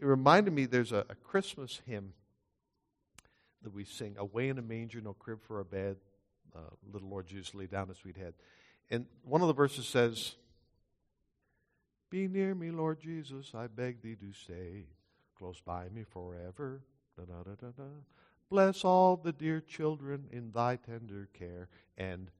it 0.00 0.04
reminded 0.04 0.52
me 0.52 0.66
there's 0.66 0.92
a, 0.92 1.04
a 1.10 1.14
Christmas 1.14 1.80
hymn 1.86 2.14
that 3.62 3.72
we 3.72 3.84
sing 3.84 4.16
Away 4.18 4.48
in 4.48 4.58
a 4.58 4.62
manger, 4.62 5.00
no 5.00 5.14
crib 5.14 5.40
for 5.42 5.60
a 5.60 5.64
bed, 5.64 5.96
uh, 6.56 6.60
little 6.92 7.08
Lord 7.08 7.26
Jesus 7.26 7.54
lay 7.54 7.66
down 7.66 7.90
a 7.90 7.94
sweet 7.94 8.16
head. 8.16 8.34
And 8.90 9.06
one 9.22 9.40
of 9.40 9.48
the 9.48 9.54
verses 9.54 9.86
says, 9.86 10.36
be 12.14 12.28
near 12.28 12.54
me, 12.54 12.70
Lord 12.70 13.00
Jesus, 13.00 13.50
I 13.56 13.66
beg 13.66 14.00
thee 14.00 14.14
to 14.14 14.32
stay 14.32 14.84
close 15.36 15.60
by 15.60 15.88
me 15.88 16.04
forever. 16.04 16.80
Da, 17.16 17.24
da, 17.24 17.54
da, 17.60 17.82
Bless 18.48 18.84
all 18.84 19.16
the 19.16 19.32
dear 19.32 19.60
children 19.60 20.28
in 20.30 20.52
thy 20.52 20.76
tender 20.76 21.28
care, 21.36 21.68
and 21.98 22.30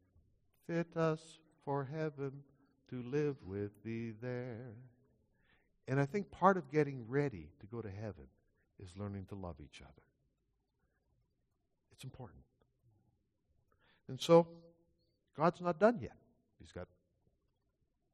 fit 0.69 0.97
us 0.97 1.41
for 1.65 1.89
heaven 1.93 2.45
to 2.89 3.03
live 3.03 3.35
with 3.45 3.73
thee 3.83 4.13
there. 4.23 4.77
And 5.89 5.99
I 5.99 6.07
think 6.07 6.31
part 6.31 6.57
of 6.57 6.71
getting 6.71 7.05
ready 7.09 7.49
to 7.59 7.67
go 7.67 7.83
to 7.83 7.91
heaven 7.91 8.29
is 8.81 8.93
learning 8.97 9.25
to 9.31 9.35
love 9.35 9.57
each 9.61 9.83
other. 9.83 10.03
It's 11.91 12.05
important. 12.05 12.45
And 14.07 14.21
so, 14.21 14.47
God's 15.37 15.61
not 15.61 15.81
done 15.81 15.99
yet. 16.01 16.17
He's 16.61 16.71
got 16.71 16.87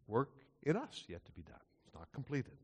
work 0.06 0.39
in 0.62 0.76
us 0.76 1.04
yet 1.08 1.24
to 1.24 1.32
be 1.32 1.42
done. 1.42 1.60
It's 1.84 1.94
not 1.94 2.10
completed. 2.12 2.56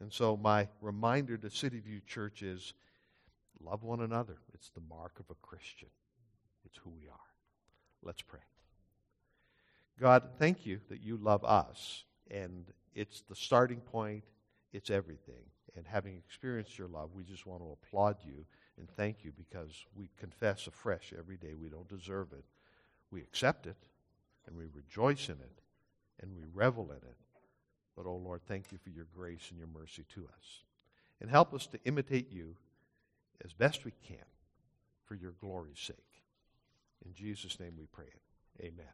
And 0.00 0.12
so 0.12 0.36
my 0.36 0.68
reminder 0.80 1.36
to 1.36 1.50
City 1.50 1.80
View 1.80 2.00
Church 2.06 2.42
is 2.42 2.72
love 3.62 3.82
one 3.82 4.00
another. 4.00 4.38
It's 4.54 4.70
the 4.70 4.80
mark 4.88 5.20
of 5.20 5.26
a 5.30 5.46
Christian. 5.46 5.88
It's 6.64 6.78
who 6.78 6.90
we 6.90 7.08
are. 7.08 7.16
Let's 8.02 8.22
pray. 8.22 8.40
God, 10.00 10.22
thank 10.38 10.64
you 10.64 10.80
that 10.88 11.02
you 11.02 11.18
love 11.18 11.44
us, 11.44 12.04
and 12.30 12.64
it's 12.94 13.22
the 13.28 13.34
starting 13.34 13.80
point, 13.80 14.24
it's 14.72 14.88
everything. 14.88 15.44
And 15.76 15.86
having 15.86 16.16
experienced 16.16 16.78
your 16.78 16.88
love, 16.88 17.10
we 17.14 17.22
just 17.22 17.46
want 17.46 17.62
to 17.62 17.76
applaud 17.82 18.16
you 18.24 18.46
and 18.78 18.88
thank 18.96 19.22
you 19.22 19.32
because 19.36 19.84
we 19.94 20.08
confess 20.16 20.66
afresh 20.66 21.12
every 21.16 21.36
day 21.36 21.54
we 21.54 21.68
don't 21.68 21.88
deserve 21.88 22.28
it. 22.32 22.44
We 23.10 23.20
accept 23.20 23.66
it, 23.66 23.76
and 24.46 24.56
we 24.56 24.64
rejoice 24.72 25.28
in 25.28 25.34
it, 25.34 25.59
and 26.20 26.36
we 26.36 26.44
revel 26.52 26.90
in 26.90 26.98
it. 26.98 27.16
But, 27.96 28.06
oh 28.06 28.16
Lord, 28.16 28.40
thank 28.46 28.72
you 28.72 28.78
for 28.78 28.90
your 28.90 29.06
grace 29.14 29.48
and 29.50 29.58
your 29.58 29.68
mercy 29.68 30.04
to 30.14 30.24
us. 30.24 30.64
And 31.20 31.30
help 31.30 31.52
us 31.52 31.66
to 31.68 31.78
imitate 31.84 32.32
you 32.32 32.56
as 33.44 33.52
best 33.52 33.84
we 33.84 33.92
can 34.06 34.24
for 35.04 35.14
your 35.14 35.32
glory's 35.32 35.80
sake. 35.80 35.96
In 37.04 37.12
Jesus' 37.12 37.60
name 37.60 37.74
we 37.78 37.86
pray 37.86 38.06
it. 38.06 38.64
Amen. 38.64 38.86